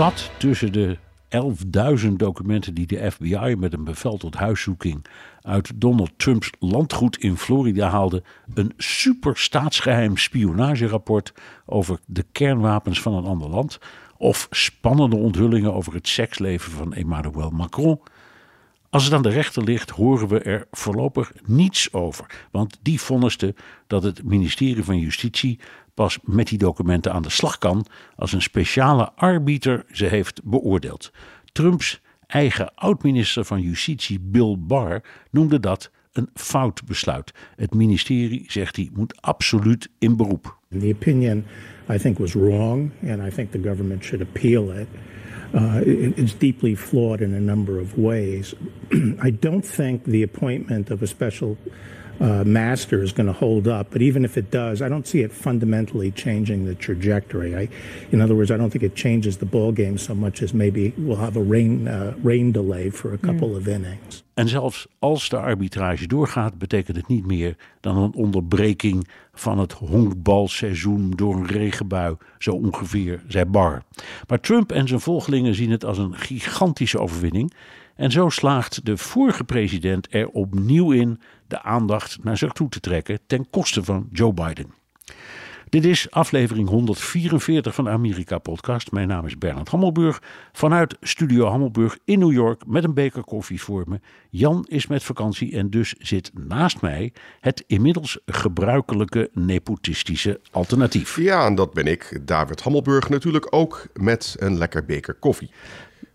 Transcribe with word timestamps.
Zat 0.00 0.30
tussen 0.38 0.72
de 0.72 0.96
11.000 2.00 2.08
documenten 2.12 2.74
die 2.74 2.86
de 2.86 3.10
FBI 3.10 3.54
met 3.58 3.72
een 3.72 3.84
bevel 3.84 4.16
tot 4.16 4.34
huiszoeking 4.34 5.06
uit 5.42 5.72
Donald 5.74 6.10
Trumps 6.16 6.50
landgoed 6.58 7.18
in 7.18 7.36
Florida 7.36 7.88
haalde, 7.88 8.22
een 8.54 8.72
super 8.76 9.36
staatsgeheim 9.36 10.16
spionagerapport 10.16 11.32
over 11.66 11.98
de 12.06 12.24
kernwapens 12.32 13.00
van 13.00 13.14
een 13.14 13.24
ander 13.24 13.48
land, 13.48 13.78
of 14.16 14.46
spannende 14.50 15.16
onthullingen 15.16 15.74
over 15.74 15.94
het 15.94 16.08
seksleven 16.08 16.72
van 16.72 16.94
Emmanuel 16.94 17.50
Macron. 17.50 18.00
Als 18.90 19.04
het 19.04 19.12
aan 19.12 19.22
de 19.22 19.28
rechter 19.28 19.64
ligt, 19.64 19.90
horen 19.90 20.28
we 20.28 20.40
er 20.40 20.66
voorlopig 20.70 21.32
niets 21.44 21.92
over. 21.92 22.46
Want 22.50 22.78
die 22.82 23.00
vonniste 23.00 23.54
dat 23.86 24.02
het 24.02 24.24
ministerie 24.24 24.84
van 24.84 24.98
Justitie 24.98 25.60
pas 25.94 26.18
met 26.22 26.48
die 26.48 26.58
documenten 26.58 27.12
aan 27.12 27.22
de 27.22 27.30
slag 27.30 27.58
kan 27.58 27.86
als 28.16 28.32
een 28.32 28.42
speciale 28.42 29.12
arbiter 29.12 29.84
ze 29.92 30.04
heeft 30.06 30.40
beoordeeld. 30.44 31.12
Trumps 31.52 32.00
eigen 32.26 32.74
oud-minister 32.74 33.44
van 33.44 33.60
Justitie 33.60 34.20
Bill 34.20 34.56
Barr 34.58 35.02
noemde 35.30 35.60
dat 35.60 35.90
een 36.12 36.28
fout 36.34 36.84
besluit. 36.86 37.32
Het 37.56 37.74
ministerie, 37.74 38.44
zegt 38.46 38.76
hij, 38.76 38.90
moet 38.92 39.20
absoluut 39.22 39.88
in 39.98 40.16
beroep. 40.16 40.58
The 40.78 40.92
opinion, 40.94 41.44
I 41.92 41.98
think, 41.98 42.18
was 42.18 42.32
wrong, 42.32 42.90
and 43.08 43.22
I 43.26 43.34
think 43.34 43.50
the 43.50 43.60
government 43.62 44.04
should 44.04 44.28
appeal 44.28 44.72
it. 44.78 44.86
Uh, 45.54 45.76
it- 45.86 46.18
it's 46.18 46.38
deeply 46.38 46.76
flawed 46.76 47.20
in 47.20 47.34
a 47.34 47.38
number 47.38 47.80
of 47.80 47.92
ways. 47.96 48.54
I 49.26 49.36
don't 49.40 49.74
think 49.74 50.04
the 50.04 50.22
appointment 50.22 50.90
of 50.90 51.02
a 51.02 51.06
special 51.06 51.56
uh, 52.20 52.44
master 52.44 53.02
is 53.02 53.12
going 53.12 53.26
to 53.26 53.32
hold 53.32 53.66
up, 53.66 53.90
but 53.90 54.02
even 54.02 54.24
if 54.24 54.36
it 54.36 54.50
does, 54.50 54.82
I 54.82 54.88
don't 54.88 55.06
see 55.06 55.20
it 55.20 55.32
fundamentally 55.32 56.10
changing 56.10 56.66
the 56.66 56.74
trajectory. 56.74 57.56
I, 57.56 57.68
in 58.10 58.20
other 58.20 58.34
words, 58.34 58.50
I 58.50 58.56
don't 58.56 58.70
think 58.70 58.84
it 58.84 58.94
changes 58.94 59.36
the 59.36 59.46
ball 59.46 59.72
game 59.72 59.98
so 59.98 60.14
much 60.14 60.42
as 60.42 60.52
maybe 60.52 60.92
we'll 60.98 61.16
have 61.16 61.36
a 61.36 61.42
rain 61.42 61.88
uh, 61.88 62.14
rain 62.22 62.52
delay 62.52 62.90
for 62.90 63.14
a 63.14 63.18
couple 63.18 63.56
of 63.56 63.66
innings. 63.66 64.24
En 64.34 64.48
zelfs 64.48 64.86
als 64.98 65.28
de 65.28 65.36
arbitrage 65.36 66.06
doorgaat, 66.06 66.58
betekent 66.58 66.96
het 66.96 67.08
niet 67.08 67.26
meer 67.26 67.56
dan 67.80 67.96
een 67.96 68.14
onderbreking 68.14 69.08
van 69.32 69.58
het 69.58 69.72
honkbalseizoen 69.72 71.10
door 71.10 71.34
een 71.34 71.46
regenbui, 71.46 72.16
zo 72.38 72.50
ongeveer, 72.50 73.22
zei 73.28 73.44
Barr. 73.44 73.82
Maar 74.28 74.40
Trump 74.40 74.72
en 74.72 74.88
zijn 74.88 75.00
volgelingen 75.00 75.54
zien 75.54 75.70
het 75.70 75.84
als 75.84 75.98
een 75.98 76.14
gigantische 76.14 76.98
overwinning. 76.98 77.52
En 78.00 78.10
zo 78.10 78.28
slaagt 78.28 78.86
de 78.86 78.96
vorige 78.96 79.44
president 79.44 80.06
er 80.10 80.28
opnieuw 80.28 80.92
in 80.92 81.20
de 81.46 81.62
aandacht 81.62 82.24
naar 82.24 82.36
zich 82.36 82.52
toe 82.52 82.68
te 82.68 82.80
trekken 82.80 83.18
ten 83.26 83.50
koste 83.50 83.84
van 83.84 84.08
Joe 84.12 84.32
Biden. 84.32 84.72
Dit 85.68 85.84
is 85.84 86.10
aflevering 86.10 86.68
144 86.68 87.74
van 87.74 87.84
de 87.84 87.90
Amerika 87.90 88.38
Podcast. 88.38 88.92
Mijn 88.92 89.08
naam 89.08 89.26
is 89.26 89.38
Bernard 89.38 89.68
Hammelburg 89.68 90.22
vanuit 90.52 90.96
Studio 91.00 91.46
Hammelburg 91.46 91.98
in 92.04 92.18
New 92.18 92.32
York 92.32 92.66
met 92.66 92.84
een 92.84 92.94
beker 92.94 93.24
koffie 93.24 93.62
voor 93.62 93.84
me. 93.86 94.00
Jan 94.30 94.64
is 94.68 94.86
met 94.86 95.02
vakantie 95.02 95.56
en 95.56 95.70
dus 95.70 95.94
zit 95.98 96.30
naast 96.34 96.80
mij 96.80 97.12
het 97.40 97.64
inmiddels 97.66 98.18
gebruikelijke 98.26 99.30
nepotistische 99.32 100.40
alternatief. 100.50 101.16
Ja, 101.16 101.46
en 101.46 101.54
dat 101.54 101.72
ben 101.72 101.86
ik, 101.86 102.20
David 102.24 102.60
Hammelburg, 102.60 103.08
natuurlijk 103.08 103.46
ook 103.50 103.86
met 103.92 104.36
een 104.38 104.58
lekker 104.58 104.84
beker 104.84 105.14
koffie. 105.14 105.50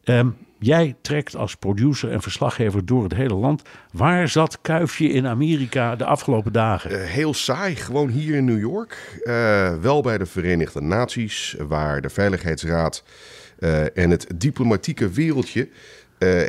Ehm, 0.04 0.30
jij 0.66 0.96
trekt 1.02 1.36
als 1.36 1.56
producer 1.56 2.12
en 2.12 2.22
verslaggever 2.22 2.86
door 2.86 3.04
het 3.04 3.14
hele 3.14 3.34
land. 3.34 3.62
Waar 3.92 4.28
zat 4.28 4.62
Kuifje 4.62 5.08
in 5.08 5.28
Amerika 5.28 5.96
de 5.96 6.06
afgelopen 6.06 6.54
dagen? 6.54 6.92
Eh, 6.92 7.10
heel 7.10 7.34
saai, 7.34 7.76
gewoon 7.76 8.10
hier 8.10 8.36
in 8.36 8.46
New 8.46 8.60
York. 8.60 9.20
Eh, 9.24 9.78
wel 9.78 10.02
bij 10.02 10.18
de 10.18 10.26
Verenigde 10.26 10.82
Naties, 10.82 11.56
waar 11.68 12.02
de 12.02 12.10
Veiligheidsraad 12.10 13.04
eh, 13.60 13.98
en 13.98 14.10
het 14.10 14.28
diplomatieke 14.36 15.10
wereldje 15.10 15.70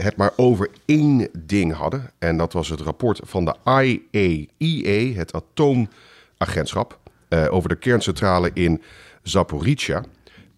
het 0.00 0.16
maar 0.16 0.32
over 0.36 0.70
één 0.84 1.28
ding 1.38 1.72
hadden. 1.72 2.10
En 2.18 2.36
dat 2.36 2.52
was 2.52 2.68
het 2.68 2.80
rapport 2.80 3.20
van 3.24 3.44
de 3.44 3.54
IAEA, 3.64 5.14
het 5.14 5.32
atoomagentschap, 5.32 6.98
over 7.50 7.68
de 7.68 7.76
kerncentrale 7.76 8.50
in 8.54 8.82
Zaporizhia. 9.22 10.02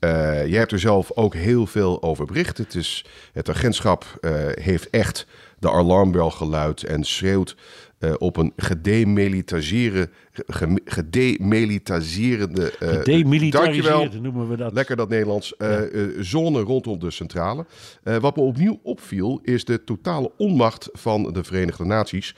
Eh, 0.01 0.47
jij 0.47 0.59
hebt 0.59 0.73
er 0.73 0.79
zelf 0.79 1.11
ook 1.15 1.35
heel 1.35 1.67
veel 1.67 2.03
over 2.03 2.27
bericht. 2.27 2.59
Het, 2.59 2.75
is, 2.75 3.05
het 3.33 3.49
agentschap 3.49 4.19
eh, 4.21 4.33
heeft 4.55 4.91
echt 4.91 5.27
de 5.59 5.71
alarmbel 5.71 6.31
geluid 6.31 6.83
en 6.83 7.05
schreeuwt 7.05 7.57
eh, 7.99 8.15
op 8.19 8.37
een 8.37 8.53
gedemilitariseren, 8.57 10.11
ge- 10.47 10.81
gedemilitariserende... 10.85 12.63
eh, 12.73 12.79
dankjewel. 12.89 13.05
Demilitariseerd 13.05 14.23
noemen 14.23 14.49
we 14.49 14.57
dat. 14.57 14.73
Lekker 14.73 14.97
dat 14.97 15.09
Nederlands. 15.09 15.57
eh, 15.57 15.81
zone 16.21 16.61
rondom 16.61 16.99
de 16.99 17.11
centrale. 17.11 17.67
Wat 18.03 18.37
me 18.37 18.43
opnieuw 18.43 18.81
opviel 18.83 19.41
is 19.43 19.65
de 19.65 19.85
totale 19.85 20.31
onmacht 20.37 20.89
van 20.93 21.33
de 21.33 21.45
Verenigde 21.45 21.85
Naties. 21.85 22.35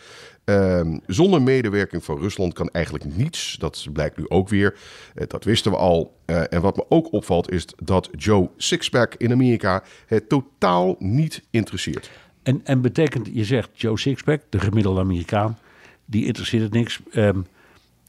Ehm, 0.50 0.98
zonder 1.06 1.42
medewerking 1.42 2.04
van 2.04 2.18
Rusland 2.18 2.52
kan 2.52 2.68
eigenlijk 2.68 3.04
niets. 3.04 3.56
Dat 3.58 3.86
blijkt 3.92 4.16
nu 4.16 4.24
ook 4.28 4.48
weer. 4.48 4.76
Eh, 5.14 5.26
dat 5.28 5.44
wisten 5.44 5.70
we 5.70 5.76
al. 5.76 6.16
Eh, 6.24 6.52
en 6.52 6.60
wat 6.60 6.76
me 6.76 6.84
ook 6.88 7.12
opvalt 7.12 7.50
is 7.50 7.66
dat 7.82 8.08
Joe 8.16 8.48
Sixpack 8.56 9.14
in 9.14 9.32
Amerika 9.32 9.82
het 10.06 10.28
totaal 10.28 10.96
niet 10.98 11.42
interesseert. 11.50 12.10
En, 12.42 12.60
en 12.64 12.80
betekent, 12.80 13.28
je 13.32 13.44
zegt 13.44 13.70
Joe 13.72 13.98
Sixpack, 13.98 14.42
de 14.48 14.60
gemiddelde 14.60 15.00
Amerikaan, 15.00 15.58
die 16.04 16.26
interesseert 16.26 16.62
het 16.62 16.72
niks. 16.72 17.00
Ehm, 17.10 17.40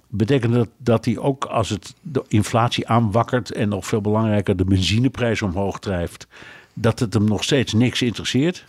betekent 0.08 0.54
dat 0.54 0.70
dat 0.78 1.06
hij 1.06 1.18
ook 1.18 1.46
als 1.46 1.70
het 1.70 1.94
de 2.02 2.24
inflatie 2.28 2.88
aanwakkert 2.88 3.52
en 3.52 3.70
nog 3.70 3.86
veel 3.86 4.02
belangrijker 4.02 4.58
de 4.58 4.66
benzineprijs 4.66 5.42
omhoog 5.42 5.80
drijft, 5.80 6.28
dat 6.74 7.00
het 7.00 7.14
hem 7.14 7.24
nog 7.24 7.44
steeds 7.44 7.74
niks 7.74 8.02
interesseert? 8.02 8.66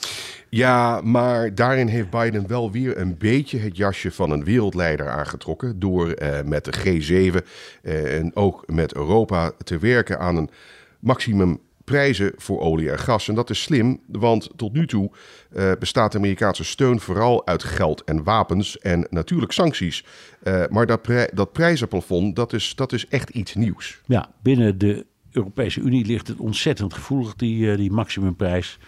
Ja, 0.48 1.00
maar 1.00 1.54
daarin 1.54 1.86
heeft 1.86 2.10
Biden 2.10 2.48
wel 2.48 2.70
weer 2.70 2.98
een 2.98 3.16
beetje 3.18 3.58
het 3.58 3.76
jasje 3.76 4.10
van 4.10 4.30
een 4.30 4.44
wereldleider 4.44 5.08
aangetrokken. 5.08 5.78
Door 5.78 6.10
eh, 6.10 6.42
met 6.44 6.64
de 6.64 6.72
G7 6.72 7.46
eh, 7.82 8.18
en 8.18 8.36
ook 8.36 8.64
met 8.66 8.94
Europa 8.94 9.52
te 9.64 9.78
werken 9.78 10.18
aan 10.18 10.36
een 10.36 10.50
maximum 10.98 11.60
prijzen 11.84 12.32
voor 12.36 12.60
olie 12.60 12.90
en 12.90 12.98
gas. 12.98 13.28
En 13.28 13.34
dat 13.34 13.50
is 13.50 13.62
slim, 13.62 14.00
want 14.06 14.50
tot 14.56 14.72
nu 14.72 14.86
toe 14.86 15.10
eh, 15.52 15.72
bestaat 15.78 16.12
de 16.12 16.18
Amerikaanse 16.18 16.64
steun 16.64 17.00
vooral 17.00 17.46
uit 17.46 17.62
geld 17.62 18.04
en 18.04 18.22
wapens 18.22 18.78
en 18.78 19.06
natuurlijk 19.10 19.52
sancties. 19.52 20.04
Eh, 20.42 20.62
maar 20.68 20.86
dat, 20.86 21.08
dat 21.32 21.52
prijzenplafond, 21.52 22.36
dat 22.36 22.52
is, 22.52 22.74
dat 22.74 22.92
is 22.92 23.08
echt 23.08 23.30
iets 23.30 23.54
nieuws. 23.54 24.00
Ja, 24.06 24.30
binnen 24.42 24.78
de 24.78 25.06
Europese 25.32 25.80
Unie 25.80 26.06
ligt 26.06 26.28
het 26.28 26.38
ontzettend 26.38 26.94
gevoelig, 26.94 27.34
die, 27.34 27.70
eh, 27.70 27.76
die 27.76 27.90
maximumprijs. 27.90 28.78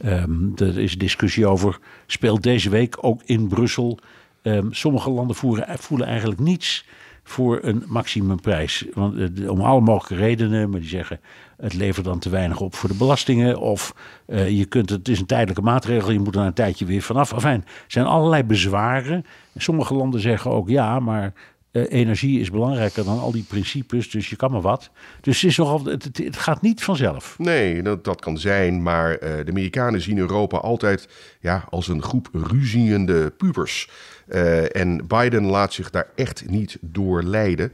Ehm, 0.00 0.48
er 0.56 0.78
is 0.78 0.98
discussie 0.98 1.46
over, 1.46 1.78
speelt 2.06 2.42
deze 2.42 2.70
week 2.70 2.96
ook 3.00 3.22
in 3.24 3.48
Brussel. 3.48 3.98
Ehm, 4.42 4.66
sommige 4.70 5.10
landen 5.10 5.36
voeren, 5.36 5.78
voelen 5.78 6.06
eigenlijk 6.06 6.40
niets 6.40 6.84
voor 7.22 7.58
een 7.62 7.84
maximumprijs. 7.86 8.84
Want, 8.94 9.38
eh, 9.38 9.50
om 9.50 9.60
alle 9.60 9.80
mogelijke 9.80 10.24
redenen, 10.24 10.70
maar 10.70 10.80
die 10.80 10.88
zeggen 10.88 11.20
het 11.56 11.74
levert 11.74 12.04
dan 12.04 12.18
te 12.18 12.30
weinig 12.30 12.60
op 12.60 12.74
voor 12.74 12.88
de 12.88 12.96
belastingen. 12.96 13.58
Of 13.58 13.94
eh, 14.26 14.58
je 14.58 14.64
kunt, 14.64 14.90
het 14.90 15.08
is 15.08 15.20
een 15.20 15.26
tijdelijke 15.26 15.62
maatregel, 15.62 16.10
je 16.10 16.18
moet 16.18 16.36
er 16.36 16.42
een 16.42 16.52
tijdje 16.52 16.84
weer 16.84 17.02
vanaf. 17.02 17.32
Enfin, 17.32 17.50
er 17.50 17.64
zijn 17.86 18.06
allerlei 18.06 18.44
bezwaren. 18.44 19.24
Sommige 19.56 19.94
landen 19.94 20.20
zeggen 20.20 20.50
ook 20.50 20.68
ja, 20.68 21.00
maar 21.00 21.32
eh, 21.70 21.82
energie 21.88 22.40
is 22.40 22.50
belangrijker 22.50 23.04
dan 23.04 23.18
al 23.18 23.32
die 23.32 23.44
principes, 23.48 24.10
dus 24.10 24.30
je 24.30 24.36
kan 24.36 24.50
maar 24.50 24.60
wat. 24.60 24.90
Dus 25.20 25.40
het, 25.40 25.50
is 25.50 25.56
nogal, 25.56 25.84
het, 25.84 26.04
het, 26.04 26.18
het 26.18 26.36
gaat 26.36 26.62
niet 26.62 26.82
vanzelf. 26.82 27.38
Nee, 27.38 27.82
dat, 27.82 28.04
dat 28.04 28.20
kan 28.20 28.38
zijn, 28.38 28.82
maar 28.82 29.14
eh, 29.14 29.44
de 29.44 29.50
Amerikanen 29.50 30.00
zien 30.00 30.18
Europa 30.18 30.56
altijd 30.56 31.08
ja, 31.40 31.64
als 31.68 31.88
een 31.88 32.02
groep 32.02 32.28
ruziende 32.32 33.30
pubers. 33.30 33.90
Eh, 34.26 34.76
en 34.76 35.06
Biden 35.06 35.44
laat 35.44 35.72
zich 35.72 35.90
daar 35.90 36.06
echt 36.16 36.48
niet 36.48 36.78
door 36.80 37.22
leiden. 37.22 37.72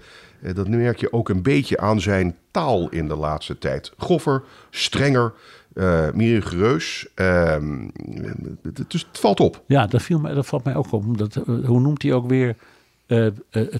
Dat 0.54 0.68
merk 0.68 1.00
je 1.00 1.12
ook 1.12 1.28
een 1.28 1.42
beetje 1.42 1.78
aan 1.78 2.00
zijn 2.00 2.36
taal 2.50 2.88
in 2.88 3.08
de 3.08 3.16
laatste 3.16 3.58
tijd. 3.58 3.92
Goffer, 3.96 4.42
strenger, 4.70 5.32
meer 6.14 6.34
rigoureus. 6.34 7.06
Ehm, 7.14 7.88
het, 8.62 8.90
dus 8.90 9.06
het 9.08 9.18
valt 9.18 9.40
op. 9.40 9.62
Ja, 9.66 9.86
dat, 9.86 10.02
viel 10.02 10.18
mij, 10.18 10.34
dat 10.34 10.46
valt 10.46 10.64
mij 10.64 10.74
ook 10.74 10.92
op. 10.92 11.04
Omdat, 11.04 11.34
hoe 11.44 11.80
noemt 11.80 12.02
hij 12.02 12.12
ook 12.12 12.28
weer 12.28 12.56
eh, 13.06 13.26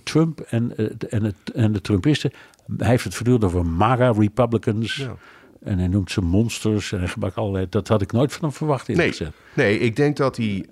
Trump 0.02 0.40
en, 0.40 0.76
eh, 0.76 0.86
en, 1.08 1.22
het, 1.24 1.36
en 1.54 1.72
de 1.72 1.80
Trumpisten? 1.80 2.32
Hij 2.76 2.88
heeft 2.88 3.04
het 3.04 3.14
voortdurend 3.14 3.44
over 3.44 3.66
MAGA 3.66 4.10
Republicans. 4.10 4.96
Ja. 4.96 5.16
En 5.62 5.78
hij 5.78 5.88
noemt 5.88 6.10
ze 6.10 6.20
monsters. 6.20 6.92
En 6.92 6.98
hij 6.98 7.08
gebruikt 7.08 7.36
allerlei. 7.36 7.66
Dat 7.68 7.88
had 7.88 8.02
ik 8.02 8.12
nooit 8.12 8.32
van 8.32 8.42
hem 8.42 8.52
verwacht. 8.52 8.88
eerlijk 8.88 9.18
Nee, 9.18 9.28
nee, 9.54 9.78
ik 9.78 9.96
denk 9.96 10.16
dat 10.16 10.36
hij 10.36 10.64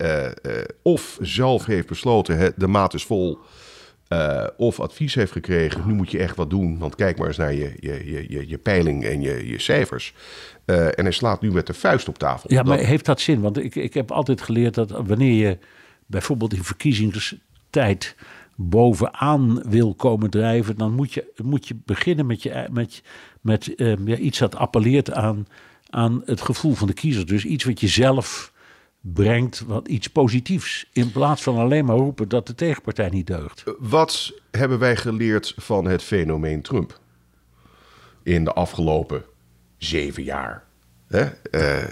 of 0.81 1.17
zelf 1.21 1.65
heeft 1.65 1.87
besloten, 1.87 2.37
hè, 2.37 2.49
de 2.55 2.67
maat 2.67 2.93
is 2.93 3.03
vol, 3.03 3.39
of 4.57 4.79
advies 4.79 5.15
heeft 5.15 5.31
gekregen, 5.31 5.87
nu 5.87 5.93
moet 5.93 6.11
je 6.11 6.17
echt 6.19 6.35
wat 6.35 6.49
doen, 6.49 6.77
want 6.77 6.95
kijk 6.95 7.17
maar 7.17 7.27
eens 7.27 7.37
naar 7.37 7.53
je, 7.53 7.73
je, 7.79 8.11
je, 8.11 8.25
je, 8.29 8.49
je 8.49 8.57
peiling 8.57 9.03
en 9.05 9.21
je, 9.21 9.47
je 9.47 9.59
cijfers. 9.59 10.13
En 10.65 11.03
hij 11.03 11.11
slaat 11.11 11.41
nu 11.41 11.51
met 11.51 11.67
de 11.67 11.73
vuist 11.73 12.07
op 12.07 12.17
tafel. 12.17 12.53
Ja, 12.53 12.63
maar 12.63 12.77
Dat- 12.77 12.85
heeft 12.85 13.05
dat 13.05 13.19
zin? 13.19 13.41
Want 13.41 13.57
ik, 13.57 13.75
ik 13.75 13.93
heb 13.93 14.11
altijd 14.11 14.41
geleerd 14.41 14.73
dat 14.73 14.89
wanneer 14.91 15.47
je 15.47 15.57
bijvoorbeeld 16.05 16.53
in 16.53 16.63
verkiezingstijd 16.63 18.15
bovenaan 18.55 19.61
wil 19.69 19.95
komen 19.95 20.29
drijven, 20.29 20.77
dan 20.77 20.93
moet 20.93 21.13
je, 21.13 21.31
moet 21.43 21.67
je 21.67 21.75
beginnen 21.85 22.25
met, 22.25 22.43
je, 22.43 22.67
met, 22.71 23.03
met 23.41 23.75
ehm, 23.75 24.07
iets 24.07 24.39
dat 24.39 24.55
appelleert 24.55 25.11
aan, 25.11 25.47
aan 25.89 26.21
het 26.25 26.41
gevoel 26.41 26.73
van 26.73 26.87
de 26.87 26.93
kiezer. 26.93 27.25
Dus 27.25 27.45
iets 27.45 27.63
wat 27.63 27.79
je 27.79 27.87
zelf 27.87 28.53
brengt, 29.01 29.63
wat 29.65 29.87
iets 29.87 30.07
positiefs. 30.07 30.89
In 30.93 31.11
plaats 31.11 31.43
van 31.43 31.57
alleen 31.57 31.85
maar 31.85 31.97
roepen 31.97 32.29
dat 32.29 32.47
de 32.47 32.55
tegenpartij 32.55 33.09
niet 33.09 33.27
deugt. 33.27 33.63
Wat 33.79 34.33
hebben 34.51 34.79
wij 34.79 34.95
geleerd 34.95 35.53
van 35.57 35.85
het 35.85 36.03
fenomeen 36.03 36.61
Trump 36.61 36.99
in 38.23 38.43
de 38.43 38.53
afgelopen 38.53 39.23
zeven 39.77 40.23
jaar? 40.23 40.63
Hè? 41.07 41.23
Eh, 41.51 41.83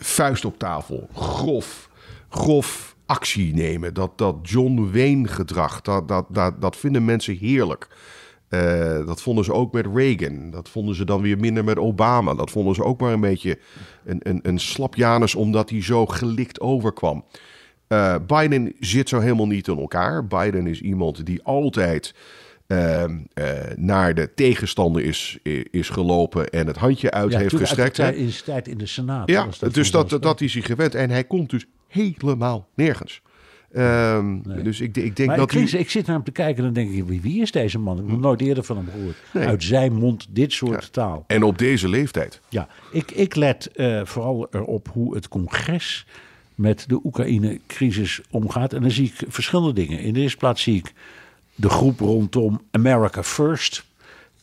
vuist 0.00 0.44
op 0.44 0.58
tafel, 0.58 1.08
grof, 1.12 1.90
grof 2.28 2.93
actie 3.06 3.54
nemen. 3.54 3.94
Dat, 3.94 4.18
dat 4.18 4.36
John 4.42 4.90
Wayne 4.92 5.28
gedrag, 5.28 5.80
dat, 5.80 6.08
dat, 6.08 6.26
dat, 6.28 6.60
dat 6.60 6.76
vinden 6.76 7.04
mensen 7.04 7.36
heerlijk. 7.36 7.88
Eh, 8.48 9.06
dat 9.06 9.22
vonden 9.22 9.44
ze 9.44 9.52
ook 9.52 9.72
met 9.72 9.86
Reagan. 9.94 10.50
Dat 10.50 10.68
vonden 10.68 10.94
ze 10.94 11.04
dan 11.04 11.20
weer 11.20 11.38
minder 11.38 11.64
met 11.64 11.78
Obama. 11.78 12.34
Dat 12.34 12.50
vonden 12.50 12.74
ze 12.74 12.84
ook 12.84 13.00
maar 13.00 13.12
een 13.12 13.20
beetje 13.20 13.58
een, 14.04 14.20
een, 14.22 14.40
een 14.42 14.58
slapjanus 14.58 15.34
omdat 15.34 15.70
hij 15.70 15.82
zo 15.82 16.06
gelikt 16.06 16.60
overkwam. 16.60 17.24
Eh, 17.86 18.14
Biden 18.26 18.72
zit 18.80 19.08
zo 19.08 19.20
helemaal 19.20 19.46
niet 19.46 19.68
in 19.68 19.78
elkaar. 19.78 20.26
Biden 20.26 20.66
is 20.66 20.80
iemand 20.80 21.26
die 21.26 21.42
altijd 21.42 22.14
ehm, 22.66 23.18
eh, 23.34 23.46
naar 23.76 24.14
de 24.14 24.34
tegenstander 24.34 25.04
is, 25.04 25.38
is 25.70 25.88
gelopen 25.88 26.48
en 26.48 26.66
het 26.66 26.76
handje 26.76 27.10
uit 27.10 27.36
heeft 27.36 27.50
toen 27.50 27.58
uit 27.58 27.68
de 27.68 27.74
gestrekt. 27.74 28.16
in 28.16 28.30
zijn 28.30 28.44
tijd 28.44 28.68
in 28.68 28.78
de 28.78 28.86
Senaat. 28.86 29.30
Ja, 29.30 29.44
dus 29.44 29.58
dat, 29.58 29.72
vanzelfsprekend. 29.74 30.22
dat 30.22 30.40
is 30.40 30.52
hij 30.54 30.62
gewend. 30.62 30.94
En 30.94 31.10
hij 31.10 31.24
komt 31.24 31.50
dus 31.50 31.66
helemaal 31.94 32.68
nergens. 32.74 33.22
Ehm, 33.72 34.36
Dus 34.62 34.80
ik, 34.80 34.96
ik 34.96 35.16
denk 35.16 35.28
Maar 35.28 35.38
dat 35.38 35.52
ik, 35.54 35.72
ik 35.72 35.90
zit 35.90 36.06
naar 36.06 36.16
hem 36.16 36.24
te 36.24 36.30
kijken 36.30 36.56
en 36.56 36.74
dan 36.74 36.84
denk 36.84 37.08
ik, 37.08 37.20
wie, 37.22 37.42
is 37.42 37.50
deze 37.50 37.78
man? 37.78 37.94
Ik 37.96 38.02
heb 38.02 38.10
nog 38.10 38.20
nooit 38.20 38.40
eerder 38.40 38.64
van 38.64 38.76
hem 38.76 38.88
gehoord. 38.92 39.16
Nee. 39.32 39.46
Uit 39.46 39.62
zijn 39.64 39.92
mond 39.94 40.26
dit 40.30 40.52
soort 40.52 40.92
taal. 40.92 41.24
En 41.26 41.42
op 41.42 41.58
deze 41.58 41.88
leeftijd. 41.88 42.40
Ja, 42.48 42.68
ik, 42.92 43.10
ik 43.10 43.34
let 43.34 43.66
eh, 43.72 44.00
vooral 44.04 44.46
erop 44.50 44.88
hoe 44.92 45.14
het 45.14 45.28
congres 45.28 46.06
met 46.54 46.84
de 46.88 47.00
Oekraïne-crisis 47.04 48.20
omgaat. 48.30 48.72
En 48.72 48.80
dan 48.82 48.90
zie 48.90 49.06
ik 49.16 49.24
verschillende 49.28 49.72
dingen. 49.72 49.98
In 49.98 50.12
de 50.12 50.20
eerste 50.20 50.38
plaats 50.38 50.62
zie 50.62 50.76
ik 50.76 50.92
de 51.54 51.68
groep 51.68 52.00
rondom 52.00 52.60
America 52.70 53.22
First. 53.22 53.84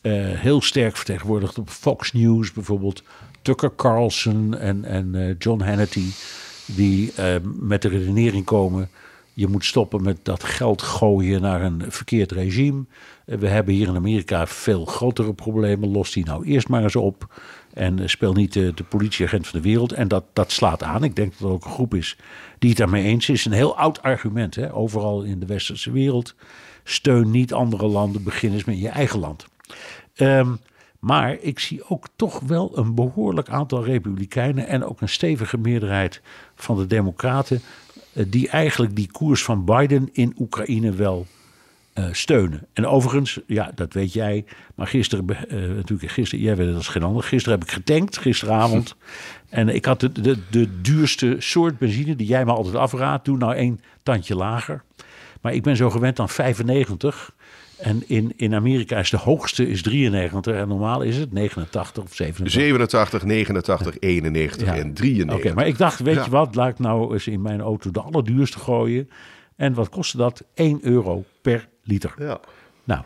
eh, 0.00 0.12
heel 0.16 0.60
sterk 0.62 0.96
vertegenwoordigd 0.96 1.58
op 1.58 1.70
Fox 1.70 2.12
News 2.12 2.52
bijvoorbeeld. 2.52 3.02
Tucker 3.42 3.74
Carlson 3.76 4.56
en, 4.56 4.84
en 4.84 5.14
eh, 5.14 5.34
John 5.38 5.62
Hannity. 5.62 6.04
Die 6.66 7.12
eh, 7.12 7.34
met 7.42 7.82
de 7.82 7.88
redenering 7.88 8.44
komen. 8.44 8.88
Je 9.34 9.46
moet 9.46 9.64
stoppen 9.64 10.02
met 10.02 10.18
dat 10.22 10.44
geld 10.44 10.82
gooien 10.82 11.40
naar 11.40 11.62
een 11.62 11.84
verkeerd 11.88 12.32
regime. 12.32 12.84
Eh, 13.24 13.38
We 13.38 13.48
hebben 13.48 13.74
hier 13.74 13.88
in 13.88 13.96
Amerika 13.96 14.46
veel 14.46 14.84
grotere 14.84 15.34
problemen. 15.34 15.90
Los 15.90 16.12
die 16.12 16.24
nou 16.24 16.44
eerst 16.44 16.68
maar 16.68 16.82
eens 16.82 16.96
op. 16.96 17.40
En 17.74 17.98
eh, 17.98 18.06
speel 18.08 18.32
niet 18.32 18.52
de, 18.52 18.72
de 18.74 18.84
politieagent 18.84 19.46
van 19.46 19.60
de 19.60 19.68
wereld. 19.68 19.92
En 19.92 20.08
dat, 20.08 20.24
dat 20.32 20.52
slaat 20.52 20.82
aan. 20.82 21.04
Ik 21.04 21.16
denk 21.16 21.32
dat 21.32 21.48
er 21.48 21.54
ook 21.54 21.64
een 21.64 21.70
groep 21.70 21.94
is 21.94 22.16
die 22.58 22.68
het 22.68 22.78
daarmee 22.78 23.04
eens 23.04 23.28
is. 23.28 23.44
Een 23.44 23.52
heel 23.52 23.76
oud 23.76 24.02
argument. 24.02 24.54
Hè? 24.54 24.74
Overal 24.74 25.22
in 25.22 25.40
de 25.40 25.46
westerse 25.46 25.90
wereld. 25.92 26.34
Steun 26.84 27.30
niet 27.30 27.52
andere 27.52 27.86
landen. 27.86 28.22
Begin 28.22 28.52
eens 28.52 28.64
met 28.64 28.80
je 28.80 28.88
eigen 28.88 29.18
land. 29.18 29.46
Ehm, 30.14 30.52
maar 31.04 31.36
ik 31.40 31.58
zie 31.58 31.88
ook 31.88 32.06
toch 32.16 32.40
wel 32.40 32.78
een 32.78 32.94
behoorlijk 32.94 33.48
aantal 33.48 33.84
republikeinen 33.84 34.66
en 34.66 34.84
ook 34.84 35.00
een 35.00 35.08
stevige 35.08 35.58
meerderheid 35.58 36.20
van 36.54 36.76
de 36.76 36.86
democraten 36.86 37.60
eh, 38.12 38.24
die 38.28 38.48
eigenlijk 38.48 38.96
die 38.96 39.10
koers 39.10 39.44
van 39.44 39.64
Biden 39.64 40.08
in 40.12 40.34
Oekraïne 40.38 40.92
wel 40.92 41.26
eh, 41.92 42.04
steunen. 42.12 42.66
En 42.72 42.86
overigens, 42.86 43.40
ja, 43.46 43.72
dat 43.74 43.92
weet 43.92 44.12
jij, 44.12 44.44
maar 44.74 44.86
gisteren, 44.86 45.48
eh, 45.48 45.58
natuurlijk 45.58 46.12
gisteren, 46.12 46.44
jij 46.44 46.56
weet 46.56 46.66
het 46.66 46.76
als 46.76 46.88
geen 46.88 47.02
ander, 47.02 47.22
gisteren 47.22 47.58
heb 47.58 47.68
ik 47.68 47.74
getankt, 47.74 48.18
gisteravond. 48.18 48.94
En 49.48 49.68
ik 49.68 49.84
had 49.84 50.00
de, 50.00 50.12
de, 50.12 50.38
de 50.50 50.80
duurste 50.80 51.36
soort 51.38 51.78
benzine 51.78 52.16
die 52.16 52.26
jij 52.26 52.44
me 52.44 52.52
altijd 52.52 52.74
afraadt, 52.74 53.24
doe 53.24 53.36
nou 53.36 53.54
één 53.54 53.80
tandje 54.02 54.36
lager. 54.36 54.82
Maar 55.40 55.54
ik 55.54 55.62
ben 55.62 55.76
zo 55.76 55.90
gewend 55.90 56.20
aan 56.20 56.28
95. 56.28 57.34
En 57.82 58.02
in, 58.06 58.32
in 58.36 58.54
Amerika 58.54 58.98
is 58.98 59.10
de 59.10 59.16
hoogste 59.16 59.68
is 59.68 59.82
93 59.82 60.54
en 60.54 60.68
normaal 60.68 61.02
is 61.02 61.16
het 61.16 61.32
89 61.32 62.04
of 62.04 62.14
87. 62.14 62.60
87, 62.62 63.24
89, 63.24 63.98
91 63.98 64.66
Ja. 64.68 64.76
en 64.76 64.92
93. 64.92 65.46
Oké, 65.46 65.54
maar 65.54 65.66
ik 65.66 65.78
dacht, 65.78 66.00
weet 66.00 66.14
Ja. 66.14 66.24
je 66.24 66.30
wat, 66.30 66.54
laat 66.54 66.68
ik 66.68 66.78
nou 66.78 67.12
eens 67.12 67.26
in 67.26 67.42
mijn 67.42 67.60
auto 67.60 67.90
de 67.90 68.00
allerduurste 68.00 68.58
gooien. 68.58 69.08
En 69.56 69.74
wat 69.74 69.88
kostte 69.88 70.16
dat? 70.16 70.44
1 70.54 70.78
euro 70.82 71.24
per 71.42 71.68
liter. 71.82 72.14
Ja. 72.18 72.40
Nou, 72.84 73.02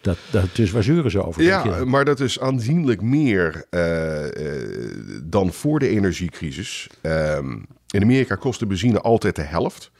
dat, 0.00 0.18
dat, 0.30 0.56
dus 0.56 0.70
waar 0.70 0.82
zeuren 0.82 1.10
ze 1.10 1.24
over? 1.26 1.42
Ja, 1.42 1.84
maar 1.84 2.04
dat 2.04 2.20
is 2.20 2.40
aanzienlijk 2.40 3.00
meer 3.02 3.64
eh, 3.70 4.24
eh, 4.26 4.68
dan 5.24 5.52
voor 5.52 5.78
de 5.78 5.88
energiecrisis. 5.88 6.88
Ehm, 7.00 7.52
in 7.90 8.02
Amerika 8.02 8.34
kostte 8.34 8.66
benzine 8.66 9.00
altijd 9.00 9.36
de 9.36 9.42
helft. 9.42 9.90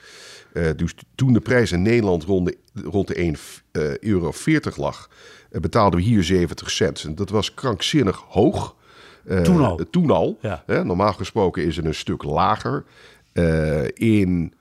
Eh, 0.53 0.67
dus 0.77 0.95
toen 1.15 1.33
de 1.33 1.41
prijs 1.41 1.73
in 1.73 1.83
Nederland 1.83 2.25
rond 2.25 2.47
de, 2.47 2.57
rond 2.85 3.07
de 3.07 3.15
1 3.15 3.37
eh, 3.73 3.99
euro 3.99 4.31
40 4.33 4.77
lag, 4.77 5.11
eh, 5.51 5.61
betaalden 5.61 5.99
we 5.99 6.05
hier 6.05 6.25
70 6.25 6.71
cent. 6.71 7.03
En 7.05 7.15
dat 7.15 7.31
was 7.31 7.55
krankzinnig 7.55 8.25
hoog. 8.29 8.77
Eh, 9.27 9.41
Toen 9.41 9.61
al. 9.65 9.81
Toen 9.91 10.11
al. 10.11 10.39
Ja. 10.41 10.63
Hè, 10.67 10.85
normaal 10.85 11.13
gesproken 11.13 11.65
is 11.65 11.77
het 11.77 11.85
een 11.85 11.95
stuk 11.95 12.23
lager. 12.23 12.85
In, 13.95 14.55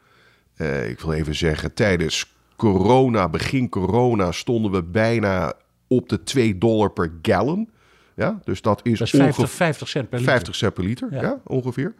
ik 0.87 0.99
wil 0.99 1.13
even 1.13 1.35
zeggen, 1.35 1.73
tijdens 1.73 2.33
corona, 2.55 3.29
begin 3.29 3.69
corona, 3.69 4.31
stonden 4.31 4.71
we 4.71 4.83
bijna 4.83 5.53
op 5.87 6.09
de 6.09 6.23
2 6.23 6.57
dollar 6.57 6.91
per 6.91 7.11
gallon. 7.21 7.69
Ja, 8.15 8.39
dus 8.43 8.61
dat 8.61 8.79
is, 8.83 8.99
dat 8.99 9.07
is 9.07 9.13
50, 9.13 9.37
ongeveer 9.37 9.55
50 9.55 9.87
cent 9.87 10.09
per 10.09 10.19
liter. 10.19 10.33
50 10.33 10.55
cent 10.55 10.73
per 10.73 10.83
liter, 10.83 11.07
ja, 11.11 11.21
Ja. 11.21 11.39
ongeveer. 11.43 11.93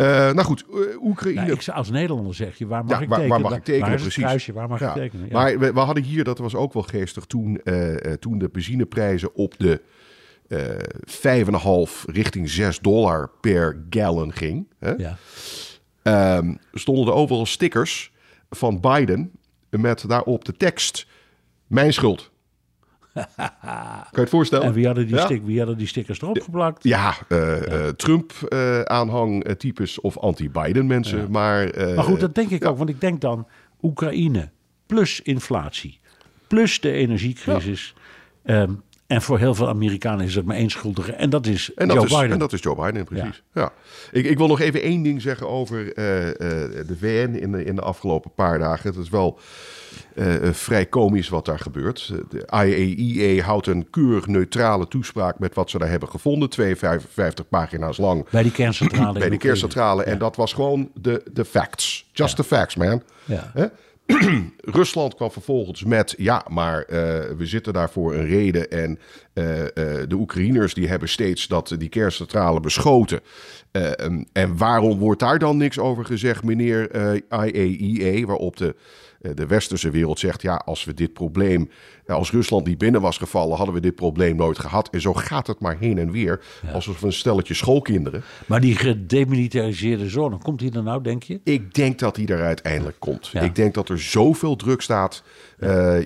Eh, 0.00 0.06
nou 0.32 0.42
goed, 0.42 0.64
eh, 0.70 1.02
Oekraïne. 1.02 1.40
Nou, 1.40 1.52
ik, 1.52 1.68
als 1.68 1.90
Nederlander 1.90 2.34
zeg 2.34 2.58
je, 2.58 2.66
waar 2.66 2.84
mag 2.84 2.90
Ja, 2.96 3.02
ik 3.02 3.08
waar, 3.08 3.18
tekenen? 3.18 3.40
waar 3.42 3.50
mag 3.50 3.58
ik 3.58 3.64
tekenen, 3.64 3.86
Waar 3.86 3.94
is 3.96 4.02
het 4.04 4.12
precies. 4.12 4.22
kruisje, 4.24 4.52
waar 4.52 4.68
mag 4.68 4.80
Ja. 4.80 4.88
ik 4.88 4.94
tekenen? 4.94 5.26
Ja. 5.26 5.32
Maar 5.32 5.58
we, 5.58 5.72
we 5.72 5.80
hadden 5.80 6.02
hier, 6.04 6.24
dat 6.24 6.38
was 6.38 6.54
ook 6.54 6.72
wel 6.72 6.82
geestig, 6.82 7.24
toen, 7.24 7.60
eh, 7.62 8.12
toen 8.12 8.38
de 8.38 8.48
benzineprijzen 8.48 9.34
op 9.34 9.58
de 9.58 9.80
eh 10.48 10.58
5,5 11.04 12.04
richting 12.06 12.48
6 12.50 12.78
dollar 12.78 13.30
per 13.40 13.84
gallon 13.90 14.32
ging. 14.32 14.66
Hè? 14.78 14.90
ja. 14.90 15.16
Ehm, 16.02 16.54
stonden 16.72 17.06
er 17.06 17.12
overal 17.12 17.46
stickers 17.46 18.12
van 18.50 18.80
Biden 18.80 19.30
met 19.70 20.04
daarop 20.08 20.44
de 20.44 20.52
tekst: 20.52 21.06
Mijn 21.66 21.92
schuld. 21.92 22.30
Kan 23.14 23.24
je 24.10 24.20
het 24.20 24.28
voorstellen? 24.28 24.66
En 24.66 24.72
wie 24.72 24.86
hadden, 24.86 25.06
die 25.06 25.16
Ja. 25.16 25.24
stick, 25.24 25.42
wie 25.44 25.58
hadden 25.58 25.78
die 25.78 25.86
stickers 25.86 26.20
erop 26.20 26.40
geplakt? 26.40 26.84
Ja, 26.84 27.14
eh, 27.28 27.86
eh, 27.86 27.94
Trump-aanhang-types 27.94 30.00
of 30.00 30.18
anti-Biden 30.18 30.86
mensen. 30.86 31.30
Maar, 31.30 31.70
eh, 31.70 31.94
Maar 31.94 32.04
goed, 32.04 32.20
dat 32.20 32.34
denk 32.34 32.50
ik 32.50 32.64
ook. 32.64 32.78
Want 32.78 32.90
ik 32.90 33.00
denk 33.00 33.20
dan 33.20 33.46
Oekraïne 33.82 34.50
plus 34.86 35.20
inflatie 35.20 35.98
plus 36.46 36.80
de 36.80 36.92
energiecrisis. 36.92 37.94
Ehm, 38.44 38.72
en 39.10 39.22
voor 39.22 39.38
heel 39.38 39.54
veel 39.54 39.68
Amerikanen 39.68 40.26
is 40.26 40.36
er 40.36 40.44
maar 40.44 40.56
één 40.56 40.70
schuldige. 40.70 41.12
En 41.12 41.30
dat 41.30 41.46
is 41.46 41.74
En 41.74 41.88
dat, 41.88 41.96
Joe 41.96 42.06
is, 42.06 42.12
Biden. 42.12 42.30
en 42.30 42.38
dat 42.38 42.52
is 42.52 42.60
Joe 42.60 42.74
Biden, 42.74 43.04
precies. 43.04 43.42
Ja. 43.54 43.72
Ik, 44.12 44.24
ik 44.24 44.38
wil 44.38 44.46
nog 44.46 44.60
even 44.60 44.82
één 44.82 45.02
ding 45.02 45.22
zeggen 45.22 45.48
over 45.48 45.94
eh, 45.94 46.28
eh, 46.28 46.36
de 46.86 46.96
VN 46.98 47.34
in 47.34 47.52
de, 47.52 47.64
in 47.64 47.74
de 47.74 47.80
afgelopen 47.80 48.30
paar 48.34 48.58
dagen. 48.58 48.90
Het 48.90 48.98
is 48.98 49.08
wel 49.08 49.38
eh, 50.14 50.34
vrij 50.52 50.86
komisch 50.86 51.28
wat 51.28 51.44
daar 51.44 51.58
gebeurt. 51.58 52.12
De 52.28 52.66
IAEA 52.66 53.44
houdt 53.44 53.66
een 53.66 53.90
keurig 53.90 54.26
neutrale 54.26 54.88
toespraak 54.88 55.38
met 55.38 55.54
wat 55.54 55.70
ze 55.70 55.78
daar 55.78 55.90
hebben 55.90 56.08
gevonden. 56.08 56.48
52 56.48 57.48
pagina's 57.48 57.96
lang. 57.96 58.28
Bij 58.30 58.42
die 58.42 58.52
kerncentrale. 58.52 59.02
Bij 59.12 59.12
Oekraïne. 59.12 59.36
kerncentrale. 59.36 60.02
En 60.04 60.18
dat 60.18 60.36
was 60.36 60.52
gewoon 60.52 60.90
de, 60.94 61.22
de 61.32 61.44
facts. 61.44 62.08
Just 62.12 62.36
the 62.36 62.44
facts, 62.44 62.76
man. 62.76 63.02
Ja. 63.24 63.52
Rusland 64.80 65.14
kwam 65.14 65.30
vervolgens 65.30 65.84
met, 65.84 66.14
ja, 66.16 66.44
maar 66.48 66.82
eh, 66.82 66.96
we 67.36 67.46
zitten 67.46 67.72
daar 67.72 67.90
voor 67.90 68.14
een 68.14 68.26
reden. 68.26 68.70
En 68.70 68.98
eh, 69.32 69.60
eh, 69.60 70.08
de 70.08 70.14
Oekraïners 70.14 70.74
die 70.74 70.88
hebben 70.88 71.08
steeds 71.08 71.46
dat, 71.46 71.74
die 71.78 71.88
kerncentrale 71.88 72.60
beschoten. 72.60 73.20
En, 74.32 74.56
waarom 74.56 74.98
wordt 74.98 75.20
daar 75.20 75.38
dan 75.38 75.56
niks 75.56 75.78
over 75.78 76.04
gezegd, 76.04 76.44
meneer 76.44 76.90
IAEA? 77.30 78.26
Waarop 78.26 78.56
de, 78.56 78.74
de 79.20 79.46
westerse 79.46 79.90
wereld 79.90 80.18
zegt, 80.18 80.42
ja, 80.42 80.54
als 80.54 80.84
we 80.84 80.94
dit 80.94 81.12
probleem, 81.12 81.70
als 82.10 82.30
Rusland 82.30 82.66
niet 82.66 82.78
binnen 82.78 83.00
was 83.00 83.18
gevallen, 83.18 83.56
hadden 83.56 83.74
we 83.74 83.80
dit 83.80 83.94
probleem 83.94 84.36
nooit 84.36 84.58
gehad. 84.58 84.90
En 84.90 85.00
zo 85.00 85.12
gaat 85.14 85.46
het 85.46 85.60
maar 85.60 85.76
heen 85.78 85.98
en 85.98 86.10
weer, 86.10 86.40
alsof 86.72 87.02
een 87.02 87.12
stelletje 87.12 87.54
schoolkinderen. 87.54 88.22
Maar 88.46 88.60
die 88.60 88.76
gedemilitariseerde 88.76 90.08
zone, 90.08 90.38
komt 90.38 90.58
die 90.58 90.72
er 90.72 90.82
nou, 90.82 91.02
denk 91.02 91.22
je? 91.22 91.40
Ik 91.44 91.74
denk 91.74 91.98
dat 91.98 92.16
hij 92.16 92.26
er 92.26 92.42
uiteindelijk 92.42 92.96
komt. 92.98 93.26
Ja. 93.26 93.40
Ik 93.40 93.54
denk 93.54 93.74
dat 93.74 93.88
er 93.88 94.00
zoveel 94.00 94.56
druk 94.56 94.80
staat. 94.80 95.22
Eh, 95.58 95.96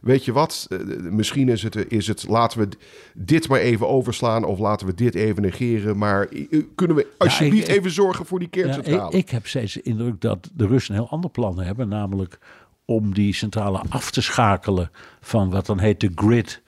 weet 0.00 0.24
je 0.24 0.32
wat? 0.32 0.66
Eh, 0.70 0.78
misschien 1.10 1.48
is 1.48 1.62
het, 1.62 1.92
is 1.92 2.06
het, 2.06 2.28
laten 2.28 2.58
we 2.58 2.68
dit 3.14 3.48
maar 3.48 3.60
even 3.60 3.88
overslaan 3.88 4.44
of 4.44 4.58
laten 4.58 4.86
we 4.86 4.94
dit 4.94 5.14
even 5.14 5.42
negeren. 5.42 5.98
Maar 5.98 6.28
kunnen 6.74 6.96
we 6.96 7.06
alsjeblieft 7.18 7.68
ik- 7.68 7.76
even 7.76 7.90
zorgen 7.90 8.26
voor 8.26 8.38
die 8.38 8.48
kerncentrale? 8.48 9.10
ik, 9.10 9.16
ik 9.16 9.30
heb 9.30 9.46
steeds 9.46 9.72
de 9.74 9.82
indruk 9.82 10.20
dat 10.20 10.50
de 10.54 10.66
Russen 10.66 10.94
een 10.94 11.00
heel 11.00 11.10
ander 11.10 11.30
plan 11.30 11.60
hebben. 11.60 11.88
Namelijk 11.88 12.38
om 12.86 13.14
die 13.14 13.34
centrale 13.34 13.82
af 13.88 14.10
te 14.10 14.20
schakelen 14.22 14.90
van 15.20 15.50
wat 15.50 15.66
dan 15.66 15.78
heet 15.78 16.00
de 16.00 16.10
grid 16.14 16.62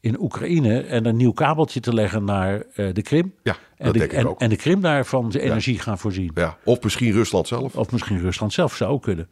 in 0.00 0.20
Oekraïne. 0.20 0.80
En 0.80 1.06
een 1.06 1.16
nieuw 1.16 1.32
kabeltje 1.32 1.80
te 1.80 1.94
leggen 1.94 2.24
naar 2.24 2.62
eh, 2.74 2.88
de 2.92 3.02
Krim. 3.02 3.34
Ja, 3.42 3.52
en 3.52 3.84
dat 3.84 3.92
de, 3.92 3.98
denk 3.98 4.12
ik 4.12 4.18
en, 4.18 4.28
ook. 4.28 4.40
En 4.40 4.48
de 4.48 4.56
Krim 4.56 4.80
daarvan 4.80 5.30
de 5.30 5.40
energie 5.40 5.78
gaan 5.78 5.98
voorzien. 5.98 6.30
ja, 6.34 6.56
of 6.64 6.82
misschien 6.82 7.12
Rusland 7.12 7.48
zelf. 7.48 7.76
Of 7.76 7.92
misschien 7.92 8.20
Rusland 8.20 8.52
zelf 8.52 8.74
zou 8.74 8.90
ook 8.90 9.02
kunnen. 9.02 9.28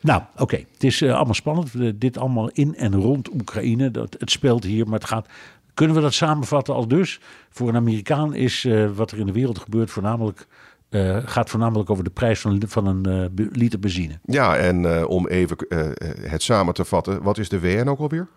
Nou, 0.00 0.22
oké. 0.36 0.56
Het 0.72 0.84
is 0.84 1.02
eh, 1.02 1.14
allemaal 1.14 1.34
spannend. 1.34 2.00
Dit 2.00 2.18
allemaal 2.18 2.50
in 2.50 2.76
en 2.76 2.94
rond 2.94 3.34
Oekraïne. 3.34 3.90
Dat, 3.90 4.16
het 4.18 4.30
speelt 4.30 4.64
hier, 4.64 4.84
maar 4.84 4.98
het 4.98 5.08
gaat... 5.08 5.28
Kunnen 5.74 5.96
we 5.96 6.02
dat 6.02 6.14
samenvatten 6.14 6.74
al 6.74 6.88
dus? 6.88 7.20
Voor 7.50 7.68
een 7.68 7.76
Amerikaan 7.76 8.34
is 8.34 8.64
eh, 8.64 8.90
wat 8.94 9.10
er 9.10 9.18
in 9.18 9.26
de 9.26 9.32
wereld 9.32 9.58
gebeurt 9.58 9.90
voornamelijk... 9.90 10.46
eh, 10.88 11.16
gaat 11.24 11.50
voornamelijk 11.50 11.90
over 11.90 12.04
de 12.04 12.10
prijs 12.10 12.40
van, 12.40 12.62
van 12.66 12.86
een 12.86 13.30
eh, 13.36 13.46
liter 13.52 13.78
benzine. 13.78 14.18
Ja, 14.24 14.56
en 14.56 14.96
eh, 14.98 15.08
om 15.08 15.26
even 15.28 15.56
het 16.22 16.42
samen 16.42 16.74
te 16.74 16.84
vatten. 16.84 17.22
Wat 17.22 17.38
is 17.38 17.48
de 17.48 17.60
VN 17.60 17.88
ook 17.88 17.98
alweer? 17.98 18.28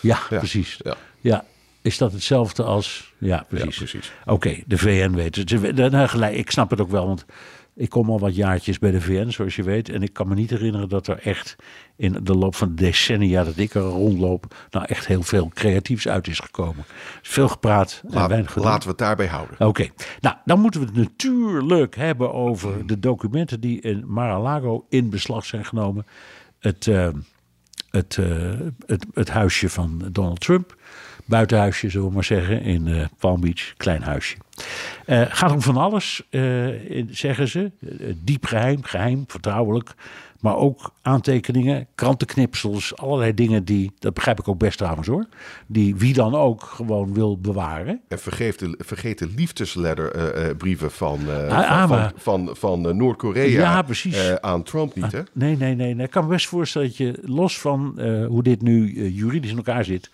Ja, 0.00 0.18
Ja, 0.30 0.38
precies. 0.38 0.80
ja. 0.84 0.94
Ja. 1.20 1.44
Is 1.82 1.98
dat 1.98 2.12
hetzelfde 2.12 2.62
als... 2.62 3.14
Ja, 3.18 3.44
precies. 3.48 3.76
precies. 3.76 4.12
Oké, 4.24 4.56
de 4.66 4.78
VN 4.78 5.10
weet 5.10 5.36
het. 5.36 5.48
Ze- 5.48 5.72
nou, 5.90 6.08
gelijk, 6.08 6.36
Ik 6.36 6.50
snap 6.50 6.70
het 6.70 6.80
ook 6.80 6.90
wel, 6.90 7.06
want 7.06 7.24
ik 7.76 7.90
kom 7.90 8.10
al 8.10 8.18
wat 8.18 8.34
jaartjes 8.36 8.78
bij 8.78 8.90
de 8.90 9.00
VN, 9.00 9.28
zoals 9.30 9.56
je 9.56 9.62
weet. 9.62 9.88
En 9.88 10.02
ik 10.02 10.12
kan 10.12 10.28
me 10.28 10.34
niet 10.34 10.50
herinneren 10.50 10.88
dat 10.88 11.06
er 11.06 11.18
echt 11.18 11.56
in 11.96 12.16
de 12.22 12.34
loop 12.34 12.54
van 12.54 12.74
decennia 12.74 13.44
dat 13.44 13.56
ik 13.56 13.74
er 13.74 13.80
rondloop... 13.82 14.54
nou 14.70 14.84
echt 14.86 15.06
heel 15.06 15.22
veel 15.22 15.50
creatiefs 15.54 16.08
uit 16.08 16.26
is 16.26 16.38
gekomen. 16.38 16.84
Veel 17.22 17.48
gepraat 17.48 18.02
en 18.06 18.14
Laat- 18.14 18.28
weinig 18.28 18.52
gedaan. 18.52 18.68
laten 18.68 18.82
we 18.82 18.88
het 18.88 18.98
daarbij 18.98 19.26
houden. 19.26 19.66
Oké, 19.66 19.88
nou 20.20 20.36
dan 20.44 20.60
moeten 20.60 20.80
we 20.80 20.86
het 20.86 20.96
natuurlijk 20.96 21.94
hebben 21.96 22.32
over 22.32 22.86
de 22.86 22.98
documenten 22.98 23.60
die 23.60 23.80
in 23.80 24.04
Mar-a-Lago 24.06 24.86
in 24.88 25.10
beslag 25.10 25.44
zijn 25.44 25.64
genomen. 25.64 26.06
Het, 26.58 26.86
eh, 26.86 27.08
het, 27.90 28.16
eh, 28.18 28.52
het, 28.86 29.06
het 29.14 29.28
huisje 29.30 29.68
van 29.68 30.08
Donald 30.12 30.40
Trump. 30.40 30.76
Buitenhuisje, 31.24 31.90
zullen 31.90 32.08
we 32.08 32.14
maar 32.14 32.24
zeggen, 32.24 32.62
in 32.62 32.86
eh, 32.86 33.04
Palm 33.18 33.40
Beach. 33.40 33.74
Klein 33.76 34.02
huisje. 34.02 34.36
Eh 35.06 35.22
gaat 35.28 35.52
om 35.52 35.62
van 35.62 35.76
alles, 35.76 36.22
eh, 36.30 36.66
zeggen 37.10 37.48
ze. 37.48 37.70
Eh, 37.80 38.12
diep 38.16 38.44
geheim, 38.44 38.82
geheim, 38.82 39.24
vertrouwelijk. 39.26 39.94
Maar 40.40 40.56
ook 40.56 40.90
aantekeningen, 41.02 41.86
krantenknipsels, 41.94 42.96
allerlei 42.96 43.34
dingen 43.34 43.64
die, 43.64 43.92
dat 43.98 44.14
begrijp 44.14 44.38
ik 44.38 44.48
ook 44.48 44.58
best 44.58 44.78
trouwens 44.78 45.06
hoor, 45.08 45.26
die 45.66 45.96
wie 45.96 46.14
dan 46.14 46.34
ook 46.34 46.62
gewoon 46.62 47.14
wil 47.14 47.38
bewaren. 47.38 48.00
En 48.08 48.18
vergeet 48.18 48.58
de, 48.58 48.74
vergeet 48.78 49.18
de 49.18 49.28
liefdesletterbrieven 49.36 50.90
van, 50.90 51.18
eh, 51.28 51.44
Ah, 51.56 51.70
ah, 51.70 51.88
van, 51.88 51.98
van, 51.98 52.46
van, 52.46 52.56
van, 52.56 52.88
eh, 52.88 52.94
Noord-Korea 52.94 53.44
Ja, 53.44 53.84
eh, 54.12 54.34
aan 54.34 54.62
Trump 54.62 54.94
niet, 54.94 55.12
hè? 55.12 55.20
Nee, 55.32 55.56
nee, 55.56 55.74
nee, 55.74 55.94
nee. 55.94 56.04
Ik 56.06 56.10
kan 56.12 56.22
me 56.24 56.30
best 56.30 56.46
voorstellen 56.46 56.88
dat 56.88 56.96
je, 56.96 57.18
los 57.22 57.58
van 57.60 57.98
eh, 57.98 58.26
hoe 58.26 58.42
dit 58.42 58.62
nu 58.62 58.96
eh, 58.96 59.16
juridisch 59.16 59.50
in 59.50 59.56
elkaar 59.56 59.84
zit, 59.84 60.10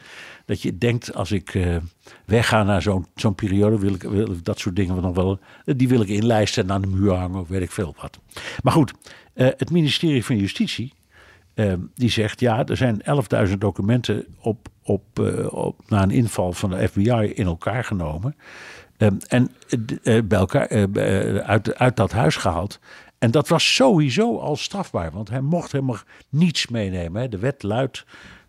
dat 0.47 0.63
je 0.63 0.79
denkt, 0.79 1.15
als 1.15 1.33
ik 1.33 1.55
eh, 1.55 1.77
wegga 2.25 2.63
naar 2.63 2.83
zo'n 2.83 3.07
zo'n 3.15 3.35
periode, 3.35 3.79
wil 3.79 3.95
ik, 3.95 4.03
wil 4.03 4.29
dat 4.43 4.59
soort 4.59 4.77
dingen 4.77 5.03
nog 5.03 5.15
wel, 5.15 5.39
eh, 5.65 5.75
die 5.77 5.89
wil 5.89 6.01
ik 6.01 6.09
inlijsten 6.09 6.65
en 6.65 6.73
aan 6.73 6.81
de 6.83 6.87
muur 6.89 7.13
hangen 7.13 7.41
of 7.41 7.49
weet 7.49 7.63
ik 7.63 7.71
veel 7.71 7.95
wat. 8.01 8.19
Maar 8.63 8.73
goed, 8.73 8.93
eh, 9.35 9.47
het 9.47 9.71
ministerie 9.71 10.25
van 10.25 10.37
Justitie, 10.37 10.93
eh, 11.55 11.73
die 11.95 12.11
zegt, 12.11 12.41
ja, 12.41 12.67
er 12.67 12.77
zijn 12.77 13.03
11.000 13.49 13.61
documenten 13.61 14.27
op, 14.41 14.69
op, 14.83 15.03
eh, 15.19 15.53
op, 15.53 15.81
na 15.89 16.03
een 16.03 16.11
inval 16.11 16.53
van 16.53 16.71
de 16.71 16.89
FBI 16.89 17.33
in 17.35 17.47
elkaar 17.47 17.85
genomen. 17.85 18.37
Ehm, 18.97 19.17
en 19.29 19.51
bij 20.29 20.39
elkaar, 20.39 20.69
uit, 21.43 21.75
uit 21.75 21.97
dat 21.97 22.13
huis 22.13 22.37
gehaald. 22.37 22.81
En 23.19 23.31
dat 23.31 23.49
was 23.49 23.75
sowieso 23.75 24.39
al 24.39 24.57
strafbaar, 24.57 25.11
want 25.11 25.29
hij 25.29 25.41
mocht 25.41 25.73
helemaal 25.73 25.99
niets 26.29 26.69
meenemen. 26.69 27.23
Hè. 27.23 27.29
De 27.29 27.39
wet 27.39 27.63
luidt 27.63 28.05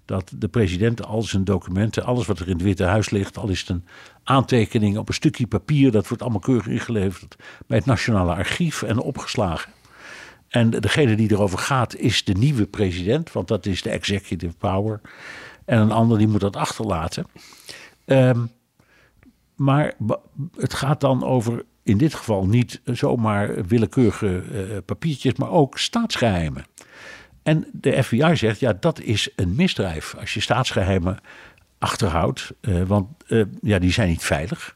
dat 0.05 0.31
de 0.35 0.47
president 0.47 1.05
al 1.05 1.21
zijn 1.21 1.43
documenten, 1.43 2.03
alles 2.03 2.25
wat 2.25 2.39
er 2.39 2.47
in 2.47 2.53
het 2.53 2.61
Witte 2.61 2.83
Huis 2.83 3.09
ligt, 3.09 3.37
al 3.37 3.49
is 3.49 3.59
het 3.59 3.69
een 3.69 3.85
aantekening 4.23 4.97
op 4.97 5.07
een 5.07 5.13
stukje 5.13 5.47
papier, 5.47 5.91
dat 5.91 6.07
wordt 6.07 6.23
allemaal 6.23 6.39
keurig 6.39 6.67
ingeleverd 6.67 7.35
bij 7.67 7.77
het 7.77 7.85
Nationale 7.85 8.33
Archief 8.33 8.81
en 8.81 8.99
opgeslagen. 8.99 9.71
En 10.53 10.69
degene 10.69 11.15
die 11.15 11.31
erover 11.31 11.57
gaat 11.57 11.95
is 11.95 12.23
de 12.23 12.33
nieuwe 12.33 12.65
president, 12.65 13.31
want 13.31 13.47
dat 13.47 13.65
is 13.65 13.81
de 13.81 13.89
executive 13.89 14.53
power. 14.57 15.01
En 15.65 15.79
een 15.79 15.91
ander 15.91 16.17
die 16.17 16.27
moet 16.27 16.39
dat 16.39 16.55
achterlaten. 16.55 17.25
Ehm, 18.05 18.45
maar 19.55 19.93
het 20.55 20.73
gaat 20.73 21.01
dan 21.01 21.23
over 21.23 21.65
in 21.83 21.97
dit 21.97 22.13
geval 22.13 22.45
niet 22.45 22.81
zomaar 22.85 23.65
willekeurige 23.65 24.43
eh, 24.51 24.77
papiertjes, 24.85 25.35
maar 25.35 25.49
ook 25.49 25.79
staatsgeheimen. 25.79 26.65
En 27.43 27.67
de 27.71 28.03
FBI 28.03 28.35
zegt, 28.35 28.59
ja, 28.59 28.73
dat 28.79 28.99
is 28.99 29.29
een 29.35 29.55
misdrijf 29.55 30.15
als 30.19 30.33
je 30.33 30.39
staatsgeheimen 30.39 31.19
achterhoudt, 31.77 32.51
eh, 32.61 32.81
want 32.81 33.07
eh, 33.27 33.43
ja, 33.61 33.79
die 33.79 33.91
zijn 33.91 34.09
niet 34.09 34.23
veilig. 34.23 34.75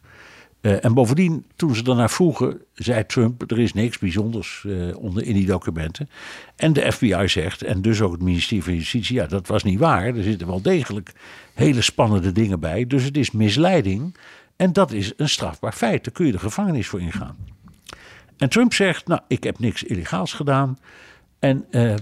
Eh, 0.68 0.86
en 0.86 0.94
bovendien, 0.94 1.46
toen 1.56 1.76
ze 1.76 1.84
daarnaar 1.84 2.10
vroegen, 2.10 2.62
zei 2.74 3.06
Trump: 3.06 3.52
er 3.52 3.60
is 3.60 3.74
niks 3.74 3.98
bijzonders 3.98 4.66
eh, 4.68 4.98
onder 4.98 5.24
in 5.24 5.34
die 5.34 5.46
documenten. 5.46 6.10
En 6.56 6.74
de 6.74 6.92
FBI 6.92 7.28
zegt, 7.28 7.62
en 7.62 7.82
dus 7.82 8.02
ook 8.02 8.12
het 8.12 8.22
ministerie 8.22 8.64
van 8.64 8.74
Justitie: 8.74 9.16
ja, 9.16 9.26
dat 9.26 9.48
was 9.48 9.64
niet 9.64 9.80
waar. 9.80 10.16
Er 10.16 10.24
zitten 10.24 10.48
wel 10.48 10.62
degelijk 10.62 11.14
hele 11.54 11.82
spannende 11.82 12.32
dingen 12.32 12.60
bij. 12.60 12.88
Dus 12.88 13.04
het 13.04 13.18
is 13.18 13.32
misleiding. 13.32 14.16
En 14.56 14.74
dat 14.74 14.92
is 14.92 15.14
een 15.18 15.30
strafbaar 15.30 15.74
feit. 15.74 16.04
Daar 16.04 16.14
kun 16.14 16.26
je 16.26 16.32
de 16.32 16.40
gevangenis 16.40 16.88
voor 16.88 17.02
ingaan. 17.02 17.36
En 18.38 18.50
Trump 18.50 18.74
zegt: 18.74 19.08
Nou, 19.08 19.22
ik 19.28 19.44
heb 19.44 19.60
niks 19.60 19.84
illegaals 19.84 20.34
gedaan. 20.34 20.80
En 21.40 21.66
eh, 21.72 21.94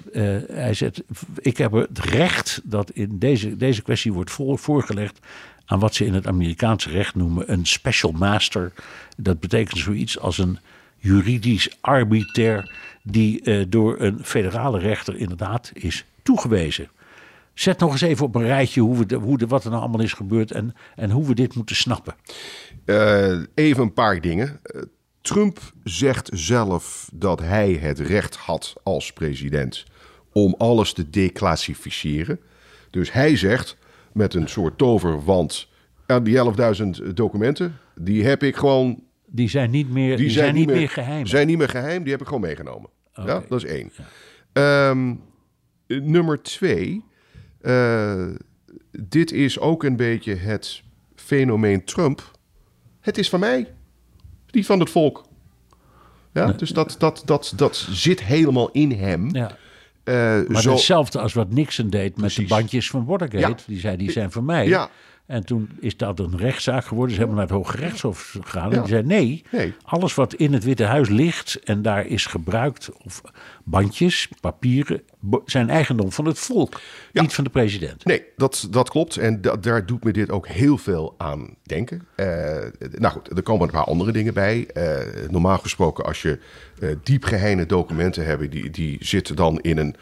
hij 0.47 0.73
zegt: 0.73 1.03
Ik 1.35 1.57
heb 1.57 1.71
het 1.71 1.99
recht 1.99 2.61
dat 2.63 2.91
in 2.91 3.19
deze, 3.19 3.57
deze 3.57 3.81
kwestie 3.81 4.13
wordt 4.13 4.31
voor, 4.31 4.59
voorgelegd 4.59 5.19
aan 5.65 5.79
wat 5.79 5.95
ze 5.95 6.05
in 6.05 6.13
het 6.13 6.27
Amerikaanse 6.27 6.89
recht 6.89 7.15
noemen 7.15 7.51
een 7.51 7.65
special 7.65 8.11
master. 8.11 8.71
Dat 9.17 9.39
betekent 9.39 9.77
zoiets 9.77 10.19
als 10.19 10.37
een 10.37 10.59
juridisch 10.97 11.77
arbiter 11.81 12.75
die 13.03 13.41
eh, 13.41 13.65
door 13.67 13.99
een 13.99 14.19
federale 14.23 14.79
rechter 14.79 15.15
inderdaad 15.15 15.71
is 15.73 16.05
toegewezen. 16.23 16.89
Zet 17.53 17.79
nog 17.79 17.91
eens 17.91 18.01
even 18.01 18.25
op 18.25 18.35
een 18.35 18.45
rijtje 18.45 18.81
hoe 18.81 18.97
we 18.97 19.05
de, 19.05 19.15
hoe 19.15 19.37
de, 19.37 19.47
wat 19.47 19.63
er 19.63 19.69
nou 19.69 19.81
allemaal 19.81 20.01
is 20.01 20.13
gebeurd 20.13 20.51
en, 20.51 20.75
en 20.95 21.11
hoe 21.11 21.27
we 21.27 21.33
dit 21.33 21.55
moeten 21.55 21.75
snappen. 21.75 22.15
Eh, 22.85 23.39
even 23.53 23.83
een 23.83 23.93
paar 23.93 24.21
dingen. 24.21 24.59
Trump 25.21 25.59
zegt 25.83 26.29
zelf 26.33 27.09
dat 27.13 27.39
hij 27.39 27.71
het 27.71 27.99
recht 27.99 28.35
had 28.35 28.73
als 28.83 29.13
president 29.13 29.85
om 30.31 30.55
alles 30.57 30.93
te 30.93 31.09
declassificeren. 31.09 32.39
Dus 32.89 33.11
hij 33.11 33.37
zegt 33.37 33.77
met 34.15 34.33
een 34.33 34.47
soort 34.47 34.77
toverwand, 34.77 35.67
ja, 36.07 36.19
die 36.19 36.37
11.000 37.07 37.13
documenten, 37.13 37.77
die 37.95 38.25
heb 38.25 38.43
ik 38.43 38.55
gewoon 38.55 39.03
Die 39.25 39.49
zijn 39.49 39.71
niet 39.71 39.89
meer, 39.89 40.17
die 40.17 40.29
zijn 40.29 40.53
niet 40.55 40.67
meer 40.67 40.89
geheim. 40.89 41.25
Zijn 41.25 41.47
niet 41.47 41.57
meer 41.57 41.69
geheim, 41.69 42.01
die 42.03 42.11
heb 42.11 42.21
ik 42.21 42.27
gewoon 42.27 42.41
meegenomen. 42.41 42.89
Ja, 43.13 43.43
dat 43.49 43.63
is 43.63 43.69
één. 43.69 43.91
Ehm, 44.53 45.13
nummer 45.87 46.41
twee. 46.41 47.03
eh, 47.61 48.27
dit 49.01 49.31
is 49.31 49.59
ook 49.59 49.83
een 49.83 49.95
beetje 49.95 50.35
het 50.35 50.83
fenomeen 51.15 51.83
Trump. 51.83 52.31
Het 52.99 53.17
is 53.17 53.29
van 53.29 53.39
mij, 53.39 53.73
niet 54.51 54.65
van 54.65 54.79
het 54.79 54.89
volk. 54.89 55.23
Ja, 56.33 56.51
dus 56.51 56.69
dat, 56.69 56.95
dat, 56.99 57.21
dat, 57.25 57.53
dat 57.55 57.75
zit 57.89 58.23
helemaal 58.23 58.71
in 58.71 58.91
hem. 58.91 59.29
Ja. 59.35 59.57
Eh, 60.05 60.39
Maar 60.47 60.61
zo, 60.61 60.71
hetzelfde 60.71 61.19
als 61.19 61.33
wat 61.33 61.49
Nixon 61.51 61.89
deed 61.89 62.17
met 62.17 62.35
de 62.35 62.45
bandjes 62.45 62.89
van 62.89 63.05
Watergate. 63.05 63.47
Ja. 63.47 63.55
Die 63.67 63.79
zei, 63.79 63.97
die 63.97 64.11
zijn 64.11 64.31
van 64.31 64.45
mij. 64.45 64.67
Ja. 64.67 64.89
En 65.25 65.45
toen 65.45 65.69
is 65.79 65.97
dat 65.97 66.19
een 66.19 66.37
rechtszaak 66.37 66.85
geworden. 66.85 67.11
Ze 67.13 67.19
hebben 67.19 67.37
naar 67.37 67.45
het 67.47 67.55
Hoge 67.55 67.77
Rechtshof 67.77 68.37
gegaan. 68.41 68.73
En 68.73 68.79
die 68.79 68.87
zei 68.87 69.03
nee, 69.03 69.43
Nee. 69.51 69.73
alles 69.83 70.15
wat 70.15 70.33
in 70.33 70.53
het 70.53 70.63
Witte 70.63 70.83
Huis 70.83 71.09
ligt 71.09 71.59
en 71.63 71.81
daar 71.81 72.05
is 72.05 72.25
gebruikt, 72.25 72.89
of 73.03 73.21
bandjes, 73.63 74.29
papieren, 74.41 75.01
zijn 75.45 75.69
eigendom 75.69 76.11
van 76.11 76.25
het 76.25 76.39
volk, 76.39 76.81
Ja. 77.11 77.21
niet 77.21 77.33
van 77.33 77.43
de 77.43 77.49
president. 77.49 78.05
Nee, 78.05 78.23
dat, 78.37 78.67
dat 78.69 78.89
klopt. 78.89 79.17
En 79.17 79.41
da- 79.41 79.55
daar 79.55 79.85
doet 79.85 80.03
me 80.03 80.11
dit 80.11 80.29
ook 80.31 80.47
heel 80.47 80.77
veel 80.77 81.15
aan 81.17 81.55
denken. 81.63 82.07
Eh, 82.15 82.25
nou 82.91 83.13
goed, 83.13 83.37
er 83.37 83.43
komen 83.43 83.65
een 83.67 83.73
paar 83.73 83.83
andere 83.83 84.11
dingen 84.11 84.33
bij. 84.33 84.67
Eh, 84.67 85.29
normaal 85.29 85.57
gesproken, 85.57 86.05
als 86.05 86.21
je 86.21 86.39
eh 86.79 86.89
diepgeheime 87.03 87.65
documenten 87.65 88.25
hebt, 88.25 88.51
die, 88.51 88.69
die 88.69 88.97
zitten 88.99 89.35
dan 89.35 89.59
in 89.61 89.77
een, 89.77 89.95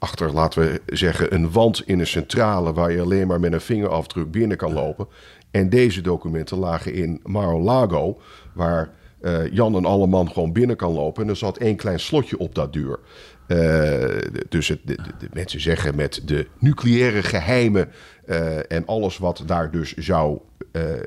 achter, 0.00 0.32
laten 0.32 0.62
we 0.62 0.80
zeggen, 0.86 1.34
een 1.34 1.52
wand 1.52 1.82
in 1.86 2.00
een 2.00 2.06
centrale 2.06 2.72
waar 2.72 2.92
je 2.92 3.00
alleen 3.00 3.26
maar 3.26 3.40
met 3.40 3.52
een 3.52 3.60
vingerafdruk 3.60 4.30
binnen 4.30 4.56
kan 4.56 4.72
lopen. 4.72 5.06
En 5.50 5.68
deze 5.68 6.00
documenten 6.00 6.58
lagen 6.58 6.94
in 6.94 7.20
Mar-a-Lago, 7.24 8.20
waar 8.52 8.90
eh, 9.20 9.52
Jan 9.52 9.76
en 9.76 9.84
Alleman 9.84 10.30
gewoon 10.32 10.52
binnen 10.52 10.76
kan 10.76 10.92
lopen. 10.92 11.22
En 11.22 11.28
er 11.28 11.36
zat 11.36 11.58
één 11.58 11.76
klein 11.76 12.00
slotje 12.00 12.38
op 12.38 12.54
dat 12.54 12.72
deur. 12.72 12.98
Eh, 13.46 14.32
dus 14.48 14.68
het, 14.68 14.80
de, 14.84 14.98
mensen 15.32 15.60
zeggen 15.60 15.96
met 15.96 16.20
de 16.24 16.46
nucleaire 16.58 17.22
geheimen 17.22 17.88
eh, 18.26 18.72
en 18.72 18.86
alles 18.86 19.18
wat 19.18 19.42
daar 19.46 19.70
dus 19.70 19.94
zou 19.94 20.38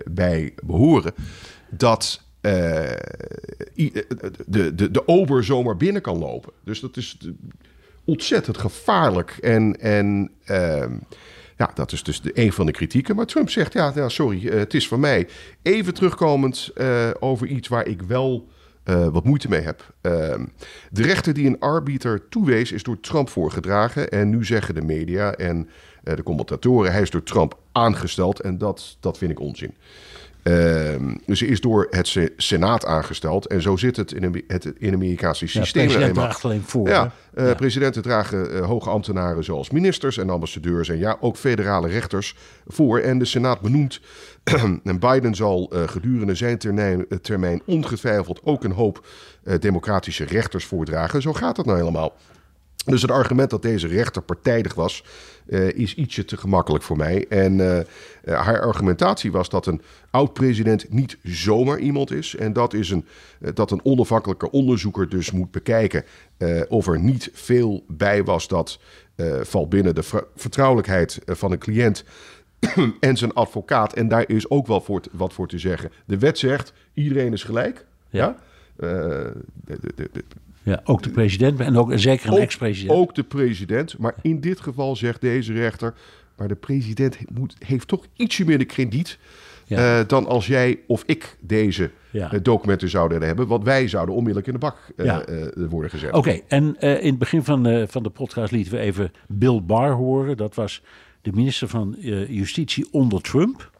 bij 0.09 0.53
behoren, 0.63 1.13
dat 1.69 2.21
de, 2.41 4.05
de, 4.75 4.91
de 4.91 5.07
ober 5.07 5.43
zomaar 5.43 5.77
binnen 5.77 6.01
kan 6.01 6.17
lopen. 6.17 6.53
Dus 6.63 6.79
dat 6.79 6.97
is 6.97 7.17
ontzettend 8.05 8.57
gevaarlijk. 8.57 9.37
En, 9.41 9.79
en 9.79 10.31
ehm, 10.45 10.95
ja, 11.57 11.71
dat 11.73 11.91
is 11.91 12.03
dus 12.03 12.21
de, 12.21 12.31
een 12.33 12.53
van 12.53 12.65
de 12.65 12.71
kritieken. 12.71 13.15
Maar 13.15 13.25
Trump 13.25 13.49
zegt, 13.49 13.73
ja, 13.73 13.91
nou, 13.95 14.09
sorry, 14.09 14.47
eh, 14.47 14.57
het 14.59 14.73
is 14.73 14.87
van 14.87 14.99
mij. 14.99 15.27
Even 15.61 15.93
terugkomend 15.93 16.71
eh, 16.75 17.09
over 17.19 17.47
iets 17.47 17.67
waar 17.67 17.87
ik 17.87 18.01
wel 18.01 18.47
eh, 18.83 19.07
wat 19.07 19.23
moeite 19.23 19.49
mee 19.49 19.61
heb. 19.61 19.93
Ehm, 20.01 20.45
de 20.91 21.03
rechter 21.03 21.33
die 21.33 21.47
een 21.47 21.59
arbiter 21.59 22.27
toewees 22.29 22.71
is 22.71 22.83
door 22.83 22.99
Trump 22.99 23.29
voorgedragen. 23.29 24.09
En 24.09 24.29
nu 24.29 24.45
zeggen 24.45 24.75
de 24.75 24.81
media 24.81 25.33
en 25.33 25.69
de 26.03 26.23
commentatoren, 26.23 26.91
hij 26.91 27.01
is 27.01 27.09
door 27.09 27.23
Trump 27.23 27.57
aangesteld. 27.71 28.39
En 28.39 28.57
dat, 28.57 28.97
dat 28.99 29.17
vind 29.17 29.31
ik 29.31 29.39
onzin. 29.39 29.75
Ehm, 30.43 31.15
dus 31.25 31.39
hij 31.39 31.49
is 31.49 31.61
door 31.61 31.87
het 31.89 32.07
Se- 32.07 32.33
Senaat 32.37 32.85
aangesteld. 32.85 33.47
En 33.47 33.61
zo 33.61 33.75
zit 33.77 33.95
het 33.95 34.11
in, 34.11 34.43
het 34.47 34.73
in 34.77 34.93
Amerikaanse 34.93 35.45
Ja, 35.45 35.51
systeem. 35.51 35.83
president 35.83 36.09
eenmaal. 36.09 36.23
draagt 36.25 36.45
alleen 36.45 36.61
voor. 36.65 36.87
Ja, 36.89 37.11
eh, 37.33 37.55
presidenten 37.55 38.01
dragen 38.01 38.53
eh, 38.53 38.65
hoge 38.65 38.89
ambtenaren 38.89 39.43
zoals 39.43 39.69
ministers 39.69 40.17
en 40.17 40.29
ambassadeurs 40.29 40.89
en 40.89 40.97
ja, 40.97 41.17
ook 41.19 41.37
federale 41.37 41.87
rechters 41.87 42.35
voor. 42.67 42.99
En 42.99 43.17
de 43.19 43.25
Senaat 43.25 43.61
benoemt. 43.61 43.99
en 44.83 44.99
Biden 44.99 45.35
zal 45.35 45.69
eh, 45.73 45.87
gedurende 45.87 46.35
zijn 46.35 46.57
termijn, 46.57 47.05
termijn 47.21 47.61
ongetwijfeld 47.65 48.39
ook 48.43 48.63
een 48.63 48.71
hoop 48.71 49.05
democratische 49.59 50.23
rechters 50.25 50.65
voordragen. 50.65 51.21
Zo 51.21 51.33
gaat 51.33 51.57
het 51.57 51.65
nou 51.65 51.77
helemaal. 51.77 52.13
Dus 52.85 53.01
het 53.01 53.11
argument 53.11 53.49
dat 53.49 53.61
deze 53.61 53.87
rechter 53.87 54.21
partijdig 54.21 54.73
was, 54.73 55.03
eh, 55.45 55.69
is 55.69 55.95
ietsje 55.95 56.25
te 56.25 56.37
gemakkelijk 56.37 56.83
voor 56.83 56.97
mij. 56.97 57.25
En 57.29 57.59
eh, 57.59 57.79
eh, 57.79 57.85
haar 58.23 58.61
argumentatie 58.61 59.31
was 59.31 59.49
dat 59.49 59.65
een 59.65 59.81
oud-president 60.09 60.85
niet 60.89 61.17
zomaar 61.23 61.79
iemand 61.79 62.11
is. 62.11 62.35
En 62.35 62.53
dat, 62.53 62.73
is 62.73 62.89
een, 62.89 63.05
dat 63.53 63.71
een 63.71 63.85
onafhankelijke 63.85 64.51
onderzoeker 64.51 65.09
dus 65.09 65.31
moet 65.31 65.51
bekijken 65.51 66.03
of 66.67 66.87
er 66.87 66.99
niet 66.99 67.29
veel 67.33 67.83
bij 67.87 68.23
was 68.23 68.47
dat 68.47 68.79
valt 69.41 69.69
binnen 69.69 69.95
de 69.95 70.03
ver- 70.03 70.27
vertrouwelijkheid 70.35 71.19
van 71.25 71.51
een 71.51 71.57
cliënt 71.57 72.03
en 72.99 73.17
zijn 73.17 73.33
advocaat. 73.33 73.93
En 73.93 74.07
daar 74.07 74.29
is 74.29 74.49
ook 74.49 74.67
wel 74.67 74.81
voor 74.81 75.01
wat 75.11 75.33
voor 75.33 75.47
te 75.47 75.59
zeggen. 75.59 75.91
De 76.05 76.17
wet 76.17 76.37
zegt, 76.37 76.73
iedereen 76.93 77.33
is 77.33 77.43
gelijk. 77.43 77.85
Ja. 78.09 78.37
De- 78.75 79.33
de- 79.65 80.09
de- 80.11 80.23
Ja, 80.63 80.81
ook 80.83 81.03
de 81.03 81.09
president 81.09 81.59
en 81.59 81.77
ook 81.77 81.91
en 81.91 81.99
zeker 81.99 82.31
een 82.33 82.37
ex-president. 82.41 82.97
ook 82.99 83.15
de 83.15 83.23
president. 83.23 83.97
Maar 83.97 84.15
in 84.21 84.39
dit 84.41 84.59
geval 84.59 84.95
zegt 84.95 85.21
deze 85.21 85.53
rechter... 85.53 85.93
maar 86.37 86.47
de 86.47 86.55
president 86.55 87.17
moet, 87.33 87.55
heeft 87.65 87.87
toch 87.87 88.05
ietsje 88.15 88.45
meer 88.45 88.57
de 88.57 88.65
krediet... 88.65 89.17
Ja. 89.65 89.99
eh, 89.99 90.07
dan 90.07 90.25
als 90.27 90.47
jij 90.47 90.79
of 90.87 91.03
ik 91.05 91.37
deze 91.39 91.91
Ja. 92.11 92.31
eh, 92.31 92.39
documenten 92.41 92.89
zouden 92.89 93.21
hebben. 93.21 93.47
Want 93.47 93.63
wij 93.63 93.87
zouden 93.87 94.15
onmiddellijk 94.15 94.47
in 94.47 94.53
de 94.53 94.59
bak 94.59 94.77
eh, 94.97 95.05
Ja. 95.05 95.21
eh, 95.25 95.45
worden 95.69 95.89
gezet. 95.89 96.11
Oké, 96.13 96.39
en 96.47 96.75
eh, 96.79 96.99
in 97.03 97.09
het 97.09 97.17
begin 97.17 97.43
van, 97.43 97.65
eh, 97.67 97.87
van 97.87 98.03
de 98.03 98.09
podcast 98.09 98.51
lieten 98.51 98.73
we 98.73 98.79
even 98.79 99.11
Bill 99.27 99.61
Barr 99.63 99.91
horen. 99.91 100.37
Dat 100.37 100.55
was 100.55 100.81
de 101.21 101.31
minister 101.33 101.67
van 101.67 101.95
eh, 102.01 102.29
Justitie 102.29 102.87
onder 102.91 103.21
Trump. 103.21 103.71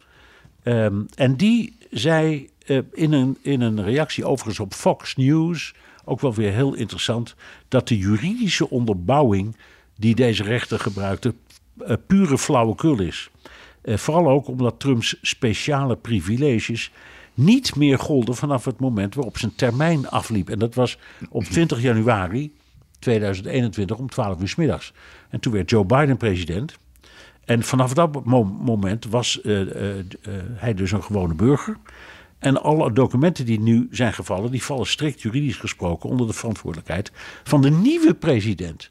Ehm, 0.64 1.02
en 1.16 1.36
die 1.36 1.76
zei 1.92 2.50
eh, 2.66 2.80
in, 2.92 3.14
een, 3.14 3.38
in 3.42 3.62
een 3.62 3.84
reactie 3.84 4.26
overigens 4.26 4.60
op 4.60 4.74
Fox 4.74 5.16
News, 5.16 5.76
ook 6.04 6.20
wel 6.20 6.34
weer 6.34 6.52
heel 6.52 6.74
interessant, 6.74 7.36
dat 7.68 7.88
de 7.88 7.98
juridische 7.98 8.70
onderbouwing 8.70 9.56
die 9.98 10.16
deze 10.16 10.44
rechter 10.44 10.80
gebruikte 10.80 11.34
eh, 11.86 11.96
pure 12.08 12.38
flauwekul 12.38 13.00
is. 13.02 13.30
Eh, 13.82 13.98
vooral 13.98 14.30
ook 14.30 14.48
omdat 14.48 14.80
Trumps 14.80 15.18
speciale 15.22 15.96
privileges 15.96 16.92
niet 17.34 17.76
meer 17.76 18.00
golden 18.00 18.36
vanaf 18.36 18.66
het 18.66 18.80
moment 18.80 19.16
waarop 19.16 19.38
zijn 19.38 19.56
termijn 19.56 20.10
afliep. 20.10 20.50
En 20.50 20.60
dat 20.60 20.76
was 20.76 20.98
op 21.30 21.44
20 21.44 21.82
januari 21.82 22.54
2021 23.00 23.98
om 23.98 24.10
12 24.10 24.42
uur 24.42 24.48
's 24.48 24.56
middags. 24.56 24.94
En 25.30 25.40
toen 25.40 25.54
werd 25.54 25.70
Joe 25.70 25.86
Biden 25.86 26.18
president. 26.18 26.78
En 27.46 27.64
vanaf 27.64 27.94
dat 27.94 28.26
mo- 28.26 28.44
moment 28.44 29.06
was 29.06 29.42
eh, 29.42 29.62
hij 30.54 30.74
dus 30.74 30.92
een 30.92 31.04
gewone 31.04 31.34
burger. 31.34 31.78
En 32.44 32.62
alle 32.62 32.94
documenten 32.94 33.46
die 33.46 33.60
nu 33.60 33.88
zijn 33.92 34.14
gevallen, 34.14 34.52
die 34.52 34.64
vallen 34.64 34.88
strikt 34.88 35.22
juridisch 35.22 35.58
gesproken 35.58 36.10
onder 36.10 36.28
de 36.28 36.34
verantwoordelijkheid 36.34 37.12
van 37.44 37.62
de 37.62 37.70
nieuwe 37.70 38.14
president. 38.14 38.90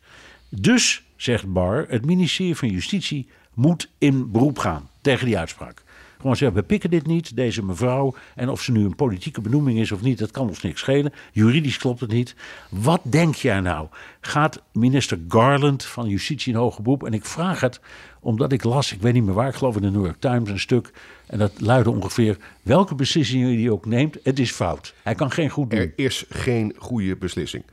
Dus, 0.49 1.03
zegt 1.17 1.53
Barr, 1.53 1.87
het 1.89 2.05
ministerie 2.05 2.57
van 2.57 2.69
Justitie 2.69 3.29
moet 3.55 3.91
in 3.99 4.31
beroep 4.31 4.59
gaan 4.59 4.89
tegen 5.01 5.27
die 5.27 5.39
uitspraak. 5.39 5.83
Gewoon 6.17 6.37
zeggen, 6.37 6.57
we 6.57 6.67
pikken 6.67 6.91
dit 6.91 7.07
niet, 7.07 7.37
deze 7.37 7.65
mevrouw. 7.65 8.15
En 8.35 8.49
of 8.49 8.63
ze 8.63 8.73
nu 8.73 8.85
een 8.85 8.97
politieke 8.97 9.41
benoeming 9.41 9.79
is 9.79 9.93
of 9.93 10.03
niet, 10.03 10.19
dat 10.19 10.31
kan 10.31 10.49
ons 10.49 10.63
niks 10.63 10.81
schelen. 10.81 11.13
Juridisch 11.33 11.79
klopt 11.79 12.01
het 12.01 12.11
niet. 12.11 12.35
Wat 12.69 13.01
denk 13.05 13.35
jij 13.35 13.61
nou? 13.61 13.89
Gaat 14.21 14.63
minister 14.73 15.19
Garland 15.29 15.85
van 15.85 16.09
Justitie 16.09 16.53
in 16.53 16.59
hoger 16.59 16.83
beroep? 16.83 17.05
En 17.05 17.13
ik 17.13 17.25
vraag 17.25 17.61
het 17.61 17.81
omdat 18.23 18.53
ik 18.53 18.65
las, 18.65 18.93
ik 18.93 19.01
weet 19.01 19.13
niet 19.13 19.25
meer 19.25 19.35
waar, 19.35 19.49
ik 19.49 19.55
geloof 19.55 19.77
in 19.77 19.83
de 19.83 19.91
New 19.91 20.05
York 20.05 20.21
Times 20.21 20.51
een 20.51 20.61
stuk. 20.61 20.91
En 21.27 21.39
dat 21.39 21.61
luidde 21.61 21.91
ongeveer, 21.91 22.37
welke 22.63 22.95
beslissingen 22.95 23.61
hij 23.61 23.71
ook 23.71 23.87
neemt, 23.87 24.19
het 24.23 24.39
is 24.39 24.51
fout. 24.53 24.95
Hij 25.03 25.15
kan 25.15 25.31
geen 25.31 25.51
goed 25.51 25.71
doen. 25.71 25.79
Er 25.79 25.93
is 25.97 26.25
geen 26.29 26.75
goede 26.79 27.17
beslissing. 27.17 27.65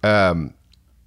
Ehm, 0.00 0.48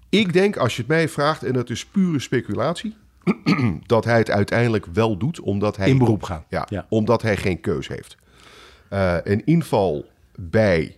ik 0.10 0.34
denk, 0.34 0.58
als 0.58 0.76
je 0.76 0.82
het 0.82 0.90
mij 0.90 1.10
vraagt, 1.10 1.44
en 1.44 1.54
dat 1.54 1.70
is 1.70 1.86
pure 1.86 2.20
speculatie... 2.20 2.96
dat 3.86 4.06
hij 4.06 4.18
het 4.18 4.30
uiteindelijk 4.30 4.86
wel 4.86 5.18
doet, 5.18 5.40
omdat 5.40 5.78
hij... 5.78 5.90
In 5.90 5.98
beroep 5.98 6.24
gaat. 6.24 6.46
Ja, 6.50 6.66
Ja. 6.70 6.86
omdat 6.90 7.22
hij 7.22 7.38
geen 7.38 7.60
keus 7.60 7.88
heeft. 7.88 8.18
Eh, 8.90 9.18
een 9.24 9.46
inval 9.46 10.06
bij 10.36 10.96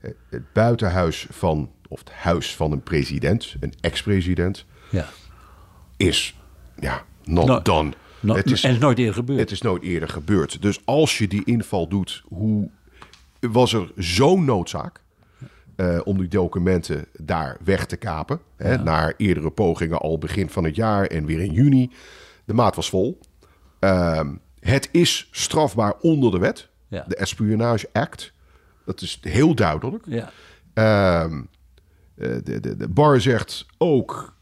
eh, 0.00 0.10
het 0.30 0.52
buitenhuis 0.52 1.26
van... 1.30 1.70
of 1.88 1.98
het 1.98 2.10
huis 2.10 2.56
van 2.56 2.72
een 2.72 2.82
president, 2.82 3.54
een 3.60 3.74
ex-president... 3.80 4.64
Ja. 4.90 5.08
is, 5.96 6.36
ja, 6.80 7.04
not 7.24 7.46
No- 7.46 7.62
done. 7.62 7.92
Het 8.26 8.50
is, 8.50 8.62
en 8.62 8.68
het 8.68 8.76
is 8.76 8.78
nooit 8.78 8.98
eerder 8.98 9.14
gebeurd. 9.14 9.38
het 9.40 9.50
is 9.50 9.62
nooit 9.62 9.82
eerder 9.82 10.08
gebeurd. 10.08 10.62
Dus 10.62 10.80
als 10.84 11.18
je 11.18 11.28
die 11.28 11.44
inval 11.44 11.88
doet, 11.88 12.22
hoe 12.28 12.70
was 13.40 13.72
er 13.72 13.92
zo'n 13.96 14.44
noodzaak 14.44 15.00
eh, 15.76 16.00
om 16.04 16.18
die 16.18 16.28
documenten 16.28 17.06
daar 17.20 17.56
weg 17.64 17.86
te 17.86 17.96
kapen? 17.96 18.40
Hè, 18.56 18.78
Naar 18.78 19.14
eerdere 19.16 19.50
pogingen 19.50 19.98
al 19.98 20.18
begin 20.18 20.50
van 20.50 20.64
het 20.64 20.76
jaar 20.76 21.06
en 21.06 21.24
weer 21.26 21.40
in 21.40 21.52
juni. 21.52 21.90
De 22.44 22.54
maat 22.54 22.76
was 22.76 22.88
vol. 22.88 23.18
Ehm, 23.78 24.34
het 24.60 24.88
is 24.92 25.28
strafbaar 25.30 25.94
onder 26.00 26.30
de 26.30 26.38
wet, 26.38 26.68
Ja. 26.88 27.04
de 27.08 27.16
Espionage 27.16 27.88
Act. 27.92 28.32
Dat 28.84 29.00
is 29.00 29.18
heel 29.20 29.54
duidelijk. 29.54 30.04
ja. 30.06 30.30
Ehm, 30.74 31.42
eh, 32.14 32.28
de, 32.44 32.60
de, 32.60 32.76
de 32.76 32.88
bar 32.88 33.20
zegt 33.20 33.66
ook. 33.78 34.34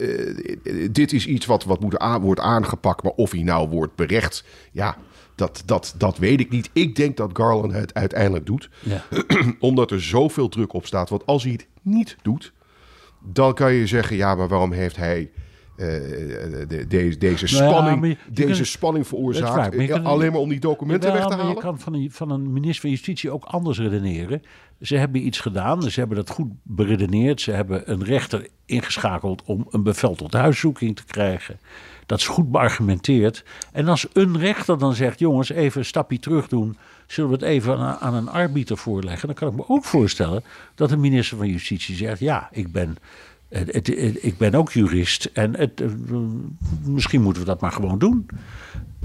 Eh, 0.00 0.88
dit 0.90 1.12
is 1.12 1.26
iets 1.26 1.46
wat, 1.46 1.64
wat 1.64 1.80
moet 1.80 1.96
wordt 2.20 2.40
aangepakt, 2.40 3.02
maar 3.02 3.12
of 3.12 3.30
hij 3.30 3.42
nou 3.42 3.68
wordt 3.68 3.94
berecht, 3.94 4.44
ja, 4.72 4.96
dat, 5.34 5.62
dat, 5.66 5.94
dat 5.98 6.18
weet 6.18 6.40
ik 6.40 6.50
niet. 6.50 6.70
Ik 6.72 6.96
denk 6.96 7.16
dat 7.16 7.30
Garland 7.32 7.72
het 7.72 7.94
uiteindelijk 7.94 8.46
doet, 8.46 8.70
Ja. 8.80 9.04
omdat 9.58 9.90
er 9.90 10.02
zoveel 10.02 10.48
druk 10.48 10.72
op 10.72 10.86
staat. 10.86 11.08
Want 11.08 11.26
als 11.26 11.42
hij 11.42 11.52
het 11.52 11.66
niet 11.82 12.16
doet, 12.22 12.52
dan 13.20 13.54
kan 13.54 13.72
je 13.72 13.86
zeggen, 13.86 14.16
ja, 14.16 14.34
maar 14.34 14.48
waarom 14.48 14.72
heeft 14.72 14.96
hij 14.96 15.30
de, 15.80 16.84
deze, 16.88 17.18
deze 17.18 17.44
Nou 17.54 17.64
ja, 17.64 17.70
spanning, 17.70 18.18
deze 18.30 18.64
spanning 18.64 19.06
veroorzaakt. 19.06 19.54
waar, 19.54 19.68
maar 19.74 19.80
je 19.84 19.88
kan- 19.88 20.04
alleen 20.04 20.32
maar 20.32 20.40
om 20.40 20.48
die 20.48 20.60
documenten 20.60 21.12
weg 21.12 21.26
te 21.26 21.34
halen. 21.34 21.54
je 21.54 21.60
kan 21.60 21.78
van 21.78 21.94
een, 21.94 22.10
van 22.10 22.30
een 22.30 22.52
minister 22.52 22.80
van 22.80 22.90
Justitie 22.90 23.30
ook 23.30 23.44
anders 23.44 23.78
redeneren. 23.78 24.42
Ze 24.80 24.96
hebben 24.96 25.26
iets 25.26 25.40
gedaan, 25.40 25.82
ze 25.82 25.98
hebben 26.00 26.16
dat 26.16 26.30
goed 26.30 26.48
beredeneerd. 26.62 27.40
Ze 27.40 27.50
hebben 27.50 27.90
een 27.90 28.04
rechter 28.04 28.46
ingeschakeld 28.66 29.42
om 29.44 29.66
een 29.70 29.82
bevel 29.82 30.14
tot 30.14 30.32
huiszoeking 30.32 30.96
te 30.96 31.04
krijgen. 31.04 31.58
Dat 32.06 32.18
is 32.18 32.26
goed 32.26 32.50
beargumenteerd. 32.50 33.44
En 33.72 33.88
als 33.88 34.06
een 34.12 34.38
rechter 34.38 34.78
dan 34.78 34.94
zegt: 34.94 35.18
jongens, 35.18 35.50
even 35.50 35.78
een 35.80 35.86
stapje 35.86 36.18
terug 36.18 36.48
doen. 36.48 36.76
Zullen 37.06 37.30
we 37.30 37.36
het 37.36 37.44
even 37.44 37.78
aan, 37.78 37.96
aan 38.00 38.14
een 38.14 38.28
arbiter 38.28 38.76
voorleggen? 38.76 39.26
Dan 39.26 39.36
kan 39.36 39.48
ik 39.48 39.54
me 39.54 39.64
ook 39.68 39.84
voorstellen 39.84 40.42
dat 40.74 40.90
een 40.90 41.00
minister 41.00 41.36
van 41.36 41.48
Justitie 41.48 41.96
zegt: 41.96 42.20
ja, 42.20 42.48
ik 42.52 42.72
ben. 42.72 42.96
Ik 44.20 44.34
ben 44.38 44.54
ook 44.54 44.72
jurist 44.72 45.30
en 45.32 45.56
eh, 45.56 45.68
misschien 46.84 47.22
moeten 47.22 47.42
we 47.42 47.48
dat 47.48 47.60
maar 47.60 47.72
gewoon 47.72 47.98
doen. 47.98 48.26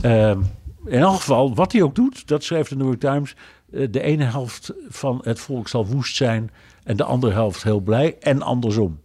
Ehm, 0.01 0.41
in 0.85 0.99
elk 0.99 1.15
geval, 1.15 1.55
wat 1.55 1.71
hij 1.71 1.81
ook 1.81 1.95
doet, 1.95 2.27
dat 2.27 2.43
schrijft 2.43 2.69
de 2.69 2.75
New 2.75 2.85
York 2.85 2.99
Times. 2.99 3.35
eh, 3.71 3.87
de 3.91 4.01
ene 4.01 4.23
helft 4.23 4.73
van 4.89 5.21
het 5.23 5.39
volk 5.39 5.67
zal 5.67 5.85
woest 5.87 6.15
zijn 6.15 6.51
en 6.83 6.97
de 6.97 7.03
andere 7.03 7.33
helft 7.33 7.63
heel 7.63 7.79
blij 7.79 8.17
en 8.19 8.41
andersom. 8.41 8.99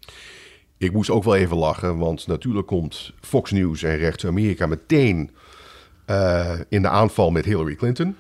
Ik 0.78 0.92
moest 0.92 1.10
ook 1.10 1.24
wel 1.24 1.36
even 1.36 1.56
lachen, 1.56 1.98
want 1.98 2.26
natuurlijk 2.26 2.66
komt 2.66 3.12
Fox 3.20 3.50
News 3.50 3.82
en 3.82 3.96
rechts 3.96 4.26
Amerika 4.26 4.66
meteen 4.66 5.30
eh, 6.04 6.60
in 6.68 6.82
de 6.82 6.88
aanval 6.88 7.30
met 7.30 7.44
Hillary 7.44 7.74
Clinton. 7.74 8.16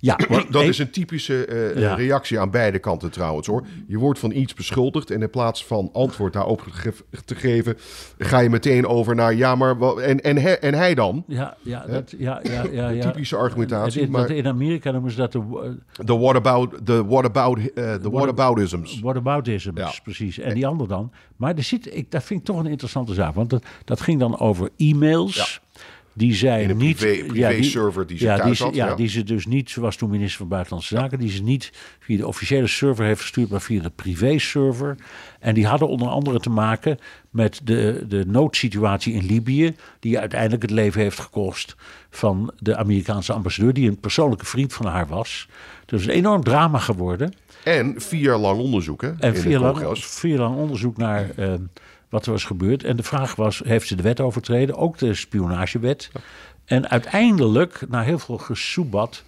Ja, 0.00 0.18
Dat 0.50 0.62
is 0.62 0.78
een 0.78 0.90
typische 0.90 1.44
eh, 1.44 1.80
Ja. 1.80 1.94
reactie 1.94 2.40
aan 2.40 2.50
beide 2.50 2.78
kanten 2.78 3.10
trouwens 3.10 3.46
hoor. 3.46 3.64
Je 3.86 3.98
wordt 3.98 4.18
van 4.18 4.30
iets 4.32 4.54
beschuldigd 4.54 5.10
en 5.10 5.22
in 5.22 5.30
plaats 5.30 5.64
van 5.64 5.90
antwoord 5.92 6.32
daarop 6.32 6.60
ge- 6.70 6.92
te 7.24 7.34
geven, 7.34 7.76
ga 8.18 8.38
je 8.38 8.50
meteen 8.50 8.86
over 8.86 9.14
naar 9.14 9.34
ja, 9.34 9.54
maar 9.54 9.78
wat, 9.78 9.98
en, 9.98 10.20
en, 10.20 10.36
he- 10.36 10.52
en 10.52 10.74
hij 10.74 10.94
dan? 10.94 11.24
Ja, 11.26 11.56
ja, 11.62 11.84
dat, 11.86 12.14
ja, 12.18 12.40
ja, 12.42 12.64
ja, 12.72 12.88
ja. 12.88 13.02
Typische 13.10 13.36
argumentatie, 13.36 14.00
dat 14.00 14.10
maar- 14.10 14.30
in 14.30 14.46
Amerika 14.46 14.90
noemen 14.90 15.10
ze 15.10 15.16
dat 15.16 15.32
de 15.32 15.38
eh, 15.98 16.06
De 16.06 16.16
what 16.18 16.34
about, 16.36 16.86
de 16.86 17.04
what 17.04 17.24
about, 17.24 17.58
eh, 17.58 17.64
de 17.74 18.10
whataboutisms. 18.10 19.00
whataboutisms, 19.00 19.78
Ja. 19.80 19.92
precies. 20.02 20.38
En 20.38 20.54
die 20.54 20.66
ander 20.66 20.88
dan. 20.88 21.12
Maar 21.36 21.56
er 21.56 21.62
zit, 21.62 21.94
ik, 21.96 22.10
dat 22.10 22.22
vind 22.22 22.40
ik 22.40 22.46
toch 22.46 22.58
een 22.58 22.66
interessante 22.66 23.14
zaak. 23.14 23.34
Want 23.34 23.50
dat, 23.50 23.64
dat 23.84 24.00
ging 24.00 24.20
dan 24.20 24.38
over 24.38 24.68
e-mails. 24.76 25.60
Die 26.12 26.34
zij 26.34 26.62
In 26.62 26.70
een 26.70 26.76
niet. 26.76 26.96
privé- 26.96 27.22
die 28.06 28.18
ze 28.18 28.24
ja, 28.24 28.36
thuis 28.36 28.46
die 28.46 28.54
ze, 28.54 28.62
had, 28.64 28.74
ja, 28.74 28.86
ja. 28.86 28.94
die 28.94 29.08
ze 29.08 29.22
dus 29.24 29.46
niet, 29.46 29.70
zoals 29.70 29.96
toen 29.96 30.10
minister 30.10 30.38
van 30.38 30.48
Buitenlandse 30.48 30.94
Zaken, 30.96 31.18
die 31.18 31.30
ze 31.30 31.42
niet 31.42 31.72
via 31.98 32.16
de 32.16 32.26
officiële 32.26 32.66
server 32.66 33.04
heeft 33.04 33.20
verstuurd, 33.20 33.48
maar 33.50 33.60
via 33.60 33.82
de 33.82 33.90
privé-server. 33.90 34.96
En 35.40 35.54
die 35.54 35.66
hadden 35.66 35.88
onder 35.88 36.08
andere 36.08 36.40
te 36.40 36.50
maken 36.50 36.98
met 37.30 37.60
de, 37.64 38.04
de 38.08 38.24
noodsituatie 38.26 39.12
in 39.14 39.26
Libië, 39.26 39.76
die 40.00 40.18
uiteindelijk 40.18 40.62
het 40.62 40.70
leven 40.70 41.00
heeft 41.00 41.18
gekost 41.20 41.76
van 42.10 42.52
de 42.58 42.76
Amerikaanse 42.76 43.32
ambassadeur, 43.32 43.72
die 43.72 43.88
een 43.88 44.00
persoonlijke 44.00 44.46
vriend 44.46 44.72
van 44.72 44.86
haar 44.86 45.06
was. 45.06 45.48
Dus 45.86 46.04
een 46.04 46.10
enorm 46.10 46.42
drama 46.44 46.78
geworden. 46.78 47.32
En 47.64 47.94
vier 47.96 48.20
jaar 48.20 48.38
lang 48.38 48.58
onderzoek 48.58 49.02
hè, 49.02 49.10
En 49.18 49.36
vier 49.36 49.58
lang, 49.58 49.98
vier 49.98 50.38
lang 50.38 50.56
onderzoek 50.56 50.96
naar 50.96 51.30
eh, 51.36 51.52
wat 52.10 52.26
er 52.26 52.32
was 52.32 52.44
gebeurd. 52.44 52.84
En 52.84 52.96
de 52.96 53.02
vraag 53.02 53.34
was, 53.34 53.62
heeft 53.64 53.86
ze 53.86 53.94
de 53.94 54.02
wet 54.02 54.20
overtreden? 54.20 54.76
Ook 54.76 54.98
de 54.98 55.14
spionagewet. 55.14 56.10
En 56.64 56.88
uiteindelijk, 56.88 57.82
na 57.88 58.02
heel 58.02 58.18
veel 58.18 58.38
gesoebat... 58.38 59.24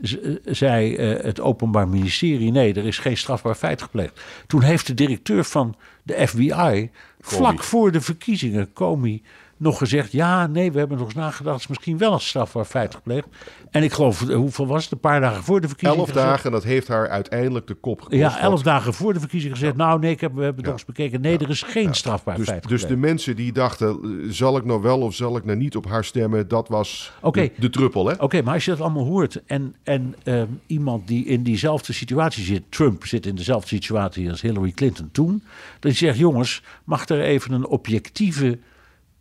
eh, 0.00 0.10
zei 0.44 0.96
eh, 0.96 1.24
het 1.24 1.40
Openbaar 1.40 1.88
Ministerie... 1.88 2.50
nee, 2.50 2.74
er 2.74 2.86
is 2.86 2.98
geen 2.98 3.16
strafbaar 3.16 3.54
feit 3.54 3.82
gepleegd. 3.82 4.20
Toen 4.46 4.62
heeft 4.62 4.86
de 4.86 4.94
directeur 4.94 5.44
van 5.44 5.76
de 6.02 6.26
FBI... 6.26 6.90
vlak 7.20 7.62
voor 7.62 7.92
de 7.92 8.00
verkiezingen, 8.00 8.72
Comey... 8.72 9.22
nog 9.56 9.78
gezegd, 9.78 10.12
ja, 10.12 10.46
nee, 10.46 10.72
we 10.72 10.78
hebben 10.78 10.98
nog 10.98 11.06
eens 11.06 11.16
nagedacht... 11.16 11.54
het 11.54 11.62
is 11.62 11.66
misschien 11.66 11.98
wel 11.98 12.12
een 12.12 12.20
strafbaar 12.20 12.64
feit 12.64 12.94
gepleegd. 12.94 13.26
En 13.70 13.82
ik 13.82 13.92
geloof, 13.92 14.28
eh, 14.28 14.36
hoeveel 14.36 14.66
was 14.66 14.82
het? 14.82 14.92
Een 14.92 15.00
paar 15.00 15.20
dagen 15.20 15.42
voor 15.42 15.60
de 15.60 15.68
verkiezingen 15.68 16.04
Elf 16.04 16.12
gezegd. 16.12 16.28
dagen, 16.28 16.50
dat 16.50 16.64
heeft 16.64 16.88
haar 16.88 17.08
uiteindelijk 17.08 17.66
de 17.66 17.74
kop 17.74 18.00
gekost. 18.00 18.20
Ja, 18.20 18.40
elf 18.40 18.62
dagen 18.62 18.94
voor 18.94 19.12
de 19.12 19.20
verkiezing 19.20 19.52
gezegd... 19.52 19.76
nou 19.76 19.98
nee, 19.98 20.10
ik 20.10 20.20
heb, 20.20 20.34
we 20.34 20.42
hebben 20.42 20.64
nog 20.64 20.72
eens 20.72 20.84
bekeken. 20.84 21.20
Nee, 21.20 21.38
er 21.38 21.48
is 21.48 21.62
geen 21.62 21.94
strafbaar 21.94 22.36
Dus, 22.36 22.48
feit 22.48 22.68
dus 22.68 22.86
de 22.86 22.96
mensen 22.96 23.36
die 23.36 23.52
dachten, 23.52 23.88
eh, 23.88 24.30
zal 24.30 24.56
ik 24.56 24.64
nou 24.64 24.82
wel 24.82 25.00
of 25.00 25.14
zal 25.14 25.36
ik 25.36 25.44
nou 25.44 25.58
niet 25.58 25.76
op 25.76 25.86
haar 25.86 26.04
stemmen, 26.04 26.48
dat 26.48 26.68
was 26.68 27.12
de 27.58 27.70
druppel, 27.70 28.06
hè? 28.06 28.14
Oké, 28.18 28.42
maar 28.42 28.54
als 28.54 28.64
je 28.64 28.70
dat 28.70 28.80
allemaal 28.80 29.04
hoort... 29.04 29.42
en, 29.46 29.74
en 29.82 30.14
ehm, 30.22 30.46
iemand 30.66 31.08
die 31.08 31.24
in 31.26 31.42
diezelfde 31.42 31.92
situatie 31.92 32.44
zit... 32.44 32.62
Trump 32.68 33.06
zit 33.06 33.26
in 33.26 33.34
dezelfde 33.34 33.68
situatie 33.68 34.30
als 34.30 34.40
Hillary 34.40 34.70
Clinton 34.70 35.08
toen... 35.12 35.42
dan 35.80 35.92
zegt, 35.92 36.18
jongens, 36.18 36.62
mag 36.84 37.08
er 37.08 37.20
even 37.20 37.52
een 37.52 37.66
objectieve... 37.66 38.58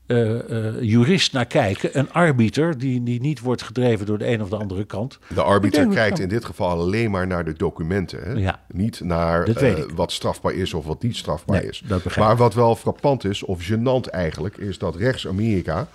eh, 0.07 0.67
eh, 0.67 0.81
jurist 0.81 1.33
naar 1.33 1.45
kijken, 1.45 1.97
een 1.99 2.11
arbiter 2.11 2.77
die, 2.77 3.03
die 3.03 3.21
niet 3.21 3.39
wordt 3.39 3.61
gedreven 3.61 4.05
door 4.05 4.17
de 4.17 4.27
een 4.27 4.41
of 4.41 4.49
de 4.49 4.55
andere 4.57 4.85
kant. 4.85 5.19
De 5.33 5.41
arbiter 5.41 5.87
kijkt 5.87 6.19
in 6.19 6.29
dit 6.29 6.45
geval 6.45 6.69
alleen 6.69 7.11
maar 7.11 7.27
naar 7.27 7.45
de 7.45 7.53
documenten. 7.53 8.19
Hè? 8.23 8.31
Ja. 8.31 8.59
Niet 8.67 8.99
naar 8.99 9.43
eh, 9.47 9.73
wat 9.95 10.11
strafbaar 10.11 10.53
is 10.53 10.73
of 10.73 10.85
wat 10.85 11.01
niet 11.03 11.15
strafbaar 11.15 11.59
Nee, 11.59 11.69
is. 11.69 11.83
dat 11.87 12.03
begrijp 12.03 12.27
maar 12.27 12.37
wat 12.37 12.53
wel 12.53 12.75
frappant 12.75 13.23
is, 13.25 13.43
of 13.43 13.69
gênant 13.71 14.09
eigenlijk, 14.09 14.57
is 14.57 14.77
dat 14.77 14.95
rechts-Amerika... 14.95 15.87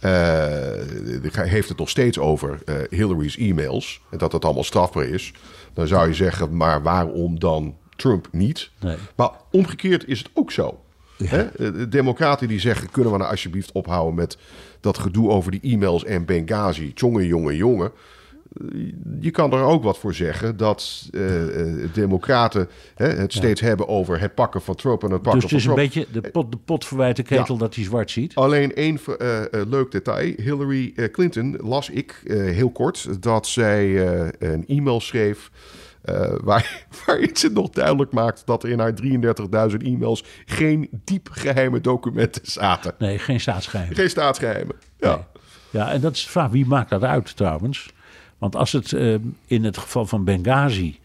eh, 0.00 0.10
heeft 1.32 1.68
het 1.68 1.78
nog 1.78 1.88
steeds 1.88 2.18
over 2.18 2.58
eh, 2.64 2.74
Hillary's 2.90 3.36
e-mails. 3.36 4.00
En 4.10 4.18
dat 4.18 4.30
dat 4.30 4.44
allemaal 4.44 4.64
strafbaar 4.64 5.04
is. 5.06 5.32
Dan 5.74 5.86
zou 5.86 6.08
je 6.08 6.14
zeggen, 6.14 6.56
maar 6.56 6.82
waarom 6.82 7.38
dan 7.38 7.76
Trump 7.96 8.28
niet? 8.32 8.70
Nee. 8.80 8.96
Maar 9.16 9.30
omgekeerd 9.50 10.08
is 10.08 10.18
het 10.18 10.28
ook 10.34 10.52
zo. 10.52 10.80
Hè? 11.24 11.42
Eh, 11.42 11.50
De 11.56 11.88
democraten 11.88 12.48
die 12.48 12.60
zeggen, 12.60 12.90
kunnen 12.90 13.12
we 13.12 13.18
nou 13.18 13.30
alsjeblieft 13.30 13.72
ophouden 13.72 14.14
met 14.14 14.36
dat 14.80 14.98
gedoe 14.98 15.28
over 15.30 15.50
die 15.50 15.60
e-mails 15.62 16.04
en 16.04 16.24
Benghazi. 16.24 16.92
Jongen, 16.94 17.26
jongen, 17.26 17.56
jongen. 17.56 17.90
Eh, 18.60 18.66
Je 19.20 19.30
kan 19.30 19.52
er 19.52 19.62
ook 19.62 19.82
wat 19.82 19.98
voor 19.98 20.14
zeggen 20.14 20.56
dat 20.56 21.08
eh, 21.10 21.22
democraten 21.92 22.68
hè, 22.94 23.06
het 23.08 23.32
steeds 23.32 23.60
hebben 23.60 23.88
over 23.88 24.20
het 24.20 24.34
pakken 24.34 24.62
van 24.62 24.74
Trump 24.74 25.02
en 25.04 25.10
het 25.10 25.22
pakken 25.22 25.40
Dus 25.40 25.50
het 25.50 25.60
is 25.60 25.66
van 25.66 25.78
een 25.78 25.90
Trump. 25.90 26.06
beetje 26.06 26.20
de 26.22 26.30
pot, 26.30 26.52
de 26.52 26.58
pot 26.64 26.84
verwijt 26.84 27.16
de 27.16 27.22
ketel 27.22 27.54
Ja. 27.54 27.60
dat 27.60 27.74
hij 27.74 27.84
zwart 27.84 28.10
ziet. 28.10 28.34
Alleen 28.34 28.74
één 28.74 28.98
leuk 29.68 29.90
detail. 29.90 30.32
Hillary 30.36 30.92
Clinton 31.12 31.56
las 31.62 31.90
ik 31.90 32.22
heel 32.26 32.70
kort 32.70 33.22
dat 33.22 33.46
zij 33.46 34.06
een 34.38 34.64
e-mail 34.66 35.00
schreef. 35.00 35.50
Eh, 36.02 36.32
waar, 36.42 36.86
waarin 37.06 37.36
ze 37.36 37.48
nog 37.48 37.70
duidelijk 37.70 38.12
maakt 38.12 38.42
dat 38.46 38.62
er 38.62 38.70
in 38.70 38.78
haar 38.78 38.94
33.000 39.70 39.76
e-mails 39.76 40.24
geen 40.44 40.88
diep 41.04 41.28
geheime 41.32 41.80
documenten 41.80 42.42
zaten. 42.44 42.94
Nee, 42.98 43.18
geen 43.18 43.40
staatsgeheim. 43.40 43.94
Geen 43.94 44.10
staatsgeheimen. 44.10 44.76
Ja. 44.98 45.14
Nee. 45.14 45.24
Ja, 45.70 45.92
en 45.92 46.00
dat 46.00 46.14
is 46.14 46.24
de 46.24 46.30
vraag, 46.30 46.50
wie 46.50 46.66
maakt 46.66 46.90
dat 46.90 47.04
uit 47.04 47.36
trouwens? 47.36 47.92
Want 48.38 48.56
als 48.56 48.72
het 48.72 48.92
eh, 48.92 49.14
in 49.46 49.64
het 49.64 49.78
geval 49.78 50.06
van 50.06 50.24
Benghazi 50.24 50.98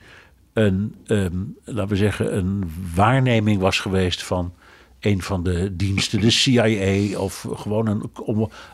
een, 0.53 0.95
ehm, 1.05 1.37
laten 1.63 1.87
we 1.87 1.95
zeggen, 1.95 2.37
een 2.37 2.71
waarneming 2.95 3.59
was 3.59 3.79
geweest 3.79 4.23
van 4.23 4.53
een 4.99 5.21
van 5.21 5.43
de 5.43 5.75
diensten, 5.75 6.21
de 6.21 6.29
CIA 6.29 7.19
of 7.19 7.47
gewoon 7.53 7.87
een, 7.87 8.09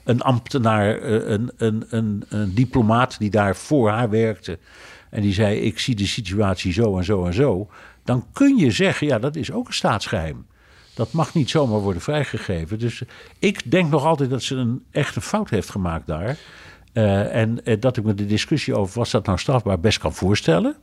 een 0.04 0.22
ambtenaar, 0.22 0.98
eh, 0.98 1.30
een, 1.30 1.52
een, 1.58 1.86
een, 1.90 2.24
een 2.30 2.54
diplomaat 2.54 3.20
die 3.20 3.30
daar 3.30 3.56
voor 3.56 3.90
haar 3.90 4.10
werkte. 4.10 4.60
En 5.12 5.22
die 5.22 5.34
zei: 5.34 5.60
Ik 5.60 5.80
zie 5.80 5.96
de 5.96 6.08
situatie 6.08 6.74
zo 6.74 6.98
en 6.98 7.04
zo 7.04 7.26
en 7.26 7.34
zo. 7.34 7.70
Dan 8.04 8.26
kun 8.34 8.58
je 8.58 8.72
zeggen: 8.72 9.08
Ja, 9.08 9.20
dat 9.20 9.36
is 9.36 9.52
ook 9.52 9.68
een 9.68 9.74
staatsgeheim. 9.74 10.46
Dat 10.94 11.12
mag 11.12 11.34
niet 11.34 11.50
zomaar 11.50 11.80
worden 11.80 12.02
vrijgegeven. 12.02 12.80
Dus 12.80 13.04
ik 13.40 13.72
denk 13.72 13.90
nog 13.90 14.06
altijd 14.06 14.30
dat 14.30 14.44
ze 14.44 14.56
een 14.56 14.84
echte 14.92 15.22
fout 15.22 15.50
heeft 15.50 15.70
gemaakt 15.70 16.08
daar. 16.08 16.38
Eh, 16.94 17.36
en 17.36 17.66
eh, 17.66 17.80
dat 17.80 17.98
ik 17.98 18.04
me 18.04 18.14
de 18.14 18.26
discussie 18.26 18.76
over 18.76 18.98
was 19.00 19.12
dat 19.12 19.26
nou 19.26 19.38
strafbaar 19.38 19.80
best 19.80 19.98
kan 19.98 20.14
voorstellen. 20.14 20.76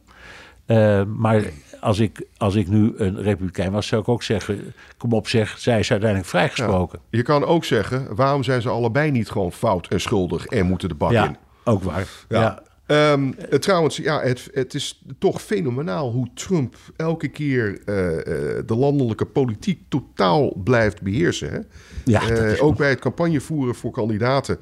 Eh, 0.67 1.03
maar 1.05 1.43
als 1.81 1.99
ik, 1.99 2.27
als 2.37 2.55
ik 2.55 2.69
nu 2.69 2.93
een 2.97 3.23
republikein 3.23 3.73
was, 3.73 3.87
zou 3.87 4.01
ik 4.03 4.09
ook 4.09 4.23
zeggen: 4.23 4.75
kom 4.97 5.13
op, 5.13 5.29
zeg, 5.29 5.59
zij 5.59 5.79
is 5.79 5.91
uiteindelijk 5.91 6.31
vrijgesproken. 6.31 6.99
Je 7.11 7.23
kan 7.23 7.45
ook 7.45 7.65
zeggen, 7.65 8.15
waarom 8.15 8.43
zijn 8.43 8.63
ze 8.63 8.69
allebei 8.69 9.11
niet 9.11 9.31
gewoon 9.31 9.53
fout 9.53 9.89
en 9.89 10.01
schuldig 10.01 10.47
en 10.47 10.67
moeten 10.67 10.89
de 10.89 10.95
bak 10.95 11.11
Ja, 11.11 11.25
in? 11.25 11.37
ook 11.65 11.83
waar. 11.83 12.07
Ja. 12.29 12.41
Ja. 12.41 12.63
Ehm, 12.89 13.33
eh, 13.51 13.59
trouwens, 13.59 13.97
ja, 13.97 14.21
het, 14.21 14.49
het 14.53 14.75
is 14.75 15.03
toch 15.19 15.43
fenomenaal 15.43 16.11
hoe 16.11 16.29
Trump 16.35 16.77
elke 16.97 17.29
keer 17.29 17.81
eh, 17.85 18.19
eh, 18.19 18.67
de 18.67 18.75
landelijke 18.77 19.25
politiek 19.25 19.83
totaal 19.89 20.53
blijft 20.65 21.03
beheersen. 21.03 21.51
Hè? 21.51 21.59
Ja, 22.05 22.57
ook 22.59 22.77
bij 22.77 22.89
het 22.89 22.99
campagnevoeren 22.99 23.75
voor 23.75 23.91
kandidaten 23.91 24.59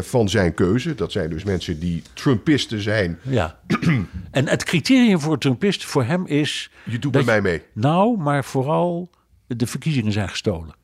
van 0.00 0.28
zijn 0.28 0.54
keuze. 0.54 0.94
Dat 0.94 1.12
zijn 1.12 1.30
dus 1.30 1.44
mensen 1.44 1.80
die 1.80 2.02
Trumpisten 2.12 2.80
zijn. 2.80 3.18
Ja. 3.22 3.58
en 4.30 4.48
het 4.48 4.64
criterium 4.64 5.20
voor 5.20 5.38
Trumpist 5.38 5.84
voor 5.84 6.04
hem 6.04 6.26
is. 6.26 6.70
Je 6.84 6.98
doet 6.98 7.12
bij 7.12 7.24
mij 7.24 7.40
mee. 7.40 7.62
Nou, 7.72 8.18
maar 8.18 8.44
vooral 8.44 9.10
de 9.46 9.66
verkiezingen 9.66 10.12
zijn 10.12 10.28
gestolen. 10.28 10.74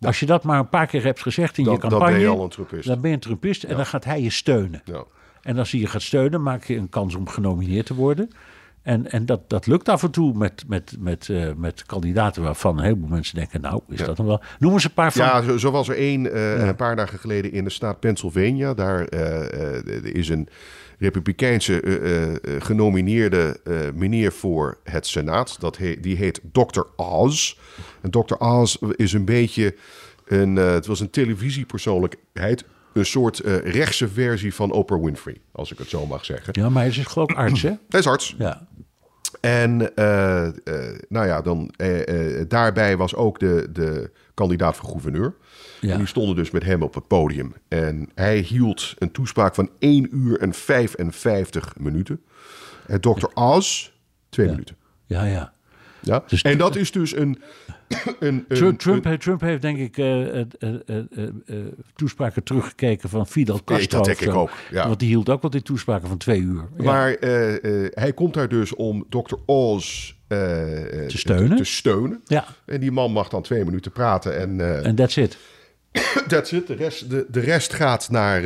Als 0.00 0.20
je 0.20 0.26
dat 0.26 0.42
maar 0.44 0.58
een 0.58 0.68
paar 0.68 0.86
keer 0.86 1.02
hebt 1.04 1.22
gezegd 1.22 1.58
in 1.58 1.64
Dan- 1.64 1.74
je 1.74 1.80
dan 1.80 1.90
campagne. 1.90 2.14
ben 2.14 2.22
je 2.22 2.28
al 2.28 2.42
een 2.42 2.48
Trumpist. 2.48 2.86
Dan 2.88 3.00
ben 3.00 3.08
je 3.10 3.16
een 3.16 3.22
Trumpist 3.22 3.64
en 3.64 3.76
dan 3.76 3.86
gaat 3.86 4.04
hij 4.04 4.22
je 4.22 4.30
steunen. 4.30 4.82
Ja. 4.84 5.04
En 5.44 5.58
als 5.58 5.70
hij 5.70 5.80
je 5.80 5.86
gaat 5.86 6.02
steunen, 6.02 6.42
maak 6.42 6.64
je 6.64 6.76
een 6.76 6.88
kans 6.88 7.14
om 7.14 7.28
genomineerd 7.28 7.86
te 7.86 7.94
worden. 7.94 8.30
En, 8.84 9.10
en 9.10 9.26
dat, 9.26 9.50
dat 9.50 9.66
lukt 9.66 9.88
af 9.88 10.02
en 10.02 10.10
toe 10.10 10.34
met, 10.34 10.64
met, 10.66 10.96
met, 10.98 11.28
eh, 11.28 11.52
met 11.56 11.86
kandidaten 11.86 12.42
waarvan 12.42 12.78
een 12.78 12.84
heleboel 12.84 13.08
mensen 13.08 13.36
denken... 13.36 13.60
nou, 13.60 13.80
is 13.88 13.98
dat 13.98 14.16
dan 14.16 14.26
wel... 14.26 14.40
Noem 14.58 14.72
eens 14.72 14.84
een 14.84 14.92
paar 14.92 15.12
van... 15.12 15.24
Ja, 15.24 15.42
zo, 15.42 15.56
zo 15.56 15.70
was 15.70 15.88
er 15.88 15.96
één 15.96 16.32
eh, 16.32 16.66
een 16.66 16.76
paar 16.76 16.96
dagen 16.96 17.18
geleden 17.18 17.52
in 17.52 17.64
de 17.64 17.70
staat 17.70 18.00
Pennsylvania. 18.00 18.74
Daar 18.74 19.04
eh, 19.04 20.14
is 20.14 20.28
een 20.28 20.48
republikeinse 20.98 21.82
genomineerde 22.58 23.60
meneer 23.94 24.32
voor 24.32 24.78
het 24.82 25.06
Senaat. 25.06 25.56
Dat 25.60 25.76
he- 25.76 26.00
die 26.00 26.16
heet 26.16 26.40
Dr. 26.52 26.82
Oz. 26.96 27.56
En 28.00 28.10
Dr. 28.10 28.34
Oz 28.34 28.76
is 28.96 29.12
een 29.12 29.24
beetje 29.24 29.74
een... 30.26 30.56
het 30.56 30.86
was 30.86 31.00
een 31.00 31.10
televisiepersoonlijkheid. 31.10 32.64
Een 32.94 33.06
soort 33.06 33.40
eh, 33.40 33.58
rechtse 33.58 34.08
versie 34.08 34.54
van 34.54 34.70
Oprah 34.70 35.02
Winfrey, 35.04 35.36
als 35.52 35.72
ik 35.72 35.78
het 35.78 35.88
zo 35.88 36.06
mag 36.06 36.24
zeggen. 36.24 36.52
Ja, 36.60 36.68
maar 36.68 36.82
hij 36.82 36.90
is 36.90 37.06
geloof 37.06 37.30
ik 37.30 37.36
arts, 37.36 37.62
hè? 37.62 37.72
Hij 37.88 38.00
is 38.00 38.06
arts. 38.06 38.34
Ja. 38.38 38.66
En 39.40 39.96
eh, 39.96 40.46
eh, 40.46 40.54
nou 41.08 41.26
ja, 41.26 41.42
dan, 41.42 41.74
daarbij 42.48 42.96
was 42.96 43.14
ook 43.14 43.38
de, 43.38 43.68
de 43.72 44.10
kandidaat 44.34 44.76
voor 44.76 44.88
gouverneur. 44.88 45.34
Ja. 45.80 45.92
En 45.92 45.98
die 45.98 46.06
stonden 46.06 46.36
dus 46.36 46.50
met 46.50 46.64
hem 46.64 46.82
op 46.82 46.94
het 46.94 47.06
podium. 47.06 47.54
En 47.68 48.10
hij 48.14 48.38
hield 48.38 48.94
een 48.98 49.10
toespraak 49.10 49.54
van 49.54 49.70
1 49.78 50.16
uur 50.16 50.40
en 50.40 50.54
55 50.54 51.74
minuten. 51.78 52.20
En 52.86 53.00
Dr. 53.00 53.26
Oz, 53.34 53.90
2 54.28 54.48
minuten. 54.48 54.76
Ja, 55.06 55.24
ja. 55.24 55.52
Ja? 56.00 56.24
Dus- 56.26 56.42
en 56.42 56.58
dat 56.58 56.76
is 56.76 56.92
dus 56.92 57.16
een... 57.16 57.42
een, 57.88 58.08
een, 58.20 58.44
Trump, 58.48 58.78
Trump, 58.78 59.04
een- 59.04 59.10
heeft- 59.10 59.22
Trump 59.22 59.40
heeft 59.40 59.62
denk 59.62 59.78
ik 59.78 59.98
eh, 59.98 60.40
eh, 60.40 60.46
eh, 60.58 61.28
toespraken 61.94 62.42
teruggekeken 62.42 63.08
van 63.08 63.26
Fidel 63.26 63.60
Castro. 63.64 63.96
dat 63.98 64.04
denk 64.06 64.20
ik 64.20 64.34
ook, 64.34 64.50
ja. 64.70 64.86
Want 64.86 64.98
die 64.98 65.08
hield 65.08 65.28
ook 65.28 65.42
wel 65.42 65.50
die 65.50 65.62
toespraken 65.62 66.08
van 66.08 66.18
twee 66.18 66.40
uur. 66.40 66.68
Ja. 66.78 66.84
Maar 66.84 67.16
hij 67.90 68.12
komt 68.14 68.34
daar 68.34 68.48
dus 68.48 68.74
om 68.74 69.06
Dr. 69.08 69.34
Oz 69.46 70.12
Te 70.28 71.04
steunen? 71.06 71.56
Te, 71.56 71.64
steunen. 71.64 72.20
Ja. 72.24 72.44
En 72.66 72.80
die 72.80 72.92
man 72.92 73.12
mag 73.12 73.28
dan 73.28 73.42
twee 73.42 73.64
minuten 73.64 73.92
praten. 73.92 74.38
En 74.38 74.84
En 74.84 74.94
that's 74.94 75.16
it. 75.16 75.38
that's 76.28 76.52
it. 76.52 76.66
De 76.66 76.74
rest, 76.74 77.10
de, 77.10 77.26
de 77.28 77.40
rest 77.40 77.72
gaat 77.72 78.10
naar, 78.10 78.42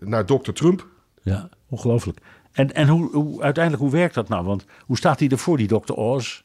naar 0.00 0.24
Dr. 0.24 0.50
Trump. 0.52 0.86
Ja, 1.22 1.48
ongelooflijk. 1.68 2.18
En, 2.52 2.72
en 2.74 2.88
hoe, 2.88 3.10
hoe, 3.12 3.42
uiteindelijk, 3.42 3.82
hoe 3.84 3.92
werkt 3.92 4.14
dat 4.14 4.28
nou? 4.28 4.44
Want 4.44 4.64
hoe 4.80 4.96
staat 4.96 5.18
hij 5.18 5.28
ervoor, 5.28 5.56
die 5.56 5.66
Dr. 5.68 5.92
Oz? 5.92 6.40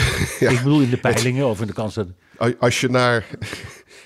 Ik 0.52 0.60
bedoel 0.62 0.80
in 0.80 0.90
de 0.90 0.96
peilingen 0.98 1.46
of 1.46 1.60
in 1.60 1.66
de 1.66 1.72
kans 1.72 1.94
dat... 1.94 2.08
Als 2.58 2.80
je 2.80 2.88
naar. 2.88 3.26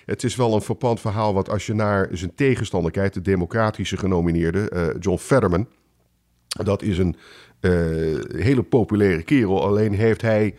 Het 0.07 0.25
is 0.25 0.37
wel 0.37 0.55
een 0.55 0.63
verpand 0.63 1.01
verhaal, 1.01 1.35
want 1.35 1.49
als 1.51 1.67
je 1.67 1.75
naar 1.75 2.09
zijn 2.13 2.35
tegenstander 2.35 2.91
kijkt, 2.91 3.15
de 3.15 3.21
democratische 3.21 3.97
genomineerde, 3.97 4.69
eh, 4.69 4.87
John 4.99 5.19
Fetterman. 5.19 5.69
Dat 6.49 6.83
is 6.83 6.99
een 6.99 7.17
eh, 7.61 7.71
hele 8.37 8.63
populaire 8.63 9.23
kerel. 9.23 9.63
Alleen 9.63 9.93
heeft 9.93 10.23
hij 10.23 10.55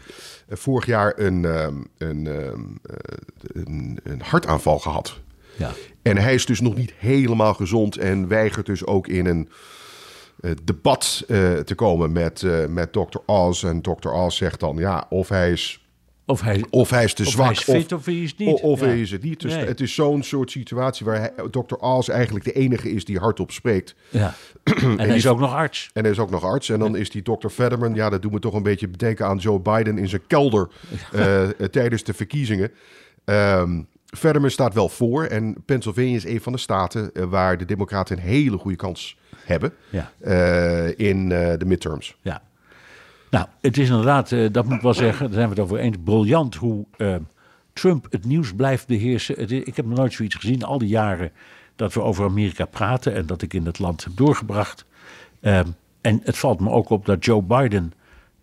eh, 0.48 0.58
vorig 0.58 0.86
jaar 0.86 1.13
een, 1.20 1.46
ehm, 1.46 1.76
een, 1.98 2.28
ehm, 2.28 2.62
eh, 2.84 3.17
een, 3.39 4.00
een 4.04 4.22
hartaanval 4.22 4.80
gehad. 4.80 5.20
Ja. 5.58 5.72
En 6.02 6.17
hij 6.17 6.34
is 6.34 6.46
dus 6.46 6.62
nog 6.62 6.76
niet 6.76 6.94
helemaal 6.98 7.54
gezond 7.54 7.98
en 7.98 8.28
weigert 8.28 8.65
dus 8.65 8.86
ook 8.86 9.08
in 9.08 9.26
een 9.26 9.50
debat 10.63 11.23
eh, 11.27 11.54
te 11.54 11.75
komen 11.75 12.12
met, 12.12 12.43
eh, 12.43 12.65
met 12.65 12.91
Dr. 12.93 13.17
Oz. 13.25 13.63
En 13.63 13.82
Dr. 13.82 14.08
Oz 14.10 14.38
zegt 14.38 14.60
dan 14.60 14.77
ja, 14.77 15.06
of 15.10 15.30
hij 15.30 15.51
is 15.51 15.86
Of 16.25 16.41
hij, 16.41 16.65
of 16.69 16.89
hij 16.89 17.04
is 17.04 17.13
te 17.13 17.23
Of 17.23 17.30
zwak. 17.30 17.45
hij 17.45 17.56
is 17.56 17.63
fit 17.63 17.91
of 17.91 18.06
hij 18.06 18.15
is 18.21 18.36
niet. 18.38 18.47
Of, 18.54 18.62
of 18.62 18.80
Ja. 18.80 18.86
hij 18.86 19.01
is 19.01 19.12
het 19.12 19.23
niet. 19.23 19.39
Dus 19.41 19.54
Nee. 19.54 19.65
het 19.65 19.82
is 19.82 19.93
zo'n 19.95 20.23
soort 20.23 20.51
situatie 20.51 21.06
waar 21.06 21.17
hij, 21.19 21.32
Dr. 21.51 22.12
Eigenlijk 22.12 22.45
de 22.45 22.51
enige 22.51 22.91
is 22.91 23.06
die 23.06 23.17
hardop 23.17 23.51
spreekt. 23.51 23.95
ja. 24.10 24.34
En 24.82 24.99
hij 24.99 25.15
is 25.15 25.27
ook 25.27 25.39
nog 25.39 25.54
arts. 25.54 25.89
En 25.93 26.01
hij 26.01 26.12
is 26.12 26.19
ook 26.19 26.30
nog 26.30 26.43
arts. 26.43 26.69
En 26.69 26.80
dan 26.80 26.95
is 26.95 27.10
die 27.10 27.21
Dr. 27.21 27.47
Fetterman, 27.47 27.93
ja, 27.95 28.10
dat 28.10 28.21
doet 28.21 28.32
me 28.32 28.39
toch 28.39 28.54
een 28.54 28.63
beetje 28.63 28.88
bedenken 28.88 29.25
aan 29.25 29.38
Joe 29.38 29.60
Biden 29.60 29.97
in 29.97 30.10
zijn 30.10 30.27
kelder 30.27 30.67
eh, 31.12 31.43
eh, 31.43 31.49
tijdens 31.71 32.04
de 32.04 32.13
verkiezingen. 32.13 32.71
Ehm 33.25 33.82
Fetterman 34.12 34.52
staat 34.52 34.74
wel 34.74 34.89
voor. 34.89 35.24
En 35.26 35.56
Pennsylvania 35.65 36.15
is 36.15 36.26
een 36.26 36.41
van 36.41 36.52
de 36.52 36.58
staten 36.60 37.13
eh, 37.13 37.24
waar 37.24 37.58
de 37.58 37.65
Democraten 37.65 38.17
een 38.17 38.24
hele 38.24 38.58
goede 38.58 38.78
kans 38.78 39.17
hebben 39.45 39.74
Ja. 39.89 40.12
eh, 40.19 41.00
in 41.00 41.32
eh, 41.32 41.58
de 41.58 41.65
midterms. 41.65 42.15
Ja. 42.21 42.41
Nou, 43.30 43.45
het 43.62 43.78
is 43.78 43.89
inderdaad, 43.89 44.30
dat 44.52 44.65
moet 44.65 44.76
ik 44.76 44.82
wel 44.82 44.93
zeggen, 44.93 45.26
daar 45.26 45.34
zijn 45.34 45.50
we 45.50 45.54
het 45.56 45.63
over 45.63 45.78
eens, 45.78 45.97
briljant 46.04 46.56
hoe 46.56 46.86
Trump 47.74 48.08
het 48.10 48.26
nieuws 48.26 48.54
blijft 48.56 48.88
beheersen. 48.88 49.36
Het 49.39 49.52
is- 49.52 49.63
ik 49.63 49.76
heb 49.76 49.86
nog 49.86 49.97
nooit 49.97 50.13
zoiets 50.13 50.36
gezien, 50.36 50.63
al 50.63 50.78
die 50.78 50.88
jaren 50.88 51.32
dat 51.76 51.93
we 51.93 52.02
over 52.02 52.26
Amerika 52.26 52.65
praten 52.65 53.13
en 53.13 53.26
dat 53.26 53.41
ik 53.41 53.54
in 53.54 53.65
het 53.65 53.80
land 53.80 54.04
heb 54.04 54.13
doorgebracht. 54.15 54.86
Ehm, 55.41 55.67
en 56.02 56.21
het 56.24 56.38
valt 56.38 56.60
me 56.60 56.69
ook 56.69 56.89
op 56.89 57.06
dat 57.06 57.26
Joe 57.26 57.41
Biden 57.41 57.93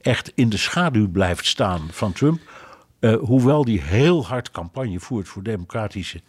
echt 0.01 0.33
in 0.35 0.49
de 0.49 0.57
schaduw 0.57 1.09
blijft 1.09 1.47
staan 1.47 1.81
van 1.91 2.13
Trump. 2.13 2.41
Eh, 2.99 3.15
hoewel 3.15 3.65
die 3.65 3.81
heel 3.81 4.27
hard 4.27 4.51
campagne 4.51 5.01
voert 5.01 5.29
voor 5.29 5.43
democratische 5.43 6.21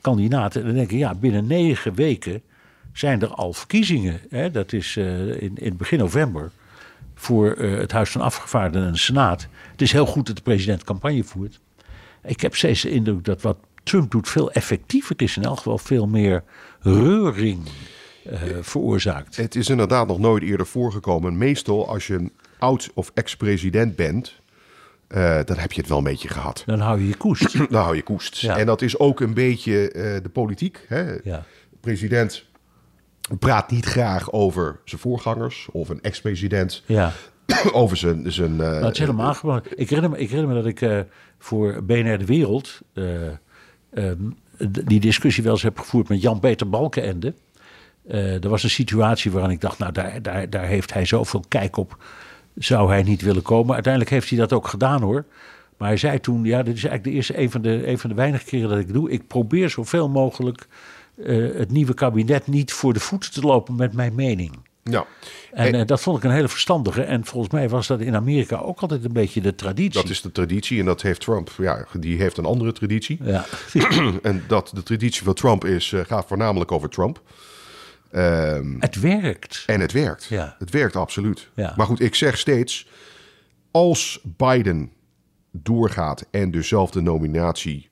kandidaten. 0.00 0.60
En 0.60 0.66
dan 0.66 0.76
denk 0.76 0.90
ik, 0.90 0.98
ja, 0.98 1.14
binnen 1.14 1.46
negen 1.46 1.94
weken 1.94 2.42
zijn 2.92 3.22
er 3.22 3.28
al 3.28 3.52
verkiezingen. 3.52 4.20
Hè? 4.28 4.50
Dat 4.50 4.72
is 4.72 4.96
eh, 4.96 5.42
in, 5.42 5.56
in 5.56 5.76
begin 5.76 5.98
november 5.98 6.50
voor 7.14 7.50
eh, 7.52 7.78
het 7.78 7.92
Huis 7.92 8.10
van 8.10 8.20
Afgevaardigden 8.20 8.86
en 8.86 8.92
de 8.92 8.98
Senaat. 8.98 9.48
Het 9.70 9.82
is 9.82 9.92
heel 9.92 10.06
goed 10.06 10.26
dat 10.26 10.36
de 10.36 10.42
president 10.42 10.84
campagne 10.84 11.24
voert. 11.24 11.60
Ik 12.24 12.40
heb 12.40 12.54
steeds 12.54 12.82
de 12.82 12.90
indruk 12.90 13.24
dat 13.24 13.42
wat 13.42 13.58
Trump 13.82 14.10
doet 14.10 14.28
veel 14.28 14.52
effectiever 14.52 15.14
is. 15.22 15.36
In 15.36 15.44
elk 15.44 15.56
geval 15.56 15.78
veel 15.78 16.06
meer 16.06 16.44
reuring 16.80 17.68
veroorzaakt. 18.60 19.36
Het 19.36 19.54
is 19.54 19.68
inderdaad 19.68 20.06
nog 20.06 20.18
nooit 20.18 20.42
eerder 20.42 20.66
voorgekomen. 20.66 21.38
Meestal 21.38 21.88
als 21.88 22.06
je 22.06 22.14
een 22.14 22.32
oud 22.58 22.90
of 22.94 23.10
ex-president 23.14 23.96
bent, 23.96 24.40
eh, 25.08 25.38
dan 25.44 25.56
heb 25.56 25.72
je 25.72 25.80
het 25.80 25.88
wel 25.88 25.98
een 25.98 26.04
beetje 26.04 26.28
gehad. 26.28 26.62
Dan 26.66 26.80
hou 26.80 27.00
je 27.00 27.08
je 27.08 27.16
koest. 27.16 27.58
Dan 27.70 27.82
hou 27.82 27.96
je 27.96 28.02
koest. 28.02 28.36
Ja. 28.36 28.58
En 28.58 28.66
dat 28.66 28.82
is 28.82 28.98
ook 28.98 29.20
een 29.20 29.34
beetje 29.34 29.90
eh, 29.90 30.22
de 30.22 30.28
politiek. 30.28 30.84
Hè? 30.88 31.02
Ja. 31.02 31.44
De 31.70 31.76
president 31.80 32.44
praat 33.38 33.70
niet 33.70 33.84
graag 33.84 34.32
over 34.32 34.80
zijn 34.84 35.00
voorgangers 35.00 35.68
of 35.72 35.88
een 35.88 36.02
ex-president 36.02 36.82
Ja. 36.86 37.12
over 37.72 37.96
zijn... 37.96 38.32
zijn 38.32 38.50
eh, 38.50 38.56
Nou, 38.58 38.84
het 38.84 38.92
is 38.92 38.98
helemaal 38.98 39.34
gewoon. 39.34 39.62
Ik 39.74 39.88
herinner 39.90 40.10
me, 40.10 40.18
ik 40.18 40.30
herinner 40.30 40.54
me 40.54 40.62
dat 40.62 40.82
ik 40.82 41.06
voor 41.38 41.84
BNR 41.84 42.18
De 42.18 42.24
Wereld 42.24 42.80
eh, 42.92 43.26
ehm, 43.92 44.30
die 44.84 45.00
discussie 45.00 45.42
wel 45.42 45.52
eens 45.52 45.62
heb 45.62 45.78
gevoerd 45.78 46.08
met 46.08 46.22
Jan-Peter 46.22 46.68
Balkenende. 46.68 47.34
Er 48.06 48.48
was 48.48 48.62
een 48.62 48.70
situatie 48.70 49.30
waarin 49.30 49.50
ik 49.50 49.60
dacht, 49.60 49.78
nou 49.78 49.92
daar, 49.92 50.22
daar, 50.22 50.50
daar 50.50 50.66
heeft 50.66 50.92
hij 50.92 51.04
zoveel 51.04 51.44
kijk 51.48 51.76
op. 51.76 51.96
Zou 52.56 52.88
hij 52.88 53.02
niet 53.02 53.22
willen 53.22 53.42
komen? 53.42 53.74
Uiteindelijk 53.74 54.12
heeft 54.12 54.28
hij 54.28 54.38
dat 54.38 54.52
ook 54.52 54.68
gedaan 54.68 55.02
hoor. 55.02 55.24
Maar 55.76 55.88
hij 55.88 55.96
zei 55.96 56.20
toen, 56.20 56.44
ja, 56.44 56.62
dit 56.62 56.76
is 56.76 56.84
eigenlijk 56.84 57.04
de 57.04 57.10
eerste, 57.10 57.38
een 57.38 57.50
van 57.50 57.62
de, 57.62 57.88
een 57.88 57.98
van 57.98 58.10
de 58.10 58.16
weinige 58.16 58.44
keren 58.44 58.68
dat 58.68 58.78
ik 58.78 58.92
doe. 58.92 59.10
Ik 59.10 59.26
probeer 59.26 59.70
zoveel 59.70 60.08
mogelijk 60.08 60.66
eh, 61.24 61.54
het 61.54 61.70
nieuwe 61.70 61.94
kabinet 61.94 62.46
niet 62.46 62.72
voor 62.72 62.92
de 62.92 63.00
voeten 63.00 63.32
te 63.32 63.40
lopen 63.40 63.76
met 63.76 63.92
mijn 63.92 64.14
mening. 64.14 64.58
ja. 64.82 65.06
En 65.52 65.74
eh, 65.74 65.86
dat 65.86 66.00
vond 66.00 66.16
ik 66.16 66.24
een 66.24 66.30
hele 66.30 66.48
verstandige. 66.48 67.02
En 67.02 67.24
volgens 67.24 67.52
mij 67.52 67.68
was 67.68 67.86
dat 67.86 68.00
in 68.00 68.14
Amerika 68.14 68.56
ook 68.56 68.80
altijd 68.80 69.04
een 69.04 69.12
beetje 69.12 69.40
de 69.40 69.54
traditie. 69.54 70.02
Dat 70.02 70.10
is 70.10 70.20
de 70.20 70.32
traditie 70.32 70.80
en 70.80 70.84
dat 70.86 71.02
heeft 71.02 71.20
Trump. 71.20 71.50
Ja, 71.58 71.86
die 71.98 72.16
heeft 72.16 72.36
een 72.36 72.44
andere 72.44 72.72
traditie. 72.72 73.18
Ja, 73.22 73.44
En 74.22 74.44
dat 74.48 74.70
de 74.74 74.82
traditie 74.82 75.22
van 75.22 75.34
Trump 75.34 75.64
is, 75.64 75.92
eh, 75.92 76.00
gaat 76.04 76.26
voornamelijk 76.26 76.72
over 76.72 76.88
Trump. 76.88 77.20
Ehm, 78.16 78.76
het 78.78 79.00
werkt. 79.00 79.62
En 79.66 79.80
het 79.80 79.92
werkt. 79.92 80.24
Ja. 80.24 80.56
Het 80.58 80.70
werkt 80.70 80.96
absoluut. 80.96 81.48
Ja. 81.54 81.72
Maar 81.76 81.86
goed, 81.86 82.00
ik 82.00 82.14
zeg 82.14 82.38
steeds: 82.38 82.88
als 83.70 84.20
Biden 84.22 84.90
doorgaat 85.50 86.26
en 86.30 86.50
dezelfde 86.50 87.00
nominatie 87.00 87.88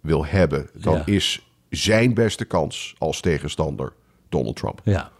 wil 0.00 0.26
hebben, 0.26 0.68
dan 0.74 0.94
Ja. 0.94 1.02
is 1.06 1.46
zijn 1.70 2.14
beste 2.14 2.44
kans 2.44 2.94
als 2.98 3.20
tegenstander 3.20 3.92
Donald 4.28 4.56
Trump. 4.56 4.80
Ja. 4.84 5.10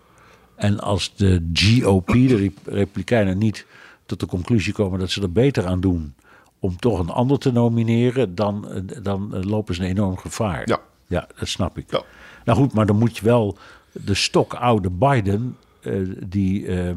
En 0.57 0.81
als 0.81 1.15
de 1.17 1.51
GOP, 1.53 2.07
de 2.07 2.37
Rep- 2.37 2.59
Republikeinen, 2.67 3.39
niet 3.39 3.67
tot 4.07 4.21
de 4.21 4.27
conclusie 4.27 4.73
komen 4.73 4.99
dat 4.99 5.11
ze 5.11 5.23
er 5.23 5.33
beter 5.33 5.67
aan 5.67 5.81
doen 5.81 6.15
om 6.59 6.77
toch 6.77 6.99
een 6.99 7.11
ander 7.11 7.39
te 7.39 7.53
nomineren, 7.53 8.35
dan, 8.35 8.69
eh, 8.71 8.81
dan 9.03 9.35
eh, 9.35 9.43
lopen 9.43 9.75
ze 9.75 9.83
een 9.83 9.89
enorm 9.89 10.17
gevaar. 10.17 10.63
Ja. 10.69 10.81
ja 11.07 11.29
dat 11.39 11.49
snap 11.49 11.79
ik. 11.79 11.91
Ja. 11.91 12.03
Nou 12.45 12.59
goed, 12.59 12.73
maar 12.73 12.87
dan 12.87 12.99
moet 12.99 13.17
je 13.17 13.25
wel 13.25 13.59
de 13.95 14.15
stokoude 14.15 14.91
Biden, 14.91 15.57
eh, 15.83 15.93
die, 16.27 16.67
eh, 16.67 16.95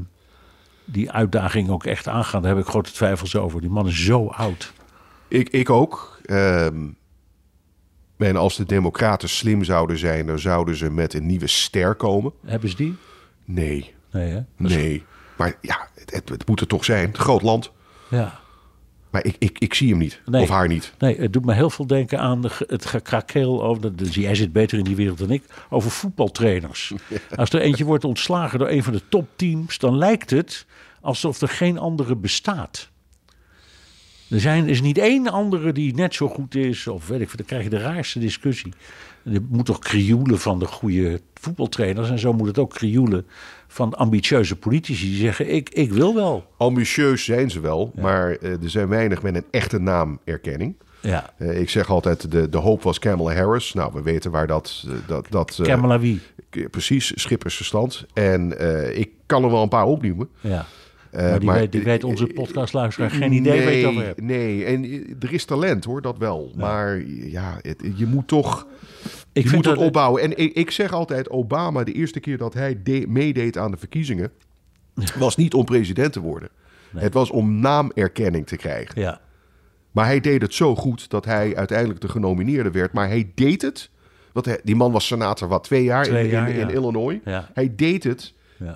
die 0.85 1.11
uitdaging 1.11 1.69
ook 1.69 1.85
echt 1.85 2.07
aangaan. 2.07 2.41
Daar 2.41 2.55
heb 2.55 2.63
ik 2.63 2.69
grote 2.69 2.91
twijfels 2.91 3.35
over. 3.35 3.61
Die 3.61 3.69
man 3.69 3.87
is 3.87 4.05
zo 4.05 4.27
oud. 4.27 4.73
Ik, 5.27 5.49
ik 5.49 5.69
ook. 5.69 6.19
Ehm, 6.25 6.87
en 8.17 8.35
als 8.35 8.55
de 8.55 8.65
Democraten 8.65 9.29
slim 9.29 9.63
zouden 9.63 9.97
zijn, 9.97 10.27
dan 10.27 10.39
zouden 10.39 10.75
ze 10.75 10.89
met 10.91 11.13
een 11.13 11.25
nieuwe 11.25 11.47
ster 11.47 11.95
komen. 11.95 12.33
Hebben 12.45 12.69
ze 12.69 12.75
die? 12.75 12.95
Nee, 13.45 13.95
Nee, 14.11 14.31
hè? 14.31 14.41
nee. 14.55 15.03
Maar 15.37 15.57
ja, 15.61 15.87
het, 15.95 16.11
het, 16.13 16.29
het 16.29 16.47
moet 16.47 16.59
er 16.61 16.67
toch 16.67 16.85
zijn. 16.85 17.07
Het 17.07 17.17
groot 17.17 17.41
land. 17.41 17.71
Ja. 18.09 18.39
Maar 19.11 19.25
ik, 19.25 19.35
ik, 19.39 19.59
ik 19.59 19.73
zie 19.73 19.89
hem 19.89 19.97
niet. 19.97 20.21
Nee. 20.25 20.41
Of 20.41 20.49
haar 20.49 20.67
niet. 20.67 20.93
Nee, 20.99 21.17
het 21.19 21.33
doet 21.33 21.45
me 21.45 21.53
heel 21.53 21.69
veel 21.69 21.87
denken 21.87 22.19
aan 22.19 22.41
de, 22.41 22.49
het 22.67 22.85
gekrakeel 22.85 23.63
over. 23.63 23.81
de- 23.81 23.95
Dus 24.03 24.15
jij 24.15 24.35
zit 24.35 24.51
beter 24.53 24.77
in 24.77 24.83
die 24.83 24.95
wereld 24.95 25.17
dan 25.17 25.31
ik. 25.31 25.43
Over 25.69 25.91
voetbaltrainers. 25.91 26.93
Als 27.35 27.49
er 27.49 27.61
eentje 27.61 27.85
wordt 27.85 28.03
ontslagen 28.03 28.59
door 28.59 28.69
een 28.69 28.83
van 28.83 28.93
de 28.93 29.01
topteams, 29.09 29.77
dan 29.77 29.97
lijkt 29.97 30.29
het 30.29 30.65
alsof 31.01 31.41
er 31.41 31.47
geen 31.49 31.77
andere 31.77 32.15
bestaat. 32.15 32.89
Er 34.29 34.39
zijn, 34.39 34.67
is 34.67 34.81
niet 34.81 34.97
één 34.97 35.27
andere 35.27 35.71
die 35.71 35.93
net 35.95 36.13
zo 36.13 36.27
goed 36.27 36.55
is, 36.55 36.87
of 36.87 37.07
weet 37.07 37.21
ik 37.21 37.27
veel, 37.27 37.37
dan 37.37 37.45
krijg 37.45 37.63
je 37.63 37.69
de 37.69 37.77
raarste 37.77 38.19
discussie. 38.19 38.73
Je 39.23 39.45
moet 39.49 39.65
toch 39.65 39.79
krioelen 39.79 40.39
van 40.39 40.59
de 40.59 40.65
goede 40.65 41.21
voetbaltrainers. 41.33 42.09
En 42.09 42.19
zo 42.19 42.33
moet 42.33 42.47
het 42.47 42.57
ook 42.57 42.69
krioelen 42.73 43.25
van 43.67 43.93
ambitieuze 43.93 44.55
politici 44.55 45.05
die 45.09 45.19
zeggen: 45.19 45.53
Ik, 45.53 45.69
ik 45.69 45.91
wil 45.91 46.15
wel. 46.15 46.45
Ambitieus 46.57 47.23
zijn 47.23 47.49
ze 47.51 47.59
wel, 47.59 47.91
maar 47.95 48.31
eh, 48.31 48.51
er 48.51 48.69
zijn 48.69 48.87
weinig 48.87 49.21
met 49.21 49.35
een 49.35 49.45
echte 49.51 49.79
naamerkenning. 49.79 50.75
Ja, 51.01 51.33
Eh, 51.37 51.59
ik 51.59 51.69
zeg 51.69 51.89
altijd, 51.89 52.31
de, 52.31 52.49
de 52.49 52.57
hoop 52.57 52.81
was 52.83 52.99
Kamala 52.99 53.33
Harris. 53.35 53.73
Nou, 53.73 53.91
we 53.93 54.01
weten 54.01 54.31
waar 54.31 54.47
dat... 54.47 54.83
eh, 54.87 54.93
dat, 55.07 55.25
dat 55.29 55.59
Kamala 55.63 55.99
wie? 55.99 56.21
Precies, 56.71 57.11
schippersverstand. 57.15 58.05
En 58.13 58.53
ik 58.99 59.09
kan 59.25 59.43
er 59.43 59.51
wel 59.51 59.61
een 59.61 59.69
paar 59.69 59.85
opnoemen. 59.85 60.29
Ja. 60.41 60.65
Eh, 61.17 61.29
maar 61.29 61.39
die, 61.39 61.47
maar- 61.49 61.57
weet, 61.59 61.71
die 61.71 61.83
weet 61.83 62.03
onze 62.03 62.27
podcastluisteraar 62.27 63.09
geen 63.11 63.31
idee 63.31 63.87
over 63.87 64.03
hebt. 64.05 64.21
Nee, 64.21 64.65
en 64.65 64.83
eh, 64.83 64.91
er 65.19 65.33
is 65.33 65.45
talent 65.45 65.83
hoor, 65.85 66.01
dat 66.01 66.17
wel. 66.17 66.51
Maar 66.55 67.01
ja, 67.07 67.57
het- 67.61 67.83
je 67.95 68.05
moet 68.05 68.27
toch... 68.27 68.67
Ik 69.33 69.43
je 69.43 69.55
moet 69.55 69.65
het 69.65 69.75
dat- 69.75 69.85
opbouwen. 69.85 70.21
En 70.21 70.37
ik, 70.37 70.53
ik 70.53 70.71
zeg 70.71 70.93
altijd, 70.93 71.29
Obama, 71.29 71.83
de 71.83 71.91
eerste 71.91 72.19
keer 72.19 72.37
dat 72.37 72.53
hij 72.53 72.79
de- 72.83 73.05
meedeed 73.07 73.57
aan 73.57 73.71
de 73.71 73.77
verkiezingen... 73.77 74.31
was 75.19 75.35
niet 75.35 75.53
om 75.53 75.65
president 75.65 76.13
te 76.13 76.19
worden. 76.19 76.49
Het 76.95 77.13
was 77.13 77.29
om 77.29 77.59
naamerkenning 77.59 78.47
te 78.47 78.55
krijgen. 78.55 79.01
Ja, 79.01 79.21
Maar 79.91 80.05
hij 80.05 80.19
deed 80.19 80.41
het 80.41 80.53
zo 80.53 80.75
goed 80.75 81.09
dat 81.09 81.25
hij 81.25 81.55
uiteindelijk 81.55 82.01
de 82.01 82.07
genomineerde 82.09 82.71
werd. 82.71 82.93
Maar 82.93 83.07
hij 83.07 83.31
deed 83.35 83.61
het. 83.61 83.89
Want 84.33 84.57
die 84.63 84.75
man 84.75 84.91
was 84.91 85.07
senator 85.07 85.47
wat 85.47 85.63
twee 85.63 85.83
jaar, 85.83 86.03
Twee 86.03 86.23
in, 86.23 86.29
jaar, 86.29 86.49
in, 86.49 86.55
in 86.59 86.67
ja. 86.67 86.73
Illinois. 86.73 87.17
Ja. 87.25 87.49
Hij 87.53 87.73
deed 87.75 88.03
het 88.03 88.33
Ja. 88.59 88.75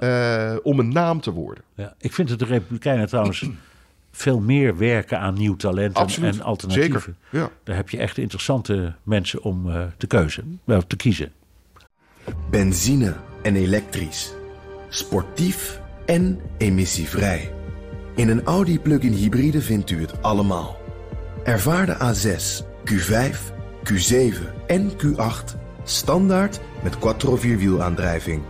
eh, 0.51 0.57
om 0.63 0.79
een 0.79 0.91
naam 0.91 1.21
te 1.21 1.31
worden. 1.31 1.63
ja. 1.75 1.93
Ik 1.97 2.13
vind 2.13 2.29
dat 2.29 2.39
de 2.39 2.45
Republikeinen 2.45 3.07
trouwens 3.07 3.45
veel 4.11 4.39
meer 4.39 4.77
werken 4.77 5.19
aan 5.19 5.33
nieuw 5.33 5.55
talent 5.55 5.95
en, 5.95 6.01
Absoluut. 6.01 6.33
en 6.35 6.41
alternatieven. 6.41 7.01
Zeker, 7.01 7.15
ja. 7.29 7.49
Daar 7.63 7.75
heb 7.75 7.89
je 7.89 7.97
echt 7.97 8.17
interessante 8.17 8.93
mensen 9.03 9.41
om 9.43 9.69
eh, 9.71 9.83
te, 9.97 10.07
keuze, 10.07 10.43
wel, 10.63 10.87
te 10.87 10.95
kiezen. 10.95 11.31
Benzine 12.49 13.13
en 13.41 13.55
elektrisch. 13.55 14.33
Sportief 14.89 15.81
en 16.05 16.39
emissievrij. 16.57 17.53
In 18.15 18.29
een 18.29 18.43
Audi 18.43 18.79
plug-in 18.79 19.13
hybride 19.13 19.61
vindt 19.61 19.89
u 19.89 20.01
het 20.01 20.21
allemaal. 20.21 20.77
Ervaar 21.43 21.85
de 21.85 21.95
A6, 21.95 22.65
Q5, 22.91 23.37
Q7 23.83 24.35
en 24.67 24.91
Q8 24.91 25.59
standaard 25.83 26.59
met 26.83 26.99
quattro 26.99 27.35
vierwielaandrijving. 27.35 28.41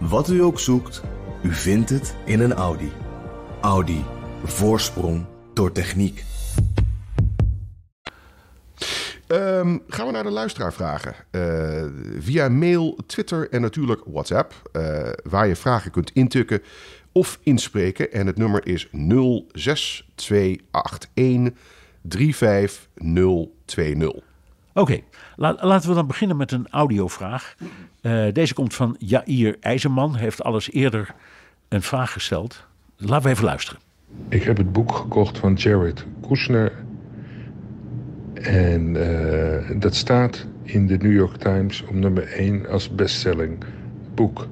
Wat 0.00 0.28
u 0.30 0.42
ook 0.42 0.60
zoekt, 0.60 1.02
u 1.42 1.52
vindt 1.52 1.90
het 1.90 2.14
in 2.24 2.40
een 2.40 2.52
Audi. 2.52 2.92
Audi. 3.60 4.04
Voorsprong 4.44 5.24
door 5.54 5.72
techniek. 5.72 6.24
Ehm, 9.26 9.78
gaan 9.88 10.06
we 10.06 10.12
naar 10.12 10.22
de 10.22 10.30
luisteraarvragen. 10.30 11.14
Eh 11.30 11.84
via 12.18 12.48
mail, 12.48 12.98
Twitter 13.06 13.50
en 13.50 13.60
natuurlijk 13.60 14.02
WhatsApp. 14.06 14.68
eh, 14.72 15.08
waar 15.22 15.46
je 15.46 15.56
vragen 15.56 15.90
kunt 15.90 16.10
intukken 16.10 16.62
of 17.12 17.38
inspreken. 17.42 18.12
En 18.12 18.26
het 18.26 18.36
nummer 18.36 18.66
is 18.66 18.88
06281 18.92 21.52
35020. 22.02 24.12
Oké, 24.74 25.00
la- 25.36 25.56
laten 25.60 25.88
we 25.88 25.94
dan 25.94 26.06
beginnen 26.06 26.36
met 26.36 26.52
een 26.52 26.68
audiovraag. 26.70 27.56
Eh, 28.06 28.32
deze 28.32 28.54
komt 28.54 28.74
van 28.74 28.96
Jair 28.98 29.56
IJzerman. 29.60 30.12
Hij 30.12 30.22
heeft 30.22 30.42
alles 30.42 30.72
eerder 30.72 31.14
een 31.68 31.82
vraag 31.82 32.12
gesteld. 32.12 32.66
Laten 32.96 33.24
we 33.24 33.30
even 33.30 33.44
luisteren. 33.44 33.80
Ik 34.28 34.42
heb 34.42 34.56
het 34.56 34.72
boek 34.72 34.94
gekocht 34.94 35.38
van 35.38 35.54
Jared 35.54 36.04
Kushner. 36.28 36.72
En 38.34 38.96
eh, 38.96 39.80
dat 39.80 39.94
staat 39.94 40.46
in 40.62 40.86
de 40.86 40.96
New 40.96 41.12
York 41.12 41.36
Times 41.36 41.82
op 41.82 41.94
nummer 41.94 42.32
1 42.32 42.68
als 42.68 42.94
bestselling 42.94 43.64
boek. 44.14 44.48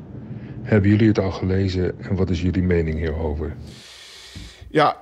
Hebben 0.62 0.90
jullie 0.90 1.08
het 1.08 1.18
al 1.18 1.30
gelezen 1.30 2.00
en 2.00 2.16
wat 2.16 2.30
is 2.30 2.42
jullie 2.42 2.62
mening 2.62 2.98
hierover? 2.98 3.56
Ja, 4.70 4.96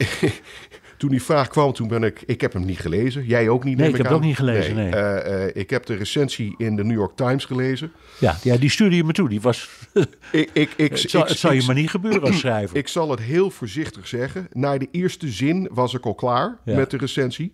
toen 1.02 1.10
die 1.10 1.22
vraag 1.22 1.48
kwam, 1.48 1.72
toen 1.72 1.88
ben 1.88 2.02
ik... 2.02 2.22
Ik 2.26 2.40
heb 2.40 2.52
hem 2.52 2.64
niet 2.64 2.78
gelezen. 2.78 3.26
Jij 3.26 3.48
ook 3.48 3.64
niet, 3.64 3.76
Nee, 3.76 3.88
ik 3.88 3.96
heb 3.96 4.06
het 4.06 4.14
ook 4.14 4.22
niet 4.22 4.36
gelezen, 4.36 4.74
nee. 4.74 4.90
Eh, 4.90 5.44
eh, 5.46 5.56
ik 5.56 5.70
heb 5.70 5.86
de 5.86 5.94
recensie 5.94 6.54
in 6.58 6.76
de 6.76 6.84
New 6.84 6.96
York 6.96 7.16
Times 7.16 7.44
gelezen. 7.44 7.92
Ja, 8.18 8.36
ja 8.42 8.56
die 8.56 8.70
stuurde 8.70 8.96
je 8.96 9.04
me 9.04 9.12
toe. 9.12 9.28
Die 9.28 9.40
was, 9.40 9.68
Ik, 10.32 10.50
ik, 10.52 10.70
ik, 10.76 10.90
het, 11.00 11.10
zal, 11.10 11.22
ik- 11.22 11.28
het 11.28 11.38
zal 11.38 11.52
je 11.52 11.62
maar 11.66 11.74
niet 11.74 11.90
gebeuren 11.90 12.22
als 12.22 12.38
schrijver. 12.46 12.76
Ik 12.76 12.88
zal 12.88 13.10
het 13.10 13.20
heel 13.20 13.50
voorzichtig 13.50 14.06
zeggen. 14.08 14.46
Na 14.52 14.78
de 14.78 14.88
eerste 14.90 15.28
zin 15.28 15.68
was 15.72 15.94
ik 15.94 16.04
al 16.06 16.14
klaar 16.14 16.58
Ja. 16.64 16.76
met 16.76 16.90
de 16.90 16.96
recensie. 16.96 17.52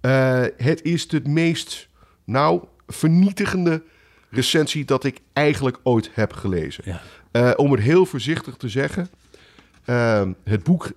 Eh, 0.00 0.42
het 0.56 0.82
is 0.82 1.10
het 1.10 1.26
meest, 1.26 1.88
nou, 2.24 2.64
vernietigende 2.86 3.82
recensie 4.30 4.84
dat 4.84 5.04
ik 5.04 5.18
eigenlijk 5.32 5.78
ooit 5.82 6.10
heb 6.12 6.32
gelezen. 6.32 6.84
Ja. 7.32 7.54
Om 7.56 7.72
het 7.72 7.80
heel 7.80 8.06
voorzichtig 8.06 8.56
te 8.56 8.68
zeggen. 8.68 9.08
het 10.44 10.62
boek 10.62 10.90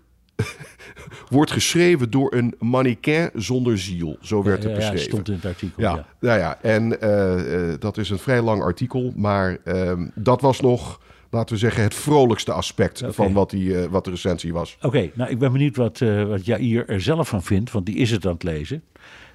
wordt 1.30 1.52
geschreven 1.52 2.12
door 2.12 2.34
een 2.34 2.56
mannequin 2.60 3.30
zonder 3.34 3.78
ziel. 3.78 4.18
Zo 4.22 4.44
werd 4.44 4.64
ja, 4.64 4.70
het 4.70 4.78
ja, 4.78 4.84
beschreven. 4.84 5.12
stond 5.12 5.28
in 5.28 5.34
het 5.34 5.46
artikel. 5.46 5.84
Ja, 5.84 5.96
Ja. 5.96 6.06
nou 6.20 6.40
ja, 6.40 6.62
en 6.62 7.02
eh, 7.02 7.72
eh, 7.72 7.80
dat 7.80 7.98
is 7.98 8.10
een 8.10 8.20
vrij 8.20 8.42
lang 8.42 8.62
artikel, 8.62 9.14
maar 9.16 9.58
ehm, 9.64 10.08
dat 10.16 10.42
was 10.42 10.60
nog, 10.60 11.02
laten 11.30 11.54
we 11.54 11.60
zeggen, 11.60 11.84
het 11.84 11.96
vrolijkste 11.96 12.52
aspect 12.52 13.04
van 13.08 13.34
wat, 13.34 13.50
die, 13.50 13.82
eh, 13.82 13.90
wat 13.90 14.04
de 14.04 14.10
recensie 14.10 14.54
was. 14.54 14.78
Oké, 14.82 15.10
nou 15.14 15.30
ik 15.30 15.40
ben 15.40 15.52
benieuwd 15.52 15.76
wat, 15.76 16.02
eh 16.02 16.24
wat 16.24 16.46
Jair 16.46 16.90
er 16.90 17.02
zelf 17.02 17.28
van 17.28 17.44
vindt, 17.44 17.72
want 17.72 17.86
die 17.86 17.96
is 17.96 18.12
het 18.12 18.26
aan 18.26 18.34
het 18.34 18.44
lezen. 18.44 18.84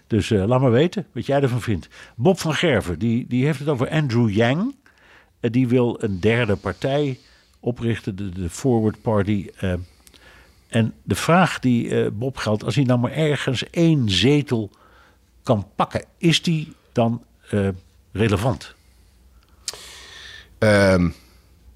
Dus 0.06 0.28
laat 0.28 0.60
maar 0.60 0.70
weten 0.70 1.06
wat 1.12 1.26
jij 1.26 1.40
ervan 1.40 1.60
vindt. 1.60 1.88
Bob 2.16 2.38
van 2.38 2.54
Gerven, 2.54 2.98
die, 2.98 3.26
die 3.28 3.44
heeft 3.44 3.58
het 3.58 3.68
over 3.68 3.90
Andrew 3.90 4.30
Yang. 4.30 4.74
Die 5.40 5.68
wil 5.68 5.96
een 6.00 6.20
derde 6.20 6.56
partij 6.56 7.18
oprichten, 7.60 8.16
de, 8.16 8.28
de 8.28 8.50
Forward 8.50 9.02
Party. 9.02 9.46
En 10.72 10.94
de 11.02 11.14
vraag 11.14 11.58
die 11.58 12.02
eh, 12.04 12.10
Bob 12.12 12.36
geldt, 12.36 12.64
als 12.64 12.74
hij 12.74 12.84
nou 12.84 12.98
maar 13.00 13.12
ergens 13.12 13.70
één 13.70 14.10
zetel 14.10 14.70
kan 15.42 15.66
pakken, 15.76 16.04
is 16.18 16.42
die 16.42 16.72
dan 16.92 17.22
eh, 17.50 17.68
relevant? 18.12 18.74
Ehm, 20.58 21.08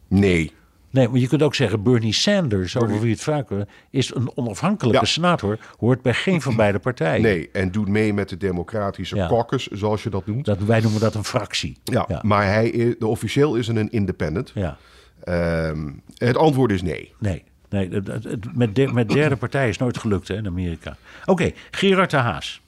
nee. 0.09 0.53
Nee, 0.91 1.09
maar 1.09 1.21
je 1.21 1.29
kunt 1.29 1.43
ook 1.43 1.55
zeggen 1.55 1.83
Bernie 1.83 2.13
Sanders, 2.13 2.77
over 2.77 3.01
wie 3.01 3.11
het 3.11 3.21
vaak 3.23 3.49
is 3.91 4.15
een 4.15 4.31
onafhankelijke 4.35 4.99
Ja. 5.01 5.05
senator, 5.05 5.59
hoort 5.79 6.03
bij 6.03 6.15
geen 6.15 6.43
van 6.43 6.57
beide 6.57 6.79
partijen. 6.79 7.23
Nee, 7.23 7.49
en 7.53 7.71
doet 7.73 7.89
mee 7.89 8.13
met 8.13 8.29
de 8.29 8.37
democratische 8.37 9.17
Ja. 9.17 9.29
caucus, 9.29 9.67
zoals 9.67 10.03
je 10.03 10.11
dat 10.11 10.27
noemt. 10.27 10.45
Dat, 10.45 10.59
wij 10.59 10.81
noemen 10.81 11.01
dat 11.01 11.15
een 11.15 11.25
fractie. 11.25 11.79
ja, 11.85 12.05
ja. 12.09 12.21
maar 12.25 12.45
hij 12.47 12.69
is, 12.69 12.95
officieel 12.99 13.55
is 13.55 13.69
een 13.69 13.91
independent. 13.91 14.53
Ja. 14.55 14.77
Ehm, 15.25 15.91
het 16.15 16.37
antwoord 16.37 16.71
is 16.73 16.83
nee. 16.83 17.15
Nee, 17.19 17.45
nee 17.69 17.89
het- 17.89 18.57
met, 18.57 18.93
met 18.93 19.09
derde 19.09 19.37
partijen 19.37 19.69
is 19.69 19.79
nooit 19.79 19.99
gelukt 19.99 20.29
hè, 20.29 20.35
in 20.37 20.47
Amerika. 20.47 20.97
Oké, 21.25 21.53
Gerard 21.71 22.11
de 22.11 22.17
Haas. 22.17 22.61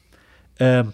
Ehm, 0.56 0.86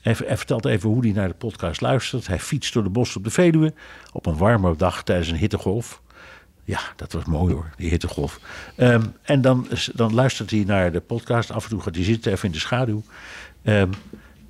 hij, 0.00 0.16
hij 0.24 0.36
vertelt 0.36 0.64
even 0.64 0.88
hoe 0.88 1.02
hij 1.04 1.12
naar 1.12 1.28
de 1.28 1.34
podcast 1.34 1.80
luistert. 1.80 2.26
Hij 2.26 2.38
fietst 2.38 2.72
door 2.72 2.82
de 2.82 2.88
bos 2.88 3.16
op 3.16 3.24
de 3.24 3.30
Veluwe 3.30 3.72
op 4.12 4.26
een 4.26 4.36
warme 4.36 4.76
dag 4.76 5.02
tijdens 5.04 5.28
een 5.28 5.36
hittegolf. 5.36 6.02
Ja, 6.64 6.80
dat 6.96 7.12
was 7.12 7.24
mooi 7.24 7.54
hoor, 7.54 7.70
die 7.76 7.90
hittegolf. 7.90 8.40
Ehm, 8.76 9.02
en 9.22 9.40
dan, 9.40 9.68
dan 9.94 10.14
luistert 10.14 10.50
hij 10.50 10.64
naar 10.66 10.92
de 10.92 11.00
podcast. 11.00 11.50
Af 11.50 11.64
en 11.64 11.70
toe 11.70 11.80
gaat 11.80 11.94
hij 11.94 12.04
zitten, 12.04 12.32
even 12.32 12.46
in 12.46 12.52
de 12.52 12.58
schaduw. 12.58 13.02
Ehm, 13.62 13.88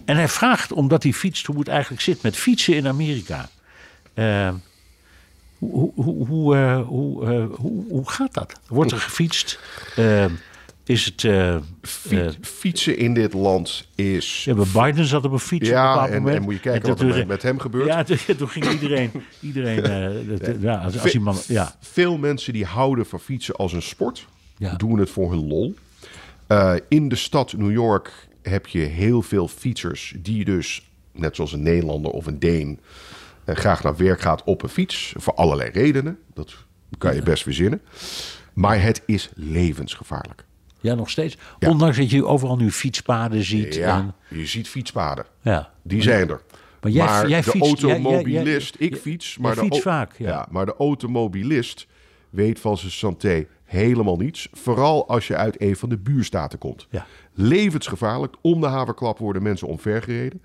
en 0.04 0.16
hij 0.16 0.28
vraagt, 0.28 0.72
omdat 0.72 1.02
hij 1.02 1.12
fietst, 1.12 1.46
hoe 1.46 1.58
het 1.58 1.68
eigenlijk 1.68 2.02
zit 2.02 2.22
met 2.22 2.36
fietsen 2.36 2.76
in 2.76 2.86
Amerika. 2.88 3.48
Hoe, 5.58 5.92
hoe, 5.94 6.26
hoe, 6.26 6.56
eh, 6.56 6.86
hoe, 6.86 7.26
eh, 7.26 7.44
hoe, 7.56 7.84
hoe 7.88 8.10
gaat 8.10 8.34
dat? 8.34 8.60
Wordt 8.68 8.90
er 8.92 8.98
gefietst? 8.98 9.60
Ehm, 9.96 10.30
is 10.84 11.04
het... 11.04 11.24
eh, 11.24 11.56
Fiet- 11.82 12.38
fietsen 12.40 12.98
in 12.98 13.14
dit 13.14 13.32
land 13.32 13.88
is... 13.94 14.44
ja, 14.44 14.54
Biden 14.54 15.04
zat 15.04 15.24
op 15.24 15.32
een 15.32 15.38
fiets 15.38 15.68
op 15.68 15.74
een 15.74 15.80
Ja, 15.80 15.92
bepaald 15.92 16.10
en, 16.10 16.18
moment. 16.18 16.36
en 16.36 16.42
moet 16.42 16.54
je 16.54 16.60
kijken 16.60 16.82
En 16.82 16.88
wat 16.88 17.00
er 17.00 17.06
met, 17.06 17.26
met 17.26 17.42
hem 17.42 17.58
gebeurt. 17.58 17.86
Ja, 17.86 18.04
toen, 18.36 18.48
ging 18.48 18.70
iedereen... 18.70 19.10
iedereen 19.40 19.82
dat- 20.38 20.56
ja, 20.60 20.76
als, 20.76 21.00
als 21.00 21.14
iemand, 21.14 21.44
ja, 21.48 21.76
Veel 21.80 22.18
mensen 22.18 22.52
die 22.52 22.64
houden 22.64 23.06
van 23.06 23.20
fietsen 23.20 23.54
als 23.56 23.72
een 23.72 23.82
sport, 23.82 24.26
Ja. 24.58 24.74
doen 24.74 24.98
het 24.98 25.10
voor 25.10 25.30
hun 25.30 25.46
lol. 25.46 25.74
In 26.88 27.08
de 27.08 27.16
stad 27.16 27.52
New 27.52 27.72
York 27.72 28.28
heb 28.42 28.66
je 28.66 28.78
heel 28.78 29.22
veel 29.22 29.48
fietsers 29.48 30.14
die 30.18 30.44
dus, 30.44 30.82
net 31.12 31.34
zoals 31.36 31.52
een 31.52 31.62
Nederlander 31.62 32.10
of 32.10 32.26
een 32.26 32.38
Deen, 32.38 32.80
graag 33.56 33.82
naar 33.82 33.96
werk 33.96 34.20
gaat 34.20 34.44
op 34.44 34.62
een 34.62 34.68
fiets. 34.68 35.14
Voor 35.16 35.34
allerlei 35.34 35.70
redenen. 35.70 36.18
Dat 36.34 36.54
kan 36.98 37.14
je 37.14 37.22
best 37.22 37.42
verzinnen. 37.42 37.80
Maar 38.54 38.82
het 38.82 39.02
is 39.06 39.30
levensgevaarlijk. 39.34 40.44
Ja, 40.80 40.94
nog 40.94 41.10
steeds. 41.10 41.36
Ja. 41.58 41.68
Ondanks 41.68 41.96
dat 41.96 42.10
je 42.10 42.24
overal 42.26 42.56
nu 42.56 42.70
fietspaden 42.70 43.42
ziet. 43.44 43.74
Ja, 43.74 43.96
En, 43.96 44.14
je 44.38 44.46
ziet 44.46 44.68
fietspaden. 44.68 45.24
ja. 45.40 45.70
Die 45.82 46.02
zijn 46.02 46.28
er. 46.28 46.40
Maar 46.80 46.90
jij- 46.92 47.28
jij 47.28 47.40
de 47.40 47.50
jij- 47.52 47.60
automobilist, 47.68 48.76
jij- 48.78 48.88
ik 48.88 48.96
fiets, 48.96 49.38
maar, 49.38 49.54
de, 49.54 49.60
fietst 49.60 49.72
au- 49.72 49.96
vaak, 49.96 50.12
ja. 50.18 50.46
maar 50.50 50.66
de 50.66 50.74
automobilist 50.78 51.86
weet 52.30 52.60
van 52.60 52.78
zijn 52.78 52.92
santé 52.92 53.46
helemaal 53.64 54.16
niets. 54.16 54.48
Vooral 54.52 55.08
als 55.08 55.26
je 55.26 55.36
uit 55.36 55.60
een 55.60 55.76
van 55.76 55.88
de 55.88 55.98
buurstaten 55.98 56.58
komt. 56.58 56.86
Ja. 56.90 57.06
Levensgevaarlijk. 57.34 58.36
Om 58.40 58.60
de 58.60 58.66
haverklap 58.66 59.18
worden 59.18 59.42
mensen 59.42 59.68
omvergereden. 59.68 60.42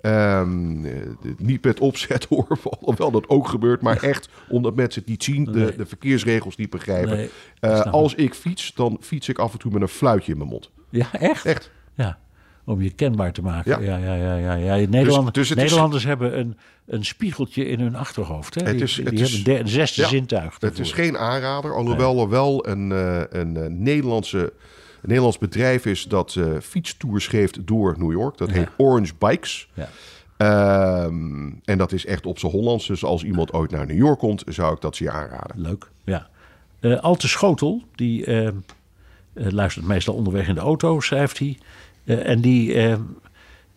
Ehm, 0.00 0.84
eh, 0.84 0.92
niet 1.38 1.64
met 1.64 1.80
opzet 1.80 2.24
hoor, 2.30 2.46
alhoewel 2.80 3.10
dat 3.10 3.28
ook 3.28 3.48
gebeurt, 3.48 3.80
maar 3.82 4.02
echt 4.02 4.28
omdat 4.48 4.74
mensen 4.74 5.00
het 5.00 5.10
niet 5.10 5.24
zien, 5.24 5.44
de, 5.44 5.50
Nee. 5.50 5.76
de 5.76 5.86
verkeersregels 5.86 6.56
niet 6.56 6.70
begrijpen. 6.70 7.16
Nee, 7.16 7.30
Eh, 7.60 7.80
als 7.80 8.14
ik 8.14 8.34
fiets, 8.34 8.74
dan 8.74 8.96
fiets 9.00 9.28
ik 9.28 9.38
af 9.38 9.52
en 9.52 9.58
toe 9.58 9.72
met 9.72 9.82
een 9.82 9.88
fluitje 9.88 10.32
in 10.32 10.38
mijn 10.38 10.50
mond. 10.50 10.70
Ja, 10.90 11.12
echt? 11.12 11.44
Echt. 11.44 11.70
Ja. 11.94 12.18
Om 12.64 12.82
je 12.82 12.90
kenbaar 12.90 13.32
te 13.32 13.42
maken. 13.42 13.82
Ja, 13.82 13.96
Ja. 13.96 14.14
ja, 14.14 14.34
ja. 14.36 14.54
ja. 14.54 14.86
Nederland- 14.88 15.34
dus 15.34 15.48
het 15.48 15.58
is- 15.58 15.64
Nederlanders 15.64 16.04
hebben 16.04 16.38
een, 16.38 16.56
een 16.86 17.04
spiegeltje 17.04 17.64
in 17.66 17.80
hun 17.80 17.94
achterhoofd. 17.94 18.54
Hè? 18.54 18.60
Het 18.62 18.72
Die, 18.72 18.82
is- 18.82 18.94
die 18.94 19.04
het 19.04 19.14
hebben 19.14 19.30
is- 19.32 19.38
een, 19.38 19.44
de- 19.44 19.58
een 19.58 19.68
zesde 19.68 20.02
Ja, 20.02 20.08
zintuig. 20.08 20.56
Het 20.60 20.78
is 20.78 20.92
geen 20.92 21.18
aanrader, 21.18 21.74
alhoewel 21.74 22.20
er 22.20 22.28
wel 22.28 22.66
een, 22.68 22.92
eh, 22.92 23.20
een, 23.40 23.56
eh, 23.56 23.66
Nederlandse, 23.70 24.52
een 25.00 25.08
Nederlands 25.08 25.38
bedrijf 25.38 25.86
is 25.86 26.04
dat 26.04 26.34
eh 26.36 26.44
fietstours 26.62 27.26
geeft 27.26 27.66
door 27.66 27.94
New 27.98 28.12
York. 28.12 28.38
Dat 28.38 28.50
heet 28.50 28.68
Orange 28.76 29.12
Bikes. 29.18 29.68
Ja. 29.74 29.88
Ehm, 30.36 31.50
en 31.64 31.78
dat 31.78 31.92
is 31.92 32.06
echt 32.06 32.26
op 32.26 32.38
zijn 32.38 32.52
Hollands. 32.52 32.86
Dus 32.86 33.04
als 33.04 33.24
iemand 33.24 33.52
ooit 33.52 33.70
naar 33.70 33.86
New 33.86 33.96
York 33.96 34.18
komt, 34.18 34.42
zou 34.46 34.74
ik 34.74 34.80
dat 34.80 34.96
zeer 34.96 35.10
aanraden. 35.10 35.60
Leuk, 35.60 35.90
ja. 36.04 36.28
Eh 36.80 37.00
Alte 37.00 37.28
Schotel, 37.28 37.82
die 37.94 38.24
eh, 38.24 38.48
luistert 39.32 39.86
meestal 39.86 40.14
onderweg 40.14 40.48
in 40.48 40.54
de 40.54 40.60
auto, 40.60 41.00
schrijft 41.00 41.38
hij. 41.38 41.58
En 42.04 42.40
die 42.40 42.74
eh, 42.74 42.96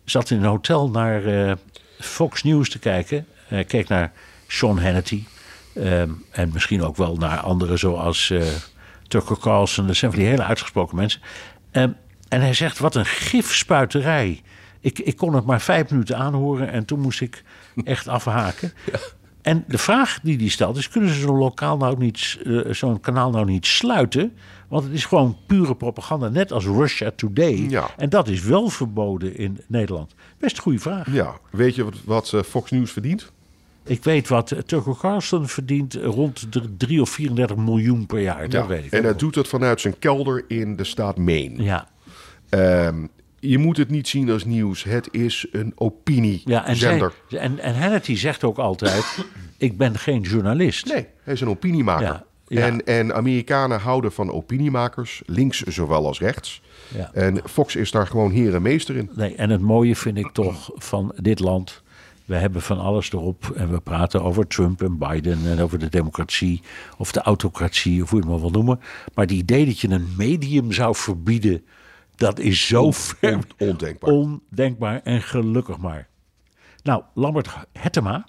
zat 0.03 0.29
in 0.29 0.37
een 0.37 0.49
hotel 0.49 0.89
naar 0.89 1.57
Fox 1.99 2.43
News 2.43 2.69
te 2.69 2.79
kijken. 2.79 3.25
Hij 3.47 3.63
keek 3.63 3.87
naar 3.87 4.11
Sean 4.47 4.79
Hannity. 4.79 5.23
en 6.31 6.49
misschien 6.53 6.83
ook 6.83 6.97
wel 6.97 7.15
naar 7.15 7.39
anderen 7.39 7.79
zoals 7.79 8.33
Tucker 9.11 9.37
Carlson. 9.39 9.87
Dat 9.87 9.95
zijn 9.95 10.11
van 10.11 10.19
die 10.19 10.29
hele 10.29 10.43
uitgesproken 10.43 10.95
mensen. 10.95 11.21
Eh, 11.71 11.83
en 12.27 12.41
hij 12.41 12.53
zegt, 12.53 12.79
wat 12.79 12.95
een 12.95 13.05
gifspuiterij. 13.05 14.41
Ik, 14.79 14.99
ik 14.99 15.17
kon 15.17 15.35
het 15.35 15.45
maar 15.45 15.61
vijf 15.61 15.89
minuten 15.89 16.17
aanhoren 16.17 16.71
en 16.71 16.85
toen 16.85 16.99
moest 16.99 17.21
ik 17.21 17.43
echt 17.83 18.07
afhaken. 18.17 18.73
En 19.41 19.63
de 19.67 19.77
vraag 19.77 20.19
die 20.23 20.37
die 20.37 20.49
stelt 20.49 20.77
is: 20.77 20.89
kunnen 20.89 21.13
ze 21.13 21.19
zo'n 21.19 21.37
lokaal 21.37 21.77
nou 21.77 21.97
niet, 21.97 22.37
eh, 22.45 22.59
zo'n 22.69 22.99
kanaal 22.99 23.31
nou 23.31 23.45
niet 23.45 23.65
sluiten? 23.65 24.33
Want 24.67 24.83
het 24.83 24.93
is 24.93 25.05
gewoon 25.05 25.37
pure 25.47 25.75
propaganda, 25.75 26.27
net 26.27 26.51
als 26.51 26.65
Russia 26.65 27.11
Today. 27.15 27.65
Ja. 27.69 27.89
En 27.97 28.09
dat 28.09 28.27
is 28.27 28.43
wel 28.43 28.69
verboden 28.69 29.37
in 29.37 29.59
Nederland. 29.67 30.13
Best 30.37 30.57
een 30.57 30.63
goede 30.63 30.79
vraag. 30.79 31.13
Ja, 31.13 31.33
weet 31.49 31.75
je 31.75 31.83
wat, 31.83 31.95
wat 32.05 32.33
eh, 32.33 32.41
Fox 32.41 32.71
News 32.71 32.91
verdient? 32.91 33.31
Ik 33.83 34.03
weet 34.03 34.27
wat 34.27 34.51
eh, 34.51 34.59
Tucker 34.59 34.97
Carlson 34.97 35.47
verdient 35.47 35.93
rond 35.93 36.53
de 36.53 36.77
3 36.77 37.01
of 37.01 37.09
34 37.09 37.57
miljoen 37.57 38.05
per 38.05 38.19
jaar. 38.19 38.49
Dat 38.49 38.67
weet 38.67 38.85
ik. 38.85 38.91
en 38.91 39.03
hij 39.03 39.15
doet 39.15 39.35
het 39.35 39.47
vanuit 39.47 39.81
zijn 39.81 39.99
kelder 39.99 40.43
in 40.47 40.75
de 40.75 40.83
staat 40.83 41.17
Maine. 41.17 41.63
Ja, 41.63 41.87
Ehm, 42.51 43.05
je 43.39 43.57
moet 43.57 43.77
het 43.77 43.89
niet 43.89 44.07
zien 44.07 44.29
als 44.29 44.45
nieuws. 44.45 44.83
Het 44.83 45.07
is 45.11 45.47
een 45.51 45.73
ja 45.75 46.65
en, 46.65 46.75
zij, 46.75 47.01
opiniezender. 47.01 47.13
en, 47.29 47.59
en 47.59 47.75
Hannity 47.75 48.15
zegt 48.15 48.43
ook 48.43 48.57
altijd: 48.57 49.25
Ik 49.57 49.77
ben 49.77 49.97
geen 49.97 50.21
journalist. 50.21 50.93
Nee, 50.93 51.07
hij 51.23 51.33
is 51.33 51.41
een 51.41 51.49
opiniemaker. 51.49 52.05
Ja, 52.05 52.25
ja. 52.47 52.65
En, 52.65 52.85
en 52.85 53.13
Amerikanen 53.13 53.79
houden 53.79 54.11
van 54.11 54.31
opiniemakers, 54.31 55.21
links 55.25 55.61
zowel 55.61 56.05
als 56.07 56.19
rechts. 56.19 56.61
Ja. 56.95 57.09
En 57.13 57.41
Fox 57.45 57.75
is 57.75 57.91
daar 57.91 58.07
gewoon 58.07 58.31
heer 58.31 58.55
en 58.55 58.61
meester 58.61 58.95
in. 58.95 59.09
Nee, 59.15 59.35
en 59.35 59.49
het 59.49 59.61
mooie 59.61 59.95
vind 59.95 60.17
ik 60.17 60.31
toch 60.31 60.71
van 60.75 61.13
dit 61.15 61.39
land. 61.39 61.81
We 62.31 62.37
hebben 62.37 62.61
van 62.61 62.79
alles 62.79 63.11
erop 63.11 63.51
en 63.55 63.71
we 63.71 63.79
praten 63.79 64.23
over 64.23 64.47
Trump 64.47 64.81
en 64.81 64.97
Biden 64.97 65.39
en 65.45 65.59
over 65.59 65.79
de 65.79 65.89
democratie 65.89 66.61
of 66.97 67.11
de 67.11 67.21
autocratie 67.21 68.03
of 68.03 68.09
hoe 68.09 68.19
je 68.19 68.25
het 68.25 68.33
maar 68.33 68.41
wil 68.41 68.51
noemen. 68.61 68.79
Maar 69.13 69.25
het 69.25 69.33
idee 69.33 69.65
dat 69.65 69.79
je 69.79 69.89
een 69.89 70.13
medium 70.17 70.71
zou 70.71 70.95
verbieden, 70.95 71.65
dat 72.15 72.39
is 72.39 72.67
zo 72.67 72.91
ver 72.91 73.33
On- 73.33 73.43
ondenkbaar. 73.57 74.09
ondenkbaar 74.13 75.01
en 75.03 75.21
gelukkig 75.21 75.77
maar. 75.77 76.07
Nou, 76.83 77.03
Lambert 77.13 77.49
Hettema, 77.73 78.27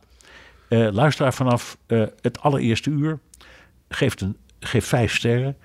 eh, 0.69 0.89
luisteraar 0.93 1.35
vanaf 1.35 1.79
eh, 1.87 2.03
het 2.21 2.41
allereerste 2.41 2.91
uur, 2.91 3.19
geeft, 3.89 4.21
een, 4.21 4.37
geeft 4.61 4.89
vijf 4.89 5.15
sterren. 5.15 5.57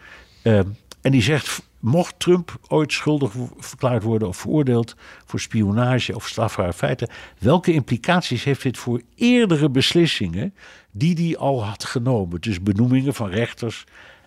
Eh, 0.41 0.59
en 1.01 1.11
die 1.11 1.21
zegt, 1.21 1.66
mocht 1.80 2.19
Trump 2.19 2.57
ooit 2.67 2.93
schuldig 2.93 3.32
verklaard 3.57 4.03
worden 4.03 4.28
of 4.28 4.38
veroordeeld 4.38 4.95
voor 5.25 5.39
spionage 5.39 6.15
of 6.15 6.28
strafbare 6.28 6.73
feiten, 6.73 7.09
welke 7.39 7.73
implicaties 7.73 8.43
heeft 8.43 8.61
dit 8.61 8.78
voor 8.78 9.01
eerdere 9.15 9.69
beslissingen 9.69 10.53
die 10.91 11.13
hij 11.28 11.38
al 11.38 11.65
had 11.65 11.84
genomen? 11.84 12.41
Dus 12.41 12.61
benoemingen 12.63 13.13
van 13.13 13.30
rechters 13.30 13.84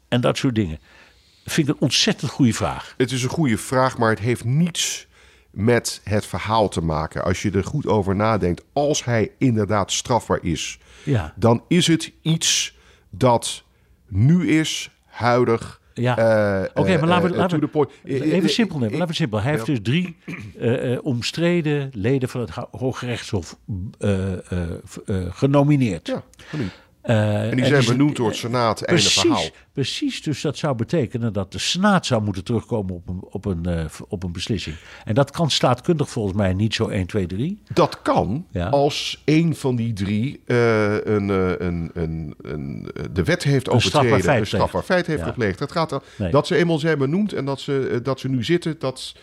en 0.08 0.20
dat 0.20 0.36
soort 0.38 0.54
dingen. 0.54 0.78
Vind 1.44 1.68
ik 1.68 1.74
een 1.74 1.80
ontzettend 1.80 2.30
goede 2.30 2.52
vraag. 2.52 2.94
Het 2.96 3.12
is 3.12 3.22
een 3.22 3.28
goede 3.28 3.58
vraag, 3.58 3.98
maar 3.98 4.10
het 4.10 4.18
heeft 4.18 4.44
niets 4.44 5.06
met 5.50 6.00
het 6.04 6.26
verhaal 6.26 6.68
te 6.68 6.80
maken. 6.80 7.24
Als 7.24 7.42
je 7.42 7.50
er 7.50 7.64
goed 7.64 7.86
over 7.86 8.16
nadenkt, 8.16 8.64
als 8.72 9.04
hij 9.04 9.30
inderdaad 9.38 9.92
strafbaar 9.92 10.38
is, 10.42 10.78
Ja. 11.04 11.32
dan 11.36 11.64
is 11.68 11.86
het 11.86 12.12
iets 12.22 12.76
dat 13.10 13.64
nu 14.08 14.48
is, 14.58 14.90
huidig. 15.06 15.79
Ja. 16.00 16.16
eh, 16.18 16.68
Oké, 16.74 16.90
maar 16.90 17.02
eh, 17.02 17.08
laten 17.08 17.22
we, 17.28 17.32
eh, 17.34 17.40
laten 17.40 17.60
we 17.72 17.88
eh, 18.04 18.32
even 18.32 18.50
simpel 18.50 18.78
nemen. 18.78 18.98
Laten 18.98 19.06
we 19.06 19.06
het 19.06 19.16
simpel. 19.16 19.40
Hij 19.40 19.50
heeft 19.52 19.66
dus 19.66 19.78
drie 19.82 20.16
omstreden 21.02 21.90
leden 21.94 22.28
van 22.28 22.40
het 22.40 22.50
Ho- 22.50 22.68
Hooggerechtshof 22.70 23.56
genomineerd. 25.30 26.06
Ja, 26.06 26.22
benieuwd. 26.50 26.70
Eh, 27.02 27.50
En 27.50 27.56
die 27.56 27.64
zijn 27.64 27.80
is- 27.80 27.86
benoemd 27.86 28.16
door 28.16 28.26
het 28.28 28.36
Senaat, 28.36 28.80
einde 28.82 29.02
verhaal. 29.02 29.34
Precies, 29.36 29.52
precies, 29.72 30.22
dus 30.22 30.40
dat 30.40 30.56
zou 30.56 30.74
betekenen 30.76 31.32
dat 31.32 31.52
de 31.52 31.58
Senaat 31.58 32.06
zou 32.06 32.22
moeten 32.22 32.44
terugkomen 32.44 32.94
op 32.94 33.08
een, 33.08 33.22
op 33.30 33.44
een, 33.44 33.66
eh, 33.66 33.84
op 34.08 34.22
een 34.22 34.32
beslissing. 34.32 34.76
En 35.04 35.14
dat 35.14 35.30
kan 35.30 35.50
staatkundig 35.50 36.10
volgens 36.10 36.36
mij 36.36 36.52
niet 36.54 36.74
zo 36.74 36.88
1, 36.88 37.06
2, 37.06 37.26
3. 37.26 37.62
Dat 37.74 38.02
kan 38.02 38.46
Ja. 38.50 38.68
als 38.68 39.22
een 39.24 39.54
van 39.56 39.76
die 39.76 39.92
drie 39.92 40.40
eh, 40.46 40.94
een, 41.04 41.30
eh, 41.30 41.48
een, 41.58 41.90
een, 41.94 42.34
een, 42.42 42.90
eh, 42.94 43.04
de 43.12 43.24
wet 43.24 43.42
heeft 43.42 43.68
overtreden, 43.68 44.20
feit 44.20 44.40
een 44.40 44.46
strafbaar 44.46 44.82
feit 44.82 45.06
heeft 45.06 45.20
Ja. 45.20 45.26
gepleegd. 45.26 45.58
Het 45.58 45.72
gaat 45.72 46.02
Nee. 46.18 46.30
dat 46.30 46.46
ze 46.46 46.56
eenmaal 46.56 46.78
zijn 46.78 46.98
benoemd 46.98 47.32
en 47.32 47.44
dat 47.44 47.60
ze, 47.60 47.88
eh, 47.92 47.98
dat 48.02 48.20
ze 48.20 48.28
nu 48.28 48.44
zitten, 48.44 48.74
dat 48.78 49.14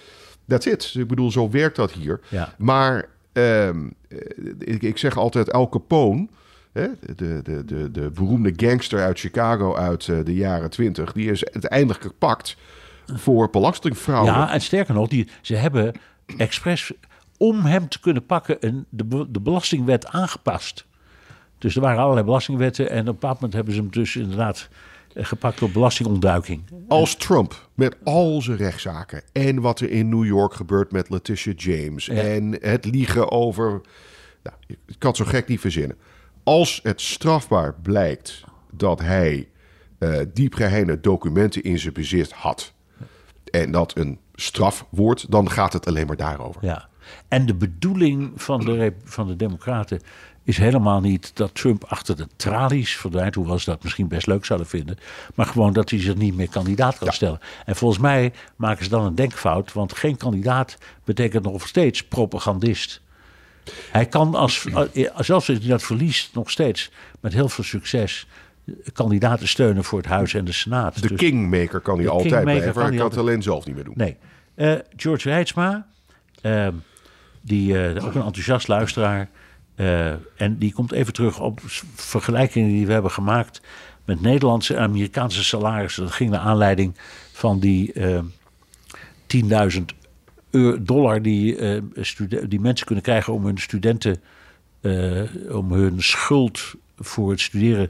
that's 0.48 0.66
it. 0.66 0.94
Ik 0.98 1.08
bedoel, 1.08 1.32
zo 1.32 1.50
werkt 1.50 1.76
dat 1.76 1.92
hier. 1.92 2.20
Ja. 2.30 2.54
Maar 2.58 3.06
ehm, 3.34 3.88
eh, 4.10 4.18
ik, 4.60 4.82
ik 4.82 4.98
zeg 4.98 5.18
altijd 5.18 5.52
Al 5.52 5.70
Capone, 5.70 6.28
hè, 6.78 7.16
de, 7.16 7.42
de, 7.44 7.66
de, 7.66 7.92
de 7.92 8.10
beroemde 8.10 8.54
gangster 8.56 9.00
uit 9.00 9.20
Chicago 9.20 9.76
uit 9.76 10.08
eh, 10.08 10.18
de 10.24 10.34
jaren 10.34 10.70
twintig, 10.70 11.12
die 11.12 11.32
is 11.32 11.46
uiteindelijk 11.46 12.02
gepakt 12.02 12.58
voor 13.06 13.50
belastingfraude. 13.50 14.32
Ja, 14.32 14.52
en 14.52 14.62
sterker 14.62 14.94
nog, 14.94 15.08
die, 15.08 15.28
ze 15.42 15.56
hebben 15.56 15.94
expres 16.38 16.92
om 17.38 17.60
hem 17.60 17.90
te 17.90 18.00
kunnen 18.00 18.26
pakken 18.26 18.58
een, 18.60 18.86
de, 18.90 19.26
de 19.30 19.40
belastingwet 19.40 20.08
aangepast. 20.08 20.86
Dus 21.58 21.76
er 21.76 21.82
waren 21.82 22.00
allerlei 22.00 22.26
belastingwetten 22.26 22.90
en 22.90 23.00
op 23.02 23.06
een 23.08 23.12
bepaald 23.12 23.34
moment 23.34 23.54
hebben 23.54 23.74
ze 23.74 23.80
hem 23.80 23.92
dus 23.92 24.16
inderdaad 24.16 24.70
eh, 25.14 25.26
gepakt 25.26 25.62
op 25.62 25.74
belastingontduiking. 25.74 26.64
Als 26.88 27.16
Trump 27.16 27.70
met 27.74 27.96
al 28.04 28.42
zijn 28.42 28.58
rechtszaken 28.58 29.22
en 29.32 29.62
wat 29.62 29.80
er 29.80 29.90
in 29.90 30.10
New 30.10 30.26
York 30.26 30.54
gebeurt 30.54 30.92
met 30.92 31.10
Letitia 31.10 31.54
James 31.56 32.10
en 32.10 32.58
het 32.62 32.86
liegen 32.86 33.32
over. 33.32 33.82
Nou, 34.44 34.56
ik 34.68 34.96
kan 34.98 35.10
het 35.10 35.18
zo 35.18 35.26
gek 35.26 35.48
niet 35.48 35.60
verzinnen. 35.60 35.98
Als 36.48 36.80
het 36.84 37.02
strafbaar 37.02 37.74
blijkt 37.82 38.44
dat 38.72 39.00
hij 39.00 39.48
eh 39.98 40.20
diepgeheime 40.34 41.00
documenten 41.00 41.64
in 41.64 41.80
zijn 41.80 41.94
bezit 41.94 42.32
had 42.32 42.74
en 43.52 43.72
dat 43.72 43.98
een 43.98 44.20
straf 44.36 44.86
wordt, 44.90 45.32
dan 45.32 45.50
gaat 45.50 45.74
het 45.74 45.88
alleen 45.88 46.08
maar 46.08 46.16
daarover. 46.16 46.66
Ja. 46.66 46.88
En 47.28 47.46
de 47.46 47.56
bedoeling 47.56 48.32
van 48.36 48.60
de, 48.60 48.94
van 49.04 49.28
de 49.28 49.36
Democraten 49.36 50.02
is 50.44 50.58
helemaal 50.58 51.00
niet 51.00 51.32
dat 51.36 51.56
Trump 51.56 51.84
achter 51.84 52.16
de 52.16 52.28
tralies 52.36 52.96
verdwijnt, 52.98 53.36
hoewel 53.36 53.60
ze 53.60 53.70
dat 53.70 53.84
misschien 53.84 54.08
best 54.08 54.28
leuk 54.28 54.46
zouden 54.46 54.68
vinden, 54.68 54.98
maar 55.36 55.46
gewoon 55.46 55.74
dat 55.74 55.90
hij 55.90 56.00
zich 56.00 56.16
niet 56.16 56.36
meer 56.36 56.50
kandidaat 56.50 56.98
kan 56.98 57.14
stellen. 57.14 57.40
En 57.66 57.76
volgens 57.76 58.02
mij 58.02 58.34
maken 58.56 58.84
ze 58.84 58.90
dan 58.90 59.06
een 59.06 59.16
denkfout, 59.16 59.74
want 59.74 59.94
geen 59.94 60.18
kandidaat 60.18 60.78
betekent 61.04 61.44
nog 61.44 61.68
steeds 61.68 62.04
propagandist. 62.04 63.02
Hij 63.92 64.06
kan, 64.06 64.36
als, 64.36 64.66
eh, 64.66 64.76
zelfs 65.16 65.30
als 65.32 65.48
hij 65.48 65.60
dat 65.68 65.84
verliest, 65.84 66.34
nog 66.36 66.52
steeds 66.52 66.92
met 67.20 67.34
heel 67.34 67.50
veel 67.50 67.64
succes 67.64 68.28
kandidaten 68.94 69.48
steunen 69.48 69.84
voor 69.84 69.98
het 70.00 70.08
Huis 70.08 70.34
en 70.34 70.46
de 70.46 70.52
Senaat. 70.52 71.02
De 71.02 71.08
Dus- 71.08 71.18
kingmaker 71.18 71.80
kan 71.80 71.98
hij 71.98 72.08
altijd 72.08 72.44
blijven. 72.44 72.74
kan 72.74 72.84
Hij 72.84 72.98
kan 72.98 73.08
het 73.10 73.18
alleen 73.18 73.42
zelf 73.42 73.66
niet 73.66 73.76
meer 73.76 73.84
doen. 73.84 73.94
Nee. 73.98 74.18
Eh, 74.56 74.74
George 74.96 75.30
Rijtsma, 75.30 75.88
ehm, 76.42 76.74
die, 77.42 77.88
eh, 77.88 78.06
ook 78.06 78.16
een 78.16 78.22
enthousiast 78.24 78.68
luisteraar. 78.68 79.30
eh, 79.76 80.08
en 80.36 80.58
die 80.58 80.74
komt 80.74 80.92
even 80.92 81.14
terug 81.14 81.40
op 81.40 81.60
vergelijkingen 81.96 82.70
die 82.70 82.86
we 82.86 82.94
hebben 82.94 83.12
gemaakt 83.12 83.62
met 84.06 84.22
Nederlandse 84.22 84.76
en 84.76 84.82
Amerikaanse 84.84 85.44
salarissen. 85.44 86.04
Dat 86.04 86.12
ging 86.12 86.30
naar 86.30 86.40
aanleiding 86.40 86.98
van 87.32 87.60
die, 87.60 87.94
eh, 87.94 88.20
10.000 89.28 89.92
euro- 89.92 90.06
dollar 90.80 91.22
die, 91.22 91.56
eh, 91.56 91.82
die 92.48 92.60
mensen 92.60 92.86
kunnen 92.86 93.04
krijgen 93.04 93.34
om 93.34 93.46
hun 93.46 93.58
studenten, 93.58 94.22
eh, 94.82 95.22
om 95.52 95.72
hun 95.72 96.04
schuld 96.04 96.74
voor 96.98 97.30
het 97.30 97.40
studeren 97.40 97.90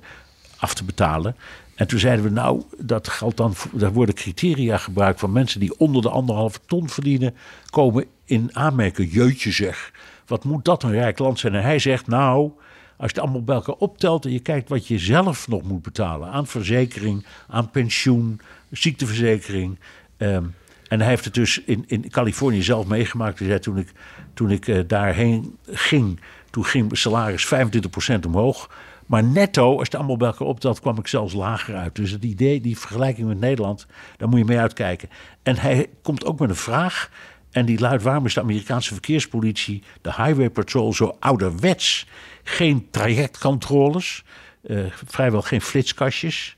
af 0.57 0.73
te 0.73 0.83
betalen. 0.83 1.35
En 1.75 1.87
toen 1.87 1.99
zeiden 1.99 2.25
we, 2.25 2.31
nou, 2.31 2.61
dat 2.77 3.07
geldt 3.07 3.37
dan, 3.37 3.53
daar 3.73 3.93
worden 3.93 4.15
criteria 4.15 4.77
gebruikt 4.77 5.19
van 5.19 5.31
mensen 5.31 5.59
die 5.59 5.79
onder 5.79 6.01
de 6.01 6.09
anderhalve 6.09 6.59
ton 6.65 6.89
verdienen, 6.89 7.35
komen 7.69 8.05
in 8.25 8.49
aanmerking. 8.53 9.13
Jeutje 9.13 9.51
zeg, 9.51 9.91
wat 10.25 10.43
moet 10.43 10.65
dat 10.65 10.83
een 10.83 10.91
rijk 10.91 11.19
land 11.19 11.39
zijn? 11.39 11.55
En 11.55 11.61
hij 11.61 11.79
zegt, 11.79 12.07
nou, 12.07 12.51
als 12.97 13.11
je 13.11 13.15
het 13.15 13.19
allemaal 13.19 13.43
bij 13.43 13.55
elkaar 13.55 13.75
optelt 13.75 14.25
en 14.25 14.31
je 14.31 14.39
kijkt 14.39 14.69
wat 14.69 14.87
je 14.87 14.99
zelf 14.99 15.47
nog 15.47 15.63
moet 15.63 15.81
betalen 15.81 16.29
aan 16.29 16.47
verzekering, 16.47 17.25
aan 17.47 17.71
pensioen, 17.71 18.41
ziekteverzekering. 18.71 19.79
ehm, 20.17 20.43
en 20.87 20.99
hij 20.99 21.09
heeft 21.09 21.25
het 21.25 21.33
dus 21.33 21.61
in, 21.63 21.83
in 21.87 22.09
Californië 22.09 22.63
zelf 22.63 22.85
meegemaakt. 22.85 23.39
Hij 23.39 23.47
zei, 23.47 23.59
toen 23.59 23.77
ik, 23.77 23.91
toen 24.33 24.51
ik 24.51 24.67
eh, 24.67 24.79
daarheen 24.87 25.57
ging, 25.65 26.19
toen 26.49 26.65
ging 26.65 26.85
mijn 26.85 26.97
salaris 26.97 27.45
25% 27.45 28.25
omhoog. 28.25 28.69
Maar 29.05 29.23
netto, 29.23 29.77
als 29.77 29.87
het 29.87 29.95
allemaal 29.95 30.17
bij 30.17 30.27
elkaar 30.27 30.47
optelt, 30.47 30.79
kwam 30.79 30.97
ik 30.97 31.07
zelfs 31.07 31.33
lager 31.33 31.75
uit. 31.75 31.95
Dus 31.95 32.11
het 32.11 32.23
idee, 32.23 32.61
die 32.61 32.77
vergelijking 32.77 33.27
met 33.27 33.39
Nederland, 33.39 33.87
daar 34.17 34.29
moet 34.29 34.39
je 34.39 34.45
mee 34.45 34.59
uitkijken. 34.59 35.09
En 35.43 35.57
hij 35.57 35.87
komt 36.01 36.25
ook 36.25 36.39
met 36.39 36.49
een 36.49 36.55
vraag. 36.55 37.09
En 37.51 37.65
die 37.65 37.79
luidt: 37.79 38.03
waarom 38.03 38.25
is 38.25 38.33
de 38.33 38.41
Amerikaanse 38.41 38.93
verkeerspolitie, 38.93 39.83
de 40.01 40.13
Highway 40.13 40.49
Patrol, 40.49 40.93
zo 40.93 41.15
ouderwets? 41.19 42.07
Geen 42.43 42.87
trajectcontroles, 42.91 44.23
eh, 44.63 44.79
vrijwel 45.05 45.41
geen 45.41 45.61
flitskastjes. 45.61 46.57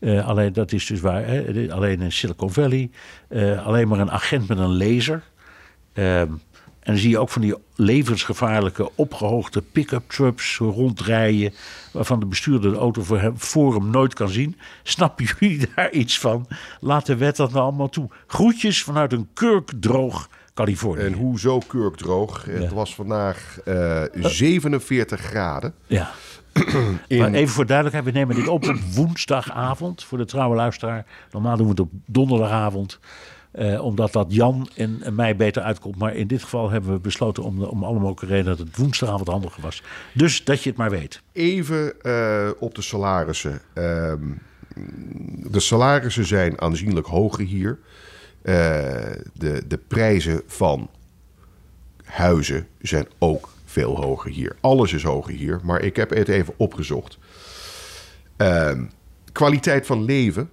Eh, 0.00 0.26
alleen 0.28 0.52
dat 0.52 0.72
is 0.72 0.86
dus 0.86 1.00
waar. 1.00 1.26
Hè? 1.26 1.66
Alleen 1.72 2.00
in 2.00 2.12
Silicon 2.12 2.52
Valley. 2.52 2.90
eh, 3.28 3.66
alleen 3.66 3.88
maar 3.88 3.98
een 3.98 4.10
agent 4.10 4.48
met 4.48 4.58
een 4.58 4.76
laser. 4.76 5.22
Ehm, 5.92 6.28
en 6.80 6.92
dan 6.92 6.96
zie 6.96 7.10
je 7.10 7.18
ook 7.18 7.28
van 7.28 7.42
die 7.42 7.54
levensgevaarlijke 7.74 8.90
opgehoogde 8.94 9.62
pick-up 9.72 10.02
trucks 10.10 10.56
rondrijden. 10.58 11.52
Waarvan 11.92 12.20
de 12.20 12.26
bestuurder 12.26 12.72
de 12.72 12.78
auto 12.78 13.02
voor 13.02 13.20
hem, 13.20 13.38
voor 13.38 13.74
hem 13.74 13.90
nooit 13.90 14.14
kan 14.14 14.28
zien. 14.28 14.56
Snappen 14.82 15.24
jullie 15.38 15.68
daar 15.74 15.90
iets 15.90 16.18
van? 16.18 16.46
Laat 16.80 17.06
de 17.06 17.16
wet 17.16 17.36
dat 17.36 17.50
nou 17.52 17.62
allemaal 17.62 17.88
toe. 17.88 18.08
Groetjes 18.26 18.82
vanuit 18.82 19.12
een 19.12 19.28
kurkdroog 19.34 20.28
Californië. 20.54 21.02
En 21.02 21.12
hoezo 21.12 21.58
kurkdroog? 21.58 22.44
Het 22.44 22.72
was 22.72 22.94
vandaag 22.94 23.58
eh, 23.64 24.02
47 24.12 25.20
graden. 25.20 25.74
Ja. 25.86 26.10
In, 27.06 27.18
Maar 27.18 27.32
even 27.32 27.54
voor 27.54 27.66
duidelijkheid, 27.66 28.12
we 28.12 28.18
nemen 28.18 28.36
dit 28.36 28.48
op 28.48 28.68
op 28.68 28.76
woensdagavond 28.94 30.04
voor 30.04 30.18
de 30.18 30.24
trouwe 30.24 30.56
luisteraar. 30.56 31.06
Normaal 31.30 31.56
doen 31.56 31.64
we 31.64 31.70
het 31.70 31.80
op 31.80 31.90
donderdagavond, 32.06 32.98
eh, 33.50 33.84
omdat 33.84 34.12
dat 34.12 34.26
Jan 34.28 34.68
en, 34.74 34.98
en 35.02 35.14
mij 35.14 35.36
beter 35.36 35.62
uitkomt. 35.62 35.96
Maar 35.96 36.14
in 36.14 36.26
dit 36.26 36.42
geval 36.42 36.70
hebben 36.70 36.92
we 36.92 36.98
besloten 36.98 37.42
om, 37.42 37.62
om 37.62 37.84
alle 37.84 37.98
mogelijke 37.98 38.26
redenen 38.26 38.56
dat 38.56 38.66
het 38.66 38.76
woensdagavond 38.76 39.28
handiger 39.28 39.62
was. 39.62 39.82
Dus 40.14 40.44
dat 40.44 40.62
je 40.62 40.68
het 40.68 40.78
maar 40.78 40.90
weet. 40.90 41.22
Even 41.32 42.00
eh, 42.02 42.50
op 42.58 42.74
de 42.74 42.82
salarissen. 42.82 43.60
Ehm, 43.72 44.22
de 45.50 45.60
salarissen 45.60 46.26
zijn 46.26 46.60
aanzienlijk 46.60 47.06
hoger 47.06 47.44
hier. 47.44 47.78
Eh, 48.42 48.54
de, 49.34 49.62
de 49.68 49.78
prijzen 49.88 50.42
van 50.46 50.90
huizen 52.04 52.66
zijn 52.80 53.06
ook 53.18 53.48
veel 53.70 53.96
hoger 53.96 54.30
hier. 54.30 54.56
Alles 54.60 54.92
is 54.92 55.02
hoger 55.02 55.34
hier, 55.34 55.60
maar 55.62 55.80
ik 55.82 55.96
heb 55.96 56.10
het 56.10 56.28
even 56.28 56.54
opgezocht. 56.56 57.18
Ehm, 58.36 58.84
kwaliteit 59.32 59.86
van 59.86 60.04
leven 60.04 60.50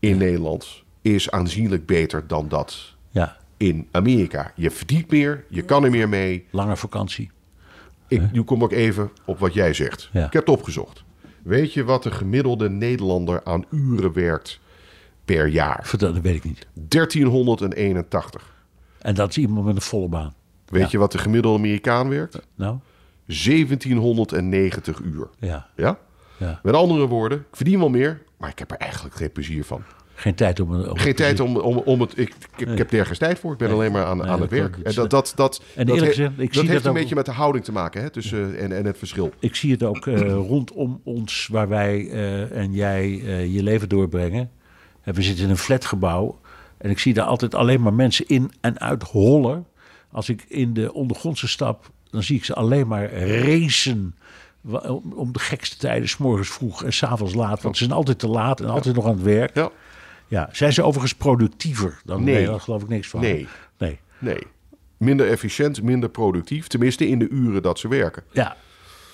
in 0.00 0.16
Nederland 0.18 0.82
is 1.02 1.30
aanzienlijk 1.30 1.86
beter 1.86 2.26
dan 2.26 2.48
dat 2.48 2.94
Ja, 3.10 3.36
in 3.56 3.88
Amerika. 3.90 4.52
Je 4.54 4.70
verdient 4.70 5.10
meer, 5.10 5.44
je 5.48 5.62
kan 5.62 5.84
er 5.84 5.90
meer 5.90 6.08
mee. 6.08 6.46
lange 6.50 6.76
vakantie. 6.76 7.30
Ik, 8.08 8.32
nu 8.32 8.42
kom 8.42 8.62
ik 8.62 8.70
even 8.72 9.10
op 9.24 9.38
wat 9.38 9.54
jij 9.54 9.74
zegt. 9.74 10.08
Ja. 10.12 10.26
Ik 10.26 10.32
heb 10.32 10.46
het 10.46 10.56
opgezocht. 10.56 11.04
Weet 11.42 11.72
je 11.72 11.84
wat 11.84 12.02
de 12.02 12.10
gemiddelde 12.10 12.70
Nederlander 12.70 13.44
aan 13.44 13.64
uren 13.70 14.12
werkt 14.12 14.60
per 15.24 15.46
jaar? 15.48 15.80
Vertel, 15.82 16.12
dat 16.12 16.22
weet 16.22 16.34
ik 16.34 16.44
niet. 16.44 16.66
1381. 16.72 18.54
En 18.98 19.14
dat 19.14 19.30
is 19.30 19.38
iemand 19.38 19.66
met 19.66 19.74
een 19.76 19.82
volle 19.82 20.08
baan. 20.08 20.34
Weet 20.66 20.82
Ja. 20.82 20.88
je 20.90 20.98
wat 20.98 21.12
de 21.12 21.18
gemiddelde 21.18 21.58
Amerikaan 21.58 22.08
werkt? 22.08 22.38
Nou, 22.54 22.76
1790 23.26 25.00
uur. 25.00 25.28
ja, 25.38 25.66
Ja? 25.76 25.98
ja. 26.36 26.60
Met 26.62 26.74
andere 26.74 27.06
woorden, 27.06 27.38
ik 27.38 27.56
verdien 27.56 27.78
wel 27.78 27.88
meer, 27.88 28.22
maar 28.38 28.50
ik 28.50 28.58
heb 28.58 28.70
er 28.70 28.76
eigenlijk 28.76 29.14
geen 29.16 29.32
plezier 29.32 29.64
van. 29.64 29.82
Geen 30.14 30.34
tijd 30.34 30.60
om... 30.60 30.74
om 30.74 30.98
Geen 30.98 31.14
tijd 31.14 31.40
om, 31.40 31.56
om, 31.56 31.76
om 31.76 32.00
het. 32.00 32.18
Ik, 32.18 32.34
ik, 32.56 32.78
heb 32.78 32.90
nergens 32.90 33.18
tijd 33.18 33.38
voor. 33.38 33.52
Ik 33.52 33.58
ben 33.58 33.70
alleen 33.70 33.92
maar 33.92 34.04
aan, 34.04 34.16
Nee, 34.16 34.26
aan 34.26 34.40
het 34.40 34.50
werk. 34.50 34.76
En 34.76 34.94
dat, 34.94 35.10
dat, 35.10 35.32
dat, 35.36 35.62
En 35.74 35.86
dat, 35.86 35.98
gezegd, 35.98 36.18
ik 36.18 36.36
dat 36.36 36.36
zie 36.36 36.60
heeft 36.60 36.72
dat 36.72 36.82
een 36.84 36.90
ook- 36.90 36.96
beetje 36.96 37.14
met 37.14 37.24
de 37.26 37.32
houding 37.32 37.64
te 37.64 37.72
maken 37.72 38.02
hè, 38.02 38.10
tussen, 38.10 38.58
en, 38.58 38.72
en 38.72 38.84
het 38.84 38.98
verschil. 38.98 39.32
Ik 39.38 39.54
zie 39.54 39.72
het 39.72 39.82
ook 39.82 40.06
eh, 40.06 40.20
rondom 40.52 41.00
ons, 41.04 41.48
waar 41.52 41.68
wij 41.68 42.10
eh, 42.10 42.56
en 42.56 42.72
jij 42.72 43.02
eh, 43.24 43.54
je 43.54 43.62
leven 43.62 43.88
doorbrengen. 43.88 44.50
En 45.02 45.14
we 45.14 45.22
zitten 45.22 45.44
in 45.44 45.50
een 45.50 45.56
flatgebouw. 45.56 46.38
En 46.78 46.90
ik 46.90 46.98
zie 46.98 47.14
daar 47.14 47.26
altijd 47.26 47.54
alleen 47.54 47.80
maar 47.82 47.94
mensen 47.94 48.26
in 48.28 48.52
en 48.60 48.80
uit 48.80 49.02
hollen. 49.02 49.66
Als 50.16 50.28
ik 50.28 50.44
in 50.48 50.72
de 50.74 50.92
ondergrondse 50.92 51.48
stap, 51.48 51.90
dan 52.10 52.22
zie 52.22 52.36
ik 52.36 52.44
ze 52.44 52.54
alleen 52.54 52.86
maar 52.86 53.12
racen. 53.12 54.14
Om 55.14 55.32
de 55.32 55.38
gekste 55.38 55.76
tijden, 55.76 56.08
s 56.08 56.16
morgens 56.16 56.48
vroeg 56.48 56.84
en 56.84 56.92
s'avonds 56.92 57.34
laat. 57.34 57.62
Want 57.62 57.76
ze 57.76 57.84
zijn 57.84 57.96
altijd 57.96 58.18
te 58.18 58.28
laat 58.28 58.60
en 58.60 58.68
altijd 58.68 58.94
nog 58.94 59.04
aan 59.06 59.12
het 59.14 59.22
werk. 59.22 59.54
Ja. 59.54 59.70
Ja, 60.28 60.48
zijn 60.52 60.72
ze 60.72 60.82
overigens 60.82 61.14
productiever 61.14 62.00
dan 62.04 62.24
Nee. 62.24 62.34
nee. 62.34 62.46
Daar 62.46 62.60
geloof 62.60 62.82
ik 62.82 62.88
niks 62.88 63.08
van. 63.08 63.20
Nee. 63.20 63.46
Nee. 63.78 63.98
Nee. 64.18 64.38
Minder 64.96 65.28
efficiënt, 65.28 65.82
minder 65.82 66.08
productief. 66.08 66.66
Tenminste 66.66 67.08
in 67.08 67.18
de 67.18 67.28
uren 67.28 67.62
dat 67.62 67.78
ze 67.78 67.88
werken. 67.88 68.22
Ja, 68.32 68.56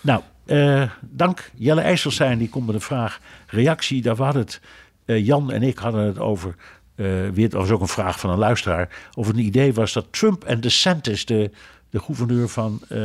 nou, 0.00 0.22
eh, 0.46 0.90
dank. 1.00 1.50
Jelle 1.54 1.80
IJsselstein 1.80 2.38
die 2.38 2.48
komt 2.48 2.66
met 2.66 2.74
een 2.74 2.80
vraag. 2.80 3.20
Reactie, 3.46 4.02
daar 4.02 4.16
hadden 4.16 4.42
het. 4.42 4.60
eh, 5.04 5.26
Jan 5.26 5.50
en 5.52 5.62
ik 5.62 5.78
hadden 5.78 6.04
het 6.06 6.18
over. 6.18 6.54
Eh 6.94 7.06
weer, 7.06 7.44
het 7.44 7.52
was 7.52 7.70
ook 7.70 7.80
een 7.80 7.88
vraag 7.88 8.20
van 8.20 8.30
een 8.30 8.38
luisteraar. 8.38 8.88
Of 9.14 9.26
het 9.26 9.36
een 9.36 9.44
idee 9.44 9.74
was 9.74 9.92
dat 9.92 10.06
Trump 10.10 10.44
en 10.44 10.60
DeSantis, 10.60 11.24
de, 11.24 11.50
de 11.90 12.00
gouverneur 12.00 12.48
van 12.48 12.80
eh, 12.88 13.00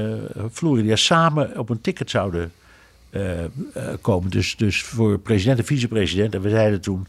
Florida, 0.52 0.96
samen 0.96 1.60
op 1.60 1.70
een 1.70 1.82
ticket 1.82 2.10
zouden 2.10 2.52
eh, 3.10 3.44
eh, 3.44 3.50
komen. 4.02 4.30
Dus, 4.30 4.56
dus 4.56 4.84
voor 4.84 5.20
president 5.20 5.60
en 5.60 5.66
vicepresident. 5.66 6.36
En 6.36 6.42
we 6.42 6.50
zeiden 6.50 6.82
toen, 6.82 7.08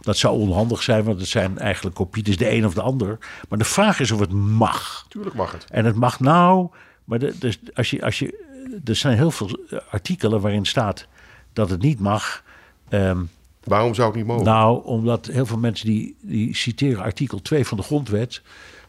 dat 0.00 0.16
zou 0.16 0.38
onhandig 0.38 0.82
zijn, 0.82 1.04
want 1.04 1.20
het 1.20 1.28
zijn 1.28 1.58
eigenlijk 1.58 1.96
kopieën, 1.96 2.36
de 2.36 2.50
een 2.50 2.66
of 2.66 2.74
de 2.74 2.82
ander. 2.82 3.18
Maar 3.48 3.58
de 3.58 3.64
vraag 3.64 4.00
is 4.00 4.10
of 4.10 4.20
het 4.20 4.32
mag. 4.32 5.06
Tuurlijk 5.08 5.34
mag 5.34 5.52
het. 5.52 5.64
En 5.70 5.84
het 5.84 5.96
mag 5.96 6.20
nou, 6.20 6.68
maar 7.04 7.18
de, 7.18 7.38
dus 7.38 7.58
als 7.74 7.90
je, 7.90 8.02
als 8.04 8.18
je, 8.18 8.44
er 8.84 8.96
zijn 8.96 9.16
heel 9.16 9.30
veel 9.30 9.58
artikelen 9.90 10.40
waarin 10.40 10.66
staat 10.66 11.06
dat 11.52 11.70
het 11.70 11.82
niet 11.82 12.00
mag. 12.00 12.42
Ehm, 12.88 13.22
Waarom 13.64 13.94
zou 13.94 14.08
het 14.08 14.16
niet 14.16 14.26
mogen? 14.26 14.44
nou, 14.44 14.84
omdat 14.84 15.26
heel 15.26 15.46
veel 15.46 15.58
mensen 15.58 15.86
die, 15.86 16.16
die 16.20 16.56
citeren 16.56 17.02
artikel 17.02 17.42
2 17.42 17.64
van 17.66 17.76
de 17.76 17.82
grondwet. 17.82 18.42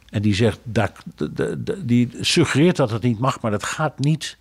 En 0.09 0.21
die 0.21 0.35
zegt, 0.35 0.59
de- 1.63 1.81
die 1.85 2.09
suggereert 2.21 2.75
dat 2.75 2.91
het 2.91 3.01
niet 3.03 3.19
mag, 3.19 3.41
maar 3.41 3.51
dat 3.51 3.63
gaat 3.63 3.99
niet 3.99 4.37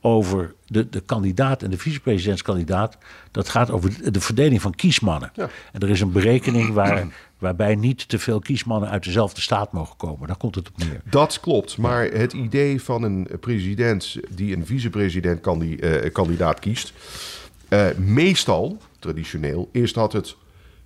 over 0.00 0.54
de, 0.66 0.88
de 0.88 1.00
kandidaat 1.00 1.62
en 1.62 1.70
de 1.70 1.78
vicepresidentskandidaat. 1.78 2.98
Dat 3.30 3.48
gaat 3.48 3.70
over 3.70 4.02
de, 4.02 4.10
de 4.10 4.20
verdeling 4.20 4.60
van 4.62 4.74
kiesmannen. 4.74 5.30
Ja. 5.34 5.48
En 5.72 5.80
er 5.80 5.90
is 5.90 6.00
een 6.00 6.12
berekening 6.12 6.72
waar, 6.72 7.06
waarbij 7.38 7.74
niet 7.74 8.08
te 8.08 8.18
veel 8.18 8.38
kiesmannen 8.40 8.88
uit 8.90 9.04
dezelfde 9.04 9.40
staat 9.40 9.72
mogen 9.72 9.96
komen. 9.96 10.26
Daar 10.26 10.36
komt 10.36 10.54
het 10.54 10.68
op 10.68 10.76
neer. 10.78 11.00
Dat 11.04 11.40
klopt, 11.40 11.76
maar 11.78 12.04
het 12.04 12.32
idee 12.32 12.82
van 12.82 13.02
een 13.02 13.28
president 13.40 14.16
die 14.30 14.56
een 14.56 14.66
vicepresident 14.66 15.46
eh, 15.46 16.12
kandidaat 16.12 16.58
kiest, 16.58 16.92
eh, 17.68 17.86
meestal, 17.96 18.78
traditioneel, 19.00 19.68
is 19.72 19.92
dat 19.92 20.12
het, 20.12 20.36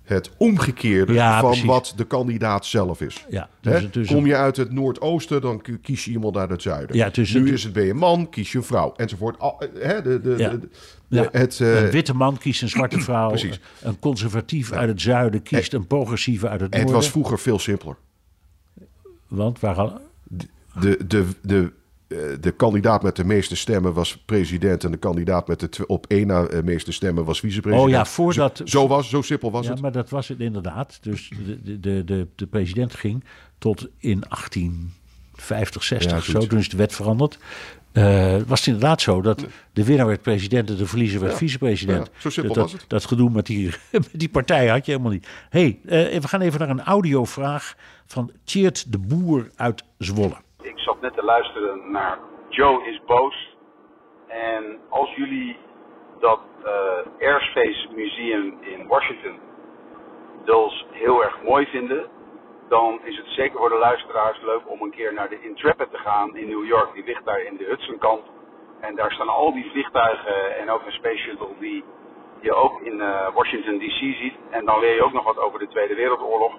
het 0.03 0.31
omgekeerde 0.37 1.13
Ja, 1.13 1.39
van 1.39 1.49
precies. 1.49 1.65
wat 1.67 1.93
de 1.95 2.03
kandidaat 2.05 2.65
zelf 2.65 3.01
is. 3.01 3.25
Ja, 3.29 3.49
dus, 3.61 3.91
dus 3.91 4.07
Kom 4.07 4.25
je 4.25 4.35
uit 4.35 4.57
het 4.57 4.71
Noordoosten, 4.71 5.41
dan 5.41 5.61
ki- 5.61 5.77
kies 5.81 6.05
je 6.05 6.11
iemand 6.11 6.37
uit 6.37 6.49
het 6.49 6.61
zuiden. 6.61 6.95
Ja, 6.95 7.09
dus 7.09 7.33
nu 7.33 7.39
het- 7.45 7.53
is 7.53 7.63
het 7.63 7.73
ben 7.73 7.83
je 7.83 7.89
een 7.89 7.97
man, 7.97 8.29
kies 8.29 8.51
je 8.51 8.57
een 8.57 8.63
vrouw, 8.63 8.93
enzovoort. 8.95 9.37
Eh, 9.39 9.49
hè, 9.79 10.01
de, 10.01 10.21
de, 10.21 10.35
Ja. 10.37 10.49
de- 10.49 10.59
de- 10.59 10.69
Ja. 11.07 11.27
het, 11.31 11.59
eh, 11.59 11.83
een 11.83 11.89
witte 11.91 12.13
man 12.15 12.37
kiest 12.37 12.61
een 12.61 12.69
zwarte 12.69 12.99
vrouw. 12.99 13.27
Precies. 13.29 13.59
Een 13.81 13.99
conservatief 13.99 14.71
uit 14.71 14.89
het 14.89 15.01
zuiden 15.01 15.41
kiest 15.41 15.73
een 15.73 15.87
progressieve 15.87 16.49
uit 16.49 16.59
het 16.61 16.69
het 16.69 16.77
noorden. 16.81 16.95
was 17.01 17.09
vroeger 17.09 17.39
veel 17.39 17.59
simpeler. 17.59 17.95
Want 19.27 19.59
waar 19.59 19.91
de, 20.79 20.97
de, 21.07 21.25
de, 21.41 21.71
de 22.39 22.53
kandidaat 22.57 23.03
met 23.03 23.15
de 23.15 23.23
meeste 23.25 23.55
stemmen 23.55 23.93
was 23.93 24.17
president 24.17 24.83
en 24.83 24.91
de 24.91 24.97
kandidaat 24.97 25.47
met 25.47 25.59
de 25.59 25.85
op 25.87 26.05
één 26.07 26.27
na 26.27 26.43
eh, 26.45 26.63
meeste 26.63 26.91
stemmen 26.91 27.25
was 27.25 27.39
vicepresident. 27.39 27.87
Oh 27.87 27.93
ja, 27.93 28.05
voordat- 28.05 28.57
Zo, 28.57 28.65
zo 28.65 28.87
was, 28.87 29.09
zo 29.09 29.21
simpel 29.21 29.51
was 29.51 29.65
ja, 29.65 29.71
het. 29.71 29.81
maar 29.81 29.91
dat 29.91 30.09
was 30.09 30.27
het 30.27 30.39
inderdaad. 30.39 30.97
Dus 31.01 31.31
de, 31.45 31.61
de, 31.63 31.79
de, 31.79 32.03
de, 32.03 32.27
de 32.35 32.47
president 32.47 32.93
ging 32.95 33.23
tot 33.57 33.87
in 33.97 34.23
1850, 34.29 35.83
60 35.83 36.11
Ja, 36.11 36.17
of 36.17 36.23
zo. 36.23 36.39
Toen 36.47 36.59
is 36.59 36.69
de 36.69 36.77
wet 36.77 36.93
veranderd. 36.93 37.37
eh, 37.91 38.35
was 38.47 38.59
het 38.59 38.67
inderdaad 38.67 39.01
zo 39.01 39.21
dat 39.21 39.45
de 39.73 39.83
winnaar 39.83 40.07
werd 40.07 40.21
president 40.21 40.69
en 40.69 40.75
de 40.75 40.85
verliezer 40.85 41.19
werd 41.19 41.31
Ja, 41.31 41.37
vicepresident. 41.37 42.07
ja, 42.13 42.19
zo 42.21 42.29
simpel 42.29 42.53
dat, 42.53 42.63
was 42.63 42.71
het. 42.73 42.85
Dat 42.87 43.05
gedoe 43.05 43.29
met 43.29 43.45
die, 43.45 43.73
met 43.91 44.09
die 44.11 44.29
partij 44.29 44.67
had 44.67 44.85
je 44.85 44.91
helemaal 44.91 45.11
niet. 45.13 45.27
hey, 45.49 45.79
eh, 45.85 46.19
we 46.19 46.27
gaan 46.27 46.41
even 46.41 46.59
naar 46.59 46.69
een 46.69 46.83
audiovraag 46.83 47.75
van 48.05 48.31
Tjeerd 48.43 48.91
de 48.91 48.97
Boer 48.97 49.49
uit 49.55 49.83
Zwolle. 49.97 50.35
Ik 50.65 50.79
zat 50.79 51.01
net 51.01 51.13
te 51.13 51.23
luisteren 51.23 51.91
naar 51.91 52.17
Joe 52.49 52.83
is 52.83 53.01
boos. 53.05 53.57
En 54.27 54.79
als 54.89 55.15
jullie 55.15 55.57
dat 56.19 56.39
eh 56.63 57.27
Airspace 57.27 57.87
Museum 57.95 58.57
in 58.61 58.87
Washington 58.87 59.39
dus 60.43 60.85
heel 60.91 61.23
erg 61.23 61.41
mooi 61.41 61.65
vinden, 61.65 62.05
dan 62.69 62.99
is 63.03 63.17
het 63.17 63.27
zeker 63.27 63.57
voor 63.57 63.69
de 63.69 63.77
luisteraars 63.77 64.41
leuk 64.41 64.61
om 64.65 64.81
een 64.81 64.91
keer 64.91 65.13
naar 65.13 65.29
de 65.29 65.41
Intrepid 65.41 65.91
te 65.91 65.97
gaan 65.97 66.37
in 66.37 66.47
New 66.47 66.65
York. 66.65 66.93
Die 66.93 67.03
ligt 67.03 67.25
daar 67.25 67.41
in 67.41 67.57
de 67.57 67.65
Hudsonkant. 67.65 68.23
En 68.79 68.95
daar 68.95 69.11
staan 69.11 69.29
al 69.29 69.53
die 69.53 69.69
vliegtuigen 69.71 70.57
en 70.57 70.69
ook 70.69 70.85
een 70.85 70.91
space 70.91 71.17
shuttle 71.17 71.57
die 71.59 71.83
je 72.39 72.53
ook 72.53 72.81
in 72.81 73.01
eh, 73.01 73.33
Washington 73.33 73.77
DC 73.77 73.99
ziet. 74.15 74.35
En 74.49 74.65
dan 74.65 74.79
leer 74.79 74.95
je 74.95 75.03
ook 75.03 75.13
nog 75.13 75.23
wat 75.23 75.37
over 75.37 75.59
de 75.59 75.67
Tweede 75.67 75.95
Wereldoorlog. 75.95 76.53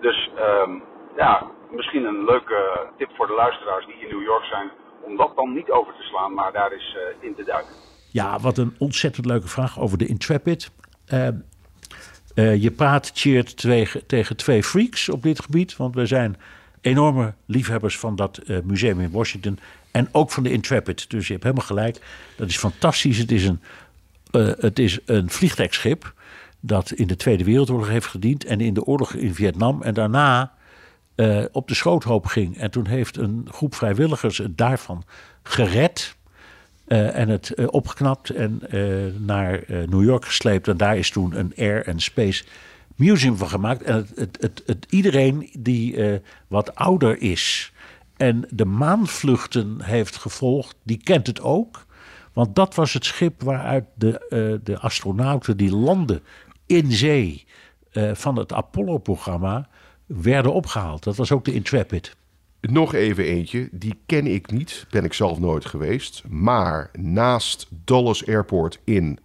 Dus 0.00 0.30
ehm, 0.36 0.78
ja, 1.16 1.50
misschien 1.70 2.04
een 2.04 2.24
leuke 2.24 2.88
tip 2.96 3.10
voor 3.16 3.26
de 3.26 3.32
luisteraars 3.32 3.86
die 3.86 3.94
in 3.94 4.08
New 4.08 4.22
York 4.22 4.44
zijn. 4.44 4.70
Om 5.02 5.16
dat 5.16 5.36
dan 5.36 5.54
niet 5.54 5.70
over 5.70 5.92
te 5.94 6.02
slaan, 6.02 6.34
maar 6.34 6.52
daar 6.52 6.72
eens 6.72 6.96
eh, 6.96 7.28
in 7.28 7.34
te 7.34 7.44
duiken. 7.44 7.72
Ja, 8.10 8.38
wat 8.38 8.58
een 8.58 8.74
ontzettend 8.78 9.26
leuke 9.26 9.48
vraag 9.48 9.80
over 9.80 9.98
de 9.98 10.06
Intrepid. 10.06 10.70
Eh, 11.06 11.28
eh, 12.34 12.62
je 12.62 12.70
praat 12.70 13.14
Tjeerd 13.14 13.56
tegen, 14.06 14.36
twee 14.36 14.62
freaks 14.62 15.08
op 15.08 15.22
dit 15.22 15.40
gebied. 15.40 15.76
Want 15.76 15.94
we 15.94 16.06
zijn 16.06 16.36
enorme 16.80 17.34
liefhebbers 17.46 17.98
van 17.98 18.16
dat 18.16 18.40
museum 18.64 19.00
in 19.00 19.10
Washington. 19.10 19.58
En 19.92 20.08
ook 20.12 20.30
van 20.30 20.42
de 20.42 20.50
Intrepid. 20.50 21.10
Dus 21.10 21.26
je 21.26 21.32
hebt 21.32 21.44
helemaal 21.44 21.66
gelijk. 21.66 22.00
Dat 22.36 22.48
is 22.48 22.58
fantastisch. 22.58 23.18
Het 23.18 23.30
is 23.30 23.46
een, 23.46 23.60
het 24.60 24.78
is 24.78 24.98
een 25.04 25.30
vliegtuigschip 25.30 26.12
dat 26.60 26.90
in 26.90 27.06
de 27.06 27.16
Tweede 27.16 27.44
Wereldoorlog 27.44 27.88
heeft 27.88 28.06
gediend. 28.06 28.44
En 28.44 28.60
in 28.60 28.74
de 28.74 28.84
oorlog 28.84 29.12
in 29.12 29.34
Vietnam. 29.34 29.82
En 29.82 29.94
daarna 29.94 30.57
eh, 31.18 31.44
op 31.52 31.68
de 31.68 31.74
schoothoop 31.74 32.26
ging. 32.26 32.58
En 32.58 32.70
toen 32.70 32.86
heeft 32.86 33.16
een 33.16 33.48
groep 33.50 33.74
vrijwilligers 33.74 34.38
het 34.38 34.58
daarvan 34.58 35.04
gered. 35.42 36.16
Eh, 36.86 37.16
en 37.16 37.28
het 37.28 37.50
eh, 37.50 37.66
opgeknapt 37.70 38.30
en 38.30 38.62
naar 39.24 39.64
New 39.68 40.04
York 40.04 40.24
gesleept. 40.24 40.68
En 40.68 40.76
daar 40.76 40.96
is 40.96 41.10
toen 41.10 41.38
een 41.38 41.52
Air 41.56 41.86
and 41.86 42.02
Space 42.02 42.44
Museum 42.96 43.36
van 43.36 43.48
gemaakt. 43.48 43.82
En 43.82 44.06
het, 44.14 44.38
het, 44.40 44.62
het, 44.66 44.86
iedereen 44.90 45.50
die 45.58 46.20
wat 46.48 46.74
ouder 46.74 47.20
is 47.20 47.72
en 48.16 48.44
de 48.50 48.64
maanvluchten 48.64 49.82
heeft 49.82 50.16
gevolgd, 50.16 50.76
die 50.82 51.02
kent 51.02 51.26
het 51.26 51.40
ook. 51.40 51.86
Want 52.32 52.54
dat 52.54 52.74
was 52.74 52.92
het 52.92 53.04
schip 53.04 53.42
waaruit 53.42 53.84
de, 53.94 54.60
de 54.64 54.78
astronauten 54.78 55.56
die 55.56 55.74
landden 55.76 56.22
in 56.66 56.92
zee 56.92 57.46
van 58.12 58.36
het 58.36 58.52
Apollo-programma 58.52 59.68
werden 60.08 60.52
opgehaald. 60.52 61.04
Dat 61.04 61.16
was 61.16 61.32
ook 61.32 61.44
de 61.44 61.52
Intrepid. 61.52 62.16
Nog 62.60 62.94
even 62.94 63.24
eentje, 63.24 63.68
die 63.72 63.98
ken 64.06 64.26
ik 64.26 64.50
niet, 64.50 64.86
ben 64.90 65.04
ik 65.04 65.12
zelf 65.12 65.38
nooit 65.38 65.64
geweest. 65.64 66.22
Maar 66.28 66.90
naast 66.98 67.66
Dulles 67.84 68.26
Airport 68.26 68.78
in 68.84 69.18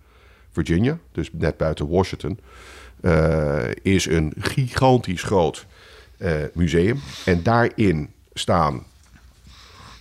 Virginia, 0.52 0.98
dus 1.12 1.30
net 1.32 1.58
buiten 1.58 1.88
Washington, 1.88 2.40
eh, 3.02 3.64
is 3.82 4.06
een 4.06 4.34
gigantisch 4.38 5.24
groot 5.24 5.66
eh, 6.18 6.32
museum. 6.54 7.00
En 7.26 7.44
daarin 7.44 8.10
staan 8.34 8.84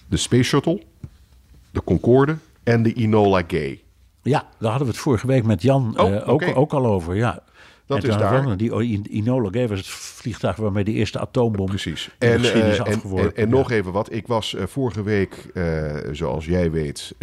de 0.08 0.16
Space 0.16 0.42
Shuttle, 0.42 0.82
de 1.70 1.84
Concorde 1.84 2.36
en 2.62 2.82
de 2.82 2.92
Enola 2.92 3.42
Gay. 3.46 3.82
Ja, 4.22 4.48
daar 4.58 4.70
hadden 4.70 4.86
we 4.86 4.92
het 4.92 5.02
vorige 5.02 5.26
week 5.26 5.44
met 5.44 5.62
Jan 5.62 6.00
Oh, 6.00 6.14
eh, 6.14 6.28
ook, 6.28 6.42
ook 6.54 6.72
al 6.72 6.86
over. 6.86 7.14
Ja. 7.16 7.42
Dat 7.94 8.04
En 8.04 8.10
is 8.10 8.16
daar. 8.16 8.56
Die 8.56 8.72
In- 8.72 9.06
Enola 9.10 9.48
Gay 9.50 9.68
was 9.68 9.78
het 9.78 9.88
vliegtuig 9.88 10.56
waarmee 10.56 10.84
de 10.84 10.92
eerste 10.92 11.18
atoombom 11.18 11.66
Precies. 11.66 12.04
in 12.06 12.12
de 12.18 12.26
En, 12.26 12.38
geschiedenis 12.40 12.78
eh, 12.78 12.86
en, 12.86 13.00
en, 13.18 13.36
en 13.36 13.48
Ja. 13.48 13.54
nog 13.54 13.70
even 13.70 13.92
wat. 13.92 14.12
Ik 14.12 14.26
was 14.26 14.54
eh, 14.54 14.66
vorige 14.66 15.02
week, 15.02 15.50
eh, 15.54 15.94
zoals 16.12 16.44
jij 16.44 16.70
weet, 16.70 17.14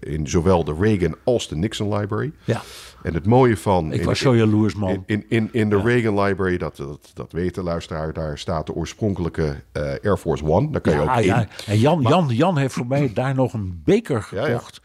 in 0.00 0.28
zowel 0.28 0.64
de 0.64 0.74
Reagan 0.80 1.14
als 1.24 1.48
de 1.48 1.56
Nixon 1.56 1.94
Library. 1.96 2.32
Ja. 2.44 2.60
En 3.02 3.14
het 3.14 3.26
mooie 3.26 3.56
van... 3.56 3.92
Ik 3.92 4.00
in- 4.00 4.06
was 4.06 4.18
zo 4.18 4.36
jaloers, 4.36 4.74
man. 4.74 4.90
In, 4.90 5.02
in, 5.06 5.24
in, 5.28 5.48
in 5.52 5.70
de 5.70 5.80
Reagan 5.80 6.20
Library, 6.20 6.58
dat, 6.58 6.76
dat, 6.76 7.10
dat 7.14 7.32
weet 7.32 7.54
de 7.54 7.62
luisteraar, 7.62 8.12
daar 8.12 8.38
staat 8.38 8.66
de 8.66 8.74
oorspronkelijke 8.74 9.56
Air 10.02 10.16
Force 10.16 10.44
One. 10.44 10.70
Daar 10.70 10.80
kan 10.80 10.92
je 10.92 11.00
ook 11.00 11.20
ja. 11.20 11.40
in. 11.40 11.48
En 11.66 11.78
Jan, 11.78 12.00
Jan, 12.02 12.28
Jan 12.28 12.58
heeft 12.58 12.74
voor 12.74 12.86
mij 12.86 13.10
daar 13.14 13.34
nog 13.34 13.52
een 13.52 13.80
beker 13.84 14.28
Ja, 14.30 14.46
ja. 14.46 14.54
gekocht... 14.56 14.80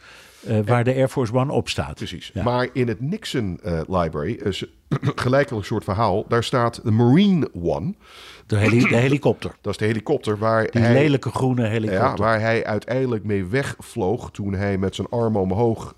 eh, 0.47 0.59
waar 0.65 0.83
de 0.83 0.93
Air 0.93 1.07
Force 1.09 1.33
One 1.33 1.51
op 1.51 1.69
staat. 1.69 1.95
Precies. 1.95 2.31
Ja. 2.33 2.43
Maar 2.43 2.67
in 2.73 2.87
het 2.87 3.01
Nixon 3.01 3.59
eh, 3.63 3.79
Library 3.87 4.31
is 4.43 4.65
gelijkelijk 5.15 5.65
soort 5.65 5.83
verhaal. 5.83 6.25
Daar 6.27 6.43
staat 6.43 6.79
de 6.83 6.91
Marine 6.91 7.49
One. 7.53 7.93
De, 8.45 8.55
heli- 8.57 8.87
de 8.87 8.95
helikopter. 8.95 9.55
Dat 9.61 9.71
is 9.71 9.77
de 9.79 9.85
helikopter 9.85 10.37
waar 10.37 10.71
Die 10.71 10.81
hij... 10.81 10.93
lelijke 10.93 11.29
groene 11.29 11.61
Ja, 11.61 11.67
helikopter. 11.69 12.17
waar 12.25 12.39
hij 12.41 12.65
uiteindelijk 12.65 13.23
mee 13.23 13.45
wegvloog 13.45 14.31
toen 14.31 14.53
hij 14.53 14.77
met 14.77 14.95
zijn 14.95 15.07
armen 15.09 15.41
omhoog... 15.41 15.95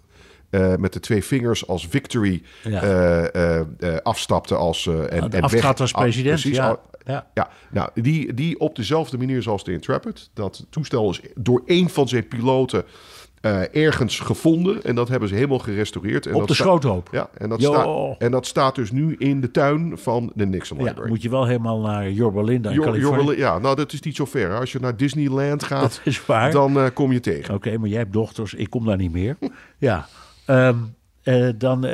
eh, 0.50 0.76
met 0.76 0.94
de 0.94 1.00
twee 1.00 1.24
vingers 1.24 1.68
als 1.68 1.88
victory 1.88 2.42
Ja. 2.64 2.82
eh, 2.82 3.36
eh, 3.60 3.60
eh, 3.80 3.96
afstapte 4.04 4.56
als... 4.56 4.88
eh 4.88 4.94
en, 5.00 5.10
en 5.32 5.42
Aftrad 5.42 5.52
weg- 5.52 5.82
als 5.82 5.94
ah, 5.94 6.02
president. 6.02 6.40
precies, 6.42 6.58
ja. 6.58 6.68
al- 6.70 6.88
ja. 7.06 7.28
Ja, 7.34 7.50
nou, 7.72 7.90
die, 7.94 8.34
die 8.34 8.60
op 8.60 8.76
dezelfde 8.76 9.18
manier 9.18 9.42
zoals 9.42 9.64
de 9.64 9.72
Intrepid. 9.72 10.30
Dat 10.34 10.66
toestel 10.70 11.10
is 11.10 11.22
door 11.36 11.62
een 11.66 11.90
van 11.90 12.08
zijn 12.08 12.28
piloten 12.28 12.84
eh, 13.42 13.76
ergens 13.76 14.20
gevonden. 14.20 14.84
En 14.84 14.96
dat 14.96 15.08
hebben 15.08 15.30
ze 15.30 15.36
helemaal 15.36 15.60
gerestaureerd. 15.60 16.26
En 16.26 16.34
Op 16.34 16.40
dat 16.40 16.48
de 16.48 16.54
schroothoop. 16.54 17.10
Ja, 17.12 17.30
en 17.38 17.50
dat, 17.50 17.62
staat, 17.62 18.16
en 18.18 18.32
dat 18.32 18.46
staat 18.46 18.76
dus 18.76 18.92
nu 18.92 19.16
in 19.18 19.42
de 19.42 19.52
tuin 19.52 19.98
van 19.98 20.32
de 20.36 20.46
Nixon 20.46 20.78
Ja, 20.78 20.84
Library. 20.84 21.10
moet 21.10 21.22
je 21.22 21.30
wel 21.30 21.46
helemaal 21.46 21.80
naar 21.80 22.12
Yorba 22.12 22.42
Linda 22.42 22.70
in 22.70 22.82
Californië. 22.82 23.38
Ja, 23.38 23.60
nou 23.60 23.76
dat 23.76 23.94
is 23.94 24.02
niet 24.02 24.16
zo 24.16 24.26
ver. 24.26 24.60
Als 24.60 24.72
je 24.72 24.80
naar 24.80 24.98
Disneyland 24.98 25.64
gaat, 25.64 25.82
Dat 25.98 26.02
is 26.04 26.26
waar. 26.26 26.52
dan 26.52 26.80
eh, 26.80 26.86
kom 26.94 27.12
je 27.12 27.20
tegen. 27.20 27.54
Oké, 27.54 27.78
maar 27.78 27.90
jij 27.90 27.98
hebt 27.98 28.14
dochters, 28.14 28.54
ik 28.54 28.70
kom 28.70 28.86
daar 28.86 28.98
niet 28.98 29.12
meer. 29.12 29.38
ja. 29.78 30.08
Ehm, 30.46 30.78
eh, 31.24 31.50
dan 31.56 31.86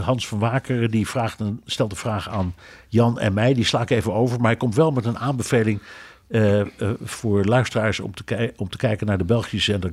Hans 0.00 0.28
van 0.28 0.38
Wakeren, 0.38 0.90
die 0.90 1.08
vraagt 1.08 1.40
een, 1.40 1.60
stelt 1.64 1.90
de 1.90 1.96
vraag 1.96 2.28
aan 2.28 2.54
Jan 2.88 3.18
en 3.18 3.34
mij. 3.34 3.54
Die 3.54 3.64
sla 3.64 3.82
ik 3.82 3.90
even 3.90 4.12
over, 4.12 4.36
maar 4.38 4.50
hij 4.50 4.56
komt 4.56 4.74
wel 4.74 4.90
met 4.90 5.04
een 5.04 5.18
aanbeveling 5.18 5.80
voor 7.04 7.44
luisteraars 7.44 8.00
om 8.00 8.14
te, 8.14 8.52
om 8.56 8.68
te 8.68 8.76
kijken 8.76 9.06
naar 9.06 9.18
de 9.18 9.24
Belgische 9.24 9.72
zender 9.72 9.92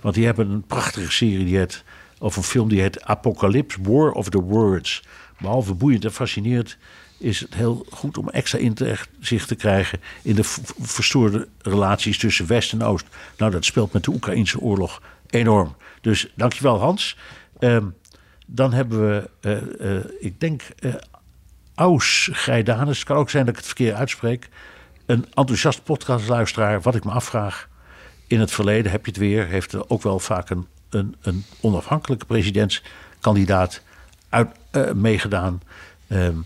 Want 0.00 0.14
die 0.14 0.24
hebben 0.24 0.50
een 0.50 0.66
prachtige 0.66 1.12
serie 1.12 1.44
die 1.44 1.56
heet, 1.56 1.84
of 2.18 2.36
een 2.36 2.42
film 2.42 2.68
die 2.68 2.80
heet 2.80 3.02
Apocalypse, 3.02 3.78
War 3.82 4.12
of 4.12 4.28
the 4.28 4.40
Words. 4.42 5.02
Behalve 5.38 5.74
boeiend 5.74 6.04
en 6.04 6.12
fascinerend 6.12 6.76
is 7.18 7.40
het 7.40 7.54
heel 7.54 7.86
goed 7.90 8.18
om 8.18 8.28
extra 8.28 8.58
inzicht 8.58 9.48
te 9.48 9.54
krijgen 9.54 10.00
in 10.22 10.34
de 10.34 10.44
verstoorde 10.80 11.48
relaties 11.58 12.18
tussen 12.18 12.46
West 12.46 12.72
en 12.72 12.82
Oost. 12.82 13.06
Nou, 13.36 13.50
dat 13.50 13.64
speelt 13.64 13.92
met 13.92 14.04
de 14.04 14.10
Oekraïnse 14.10 14.60
oorlog 14.60 15.02
enorm. 15.26 15.76
Dus 16.00 16.32
dankjewel 16.36 16.78
Hans. 16.78 17.16
Ehm, 17.58 17.86
dan 18.46 18.72
hebben 18.72 19.08
we, 19.08 19.30
eh, 19.40 19.96
eh, 19.96 20.04
ik 20.20 20.40
denk, 20.40 20.62
eh 20.78 20.94
Aus. 21.74 22.30
Het 22.44 23.04
kan 23.04 23.16
ook 23.16 23.30
zijn 23.30 23.44
dat 23.44 23.52
ik 23.52 23.58
het 23.58 23.66
verkeerd 23.66 23.96
uitspreek. 23.96 24.48
Een 25.06 25.26
enthousiast 25.34 25.84
podcastluisteraar. 25.84 26.80
Wat 26.80 26.94
ik 26.94 27.04
me 27.04 27.10
afvraag. 27.10 27.68
In 28.30 28.40
het 28.40 28.50
verleden 28.50 28.90
heb 28.90 29.04
je 29.04 29.10
het 29.10 29.20
weer. 29.20 29.46
Heeft 29.46 29.72
er 29.72 29.88
ook 29.88 30.02
wel 30.02 30.18
vaak 30.18 30.50
een, 30.50 30.66
een, 30.90 31.14
een 31.20 31.44
onafhankelijke 31.60 32.24
presidentskandidaat 32.24 33.82
uit, 34.28 34.48
eh, 34.70 34.92
meegedaan. 34.92 35.62
Ehm, 36.06 36.36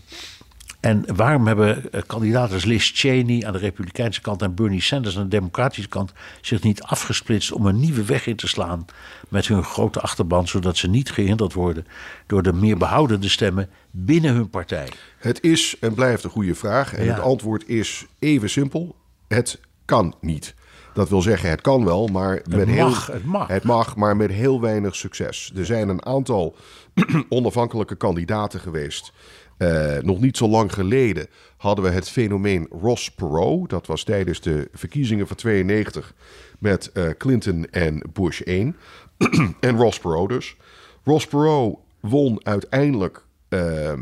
en 0.79 1.15
waarom 1.15 1.47
hebben 1.47 1.91
eh, 1.91 2.01
kandidaten 2.05 2.53
als 2.53 2.63
Liz 2.65 2.91
Cheney 2.93 3.45
aan 3.45 3.53
de 3.53 3.59
Republikeinse 3.59 4.21
kant 4.21 4.41
en 4.41 4.55
Bernie 4.55 4.81
Sanders 4.81 5.17
aan 5.17 5.23
de 5.23 5.29
Democratische 5.29 5.89
kant 5.89 6.13
zich 6.41 6.61
niet 6.63 6.83
afgesplitst 6.83 7.51
om 7.51 7.65
een 7.65 7.79
nieuwe 7.79 8.05
weg 8.05 8.27
in 8.27 8.35
te 8.35 8.47
slaan 8.47 8.85
met 9.29 9.47
hun 9.47 9.63
grote 9.63 9.99
achterban, 9.99 10.47
zodat 10.47 10.77
ze 10.77 10.87
niet 10.87 11.11
gehinderd 11.11 11.53
worden 11.53 11.87
door 12.27 12.43
de 12.43 12.53
meer 12.53 12.77
behoudende 12.77 13.29
stemmen 13.29 13.69
binnen 13.91 14.33
hun 14.33 14.49
partij? 14.49 14.89
Het 15.17 15.43
is 15.43 15.75
en 15.79 15.93
blijft 15.93 16.23
een 16.23 16.29
goede 16.29 16.55
vraag. 16.55 16.93
En 16.93 17.05
Ja. 17.05 17.13
het 17.13 17.23
antwoord 17.23 17.67
is 17.67 18.05
even 18.19 18.49
simpel. 18.49 18.95
Het 19.27 19.59
kan 19.85 20.15
niet. 20.21 20.55
Dat 20.95 21.09
wil 21.09 21.21
zeggen, 21.21 21.49
het 21.49 21.61
kan 21.61 21.85
wel, 21.85 22.07
maar 22.07 22.41
met 22.49 22.65
mag, 22.67 22.75
heel, 22.75 23.15
het 23.15 23.25
mag. 23.25 23.47
Het 23.47 23.63
mag, 23.63 23.95
maar 23.95 24.17
met 24.17 24.31
heel 24.31 24.61
weinig 24.61 24.95
succes. 24.95 25.51
Er 25.55 25.65
zijn 25.65 25.89
een 25.89 26.05
aantal 26.05 26.55
onafhankelijke 27.29 27.95
kandidaten 27.95 28.59
geweest. 28.59 29.13
Eh, 29.57 29.97
nog 30.01 30.19
niet 30.19 30.37
zo 30.37 30.47
lang 30.47 30.73
geleden 30.73 31.27
hadden 31.57 31.85
we 31.85 31.91
het 31.91 32.09
fenomeen 32.09 32.67
Ross 32.81 33.11
Perot. 33.11 33.69
Dat 33.69 33.87
was 33.87 34.03
tijdens 34.03 34.41
de 34.41 34.69
verkiezingen 34.73 35.27
van 35.27 35.35
92 35.35 36.13
met 36.59 36.91
eh, 36.91 37.09
Clinton 37.17 37.65
en 37.71 38.03
Bush 38.13 38.41
1. 38.41 38.75
en 39.59 39.77
Ross 39.77 39.99
Perot 39.99 40.29
dus. 40.29 40.55
Ross 41.03 41.27
Perot 41.27 41.79
won 41.99 42.45
uiteindelijk 42.45 43.25
ehm, 43.49 44.01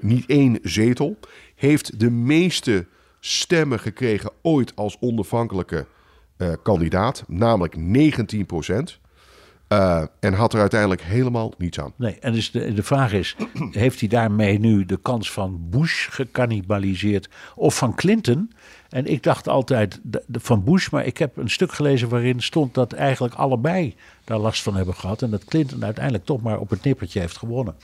niet 0.00 0.26
één 0.26 0.58
zetel. 0.62 1.18
Heeft 1.54 2.00
de 2.00 2.10
meeste 2.10 2.86
stemmen 3.20 3.80
gekregen 3.80 4.30
ooit 4.42 4.76
als 4.76 4.96
onafhankelijke 5.00 5.86
eh, 6.36 6.52
kandidaat, 6.62 7.24
namelijk 7.28 7.76
19 7.76 8.46
procent. 8.46 8.98
Eh, 9.68 10.02
en 10.20 10.32
had 10.34 10.52
er 10.52 10.60
uiteindelijk 10.60 11.02
helemaal 11.02 11.52
niets 11.58 11.80
aan. 11.80 11.92
Nee, 11.96 12.18
en 12.20 12.32
dus 12.32 12.50
de, 12.50 12.74
de 12.74 12.82
vraag 12.82 13.12
is: 13.12 13.36
heeft 13.70 14.00
hij 14.00 14.08
daarmee 14.08 14.58
nu 14.58 14.84
de 14.84 14.96
kans 15.02 15.32
van 15.32 15.60
Bush 15.70 16.08
gecannibaliseerd 16.10 17.28
of 17.54 17.76
van 17.76 17.94
Clinton? 17.94 18.52
En 18.88 19.06
ik 19.06 19.22
dacht 19.22 19.48
altijd 19.48 20.00
de, 20.02 20.22
de- 20.26 20.40
van 20.40 20.64
Bush, 20.64 20.88
maar 20.90 21.06
ik 21.06 21.18
heb 21.18 21.36
een 21.36 21.50
stuk 21.50 21.72
gelezen 21.72 22.08
waarin 22.08 22.40
stond 22.42 22.74
dat 22.74 22.92
eigenlijk 22.92 23.34
allebei 23.34 23.94
daar 24.24 24.38
last 24.38 24.62
van 24.62 24.76
hebben 24.76 24.94
gehad. 24.94 25.22
En 25.22 25.30
dat 25.30 25.44
Clinton 25.44 25.84
uiteindelijk 25.84 26.24
toch 26.24 26.42
maar 26.42 26.58
op 26.58 26.70
het 26.70 26.82
nippertje 26.84 27.20
heeft 27.20 27.36
gewonnen. 27.36 27.74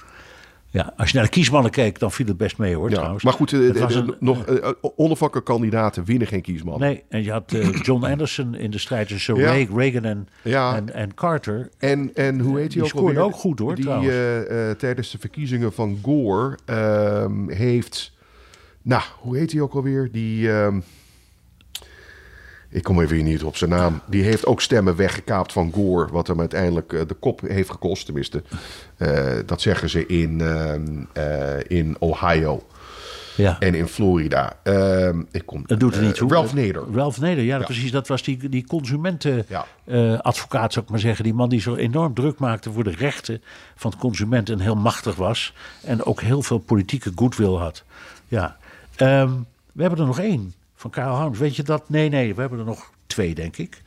Ja, 0.73 0.93
als 0.97 1.11
je 1.11 1.15
naar 1.17 1.25
de 1.25 1.31
kiesmannen 1.31 1.71
keek, 1.71 1.99
dan 1.99 2.13
viel 2.13 2.27
het 2.27 2.37
best 2.37 2.59
mee 2.59 2.75
hoor. 2.75 2.89
Ja, 2.91 2.95
trouwens. 2.97 3.25
maar 3.25 3.33
goed, 3.33 3.53
eh, 3.53 3.81
was 3.81 3.93
de- 3.93 3.99
een- 3.99 4.15
nog 4.21 4.45
eh, 4.47 4.71
onafhankelijke 4.97 6.03
winnen 6.05 6.29
geen 6.29 6.41
kiesman. 6.43 6.81
Nee, 6.81 7.03
en 7.09 7.23
je 7.23 7.31
had 7.31 7.53
eh, 7.53 7.73
John 7.87 8.05
Anderson 8.05 8.55
in 8.55 8.71
de 8.71 8.79
strijd 8.79 9.09
tussen 9.09 9.37
Ja. 9.37 9.53
Reagan 9.53 10.05
en, 10.05 10.29
Ja. 10.43 10.77
en, 10.77 10.95
en 10.95 11.15
Carter. 11.15 11.69
En, 11.79 12.11
en 12.15 12.41
hoe 12.41 12.59
heet 12.59 12.67
Die 12.71 12.75
hij 12.77 12.83
ook 12.83 12.89
scoorde 12.97 13.19
alweer? 13.21 13.35
ook 13.35 13.41
goed, 13.41 13.59
hoor, 13.59 13.75
Die 13.75 13.89
eh, 13.91 14.71
eh, 14.71 14.77
tijdens 14.77 15.11
de 15.11 15.19
verkiezingen 15.19 15.73
van 15.73 15.99
Gore 16.03 16.59
ehm, 16.65 17.49
heeft... 17.51 18.13
Nou, 18.83 19.03
hoe 19.19 19.37
heet 19.37 19.53
hij 19.53 19.61
ook 19.61 19.75
alweer? 19.75 20.09
Die... 20.13 20.49
ik 22.71 22.83
kom 22.83 23.01
even 23.01 23.15
hier 23.17 23.25
niet 23.25 23.43
op 23.43 23.57
zijn 23.57 23.71
naam. 23.71 24.01
Die 24.07 24.23
heeft 24.23 24.47
ook 24.47 24.61
stemmen 24.61 24.97
weggekaapt 24.97 25.53
van 25.53 25.73
Gore. 25.73 26.09
Wat 26.13 26.27
hem 26.27 26.41
uiteindelijk 26.41 26.93
eh, 26.93 27.01
de 27.07 27.15
kop 27.15 27.41
heeft 27.41 27.71
gekost. 27.71 28.05
Tenminste, 28.05 28.43
eh, 28.97 29.33
dat 29.47 29.61
zeggen 29.61 29.89
ze 29.91 30.07
in, 30.07 30.41
ehm, 30.41 30.87
eh, 31.13 31.59
in 31.79 31.97
Ohio 31.99 32.63
Ja. 33.37 33.57
en 33.61 33.75
in 33.75 33.87
Florida. 33.87 34.53
Ehm, 34.63 35.21
ik 35.31 35.43
kom, 35.47 35.63
Dat 35.67 35.81
doet 35.81 35.95
er 35.97 36.03
niet 36.03 36.15
toe. 36.15 36.31
Ralph 36.33 36.55
Nader. 36.55 36.83
Ralph 36.95 37.21
Nader, 37.21 37.43
ja, 37.45 37.59
Ja. 37.59 37.65
precies. 37.65 37.91
Dat 37.91 38.09
was 38.09 38.23
die, 38.23 38.49
die 38.49 38.61
Ja. 38.61 38.67
consumentenadvocaat, 38.67 40.73
zou 40.73 40.85
ik 40.85 40.91
maar 40.91 41.01
zeggen. 41.01 41.25
Die 41.25 41.35
man 41.35 41.49
die 41.49 41.61
zo 41.61 41.75
enorm 41.75 42.15
druk 42.15 42.39
maakte 42.39 42.73
voor 42.73 42.85
de 42.85 42.95
rechten 42.99 43.43
van 43.77 43.91
de 43.91 43.97
consument 43.97 44.51
en 44.51 44.61
heel 44.61 44.77
machtig 44.77 45.15
was. 45.17 45.55
En 45.85 46.05
ook 46.05 46.21
heel 46.21 46.43
veel 46.43 46.59
politieke 46.59 47.13
goodwill 47.15 47.55
had. 47.57 47.85
Ja. 48.29 48.57
Ehm, 48.97 49.31
we 49.73 49.81
hebben 49.83 50.01
er 50.01 50.07
nog 50.07 50.21
één 50.21 50.53
van 50.81 50.91
Karel 50.91 51.15
Harms. 51.15 51.39
Weet 51.39 51.57
je 51.57 51.63
dat? 51.63 51.89
Nee, 51.89 52.09
nee, 52.09 52.35
we 52.35 52.41
hebben 52.41 52.59
er 52.59 52.65
nog 52.65 52.91
twee, 53.07 53.35
denk 53.35 53.57
ik. 53.57 53.83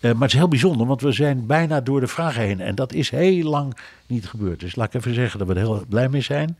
Eh, 0.00 0.12
maar 0.12 0.22
het 0.22 0.32
is 0.32 0.38
heel 0.38 0.48
bijzonder, 0.48 0.86
want 0.86 1.00
we 1.00 1.12
zijn 1.12 1.46
bijna 1.46 1.80
door 1.80 2.00
de 2.00 2.06
vragen 2.06 2.42
heen. 2.42 2.60
En 2.60 2.74
dat 2.74 2.92
is 2.92 3.10
heel 3.10 3.48
lang 3.48 3.76
niet 4.06 4.28
gebeurd. 4.28 4.60
Dus 4.60 4.76
laat 4.76 4.86
ik 4.86 4.94
even 4.94 5.14
zeggen 5.14 5.38
dat 5.38 5.48
we 5.48 5.54
er 5.54 5.60
heel 5.60 5.84
blij 5.88 6.08
mee 6.08 6.20
zijn. 6.20 6.58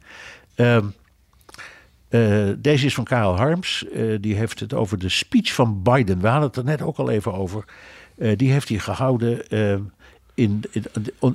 Ehm, 0.54 0.84
eh, 2.08 2.48
deze 2.58 2.86
is 2.86 2.94
van 2.94 3.04
Karel 3.04 3.36
Harms. 3.36 3.88
Eh, 3.88 4.16
die 4.20 4.34
heeft 4.34 4.60
het 4.60 4.74
over 4.74 4.98
de 4.98 5.08
speech 5.08 5.54
van 5.54 5.82
Biden. 5.82 6.20
We 6.20 6.28
hadden 6.28 6.48
het 6.48 6.56
er 6.56 6.64
net 6.64 6.82
ook 6.82 6.96
al 6.96 7.10
even 7.10 7.32
over. 7.32 7.64
Die 8.36 8.52
heeft 8.52 8.68
hij 8.68 8.78
gehouden 8.78 9.48
eh, 9.48 9.76
in, 10.34 10.64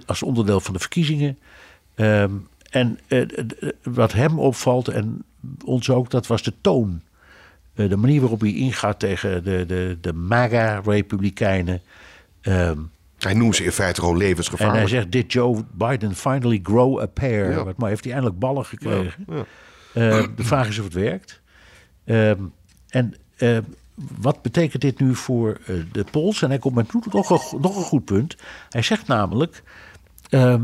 als 0.06 0.24
onderdeel 0.24 0.60
van 0.60 0.74
de 0.74 0.80
verkiezingen. 0.80 1.38
Ehm, 1.96 2.32
en 2.70 3.00
wat 3.84 4.14
hem 4.14 4.40
opvalt, 4.40 4.88
en 4.88 5.24
ons 5.66 5.90
ook, 5.90 6.10
dat 6.10 6.28
was 6.28 6.44
de 6.44 6.54
toon. 6.62 7.02
Eh, 7.74 7.90
de 7.90 7.98
manier 7.98 8.20
waarop 8.20 8.40
hij 8.40 8.54
ingaat 8.54 9.00
tegen 9.00 9.44
de, 9.44 9.66
de, 9.68 9.98
de 10.02 10.14
MAGA-republikeinen. 10.14 11.82
Ehm, 12.42 12.78
Hij 13.18 13.34
noemt 13.34 13.56
ze 13.56 13.64
in 13.64 13.72
feite 13.72 14.00
gewoon 14.00 14.16
en 14.16 14.22
levensgevaarlijk. 14.22 14.80
hij 14.80 14.88
zegt, 14.88 15.12
did 15.12 15.32
Joe 15.34 15.64
Biden 15.72 16.16
finally 16.16 16.60
grow 16.64 17.00
a 17.00 17.06
pair? 17.06 17.50
Ja. 17.52 17.64
Wat 17.64 17.78
mooi, 17.78 17.92
heeft 17.92 18.04
hij 18.04 18.14
eindelijk 18.14 18.40
ballen 18.40 18.66
gekregen? 18.66 19.26
Ja. 19.28 19.46
Eh, 19.94 20.24
de 20.36 20.44
vraag 20.44 20.68
is 20.68 20.78
of 20.78 20.84
het 20.84 20.94
werkt. 20.94 21.42
Ehm, 22.06 22.40
en 22.90 23.14
eh, 23.38 23.58
wat 24.18 24.42
betekent 24.42 24.82
dit 24.82 25.00
nu 25.00 25.16
voor 25.16 25.58
de 25.92 26.06
Pools? 26.12 26.42
En 26.42 26.50
hij 26.50 26.60
komt 26.60 26.76
met 26.76 26.94
nog 26.94 27.30
een, 27.30 27.62
nog 27.62 27.76
een 27.78 27.84
goed 27.84 28.06
punt. 28.06 28.36
Hij 28.70 28.82
zegt 28.82 29.08
namelijk... 29.08 29.64
ehm, 30.30 30.64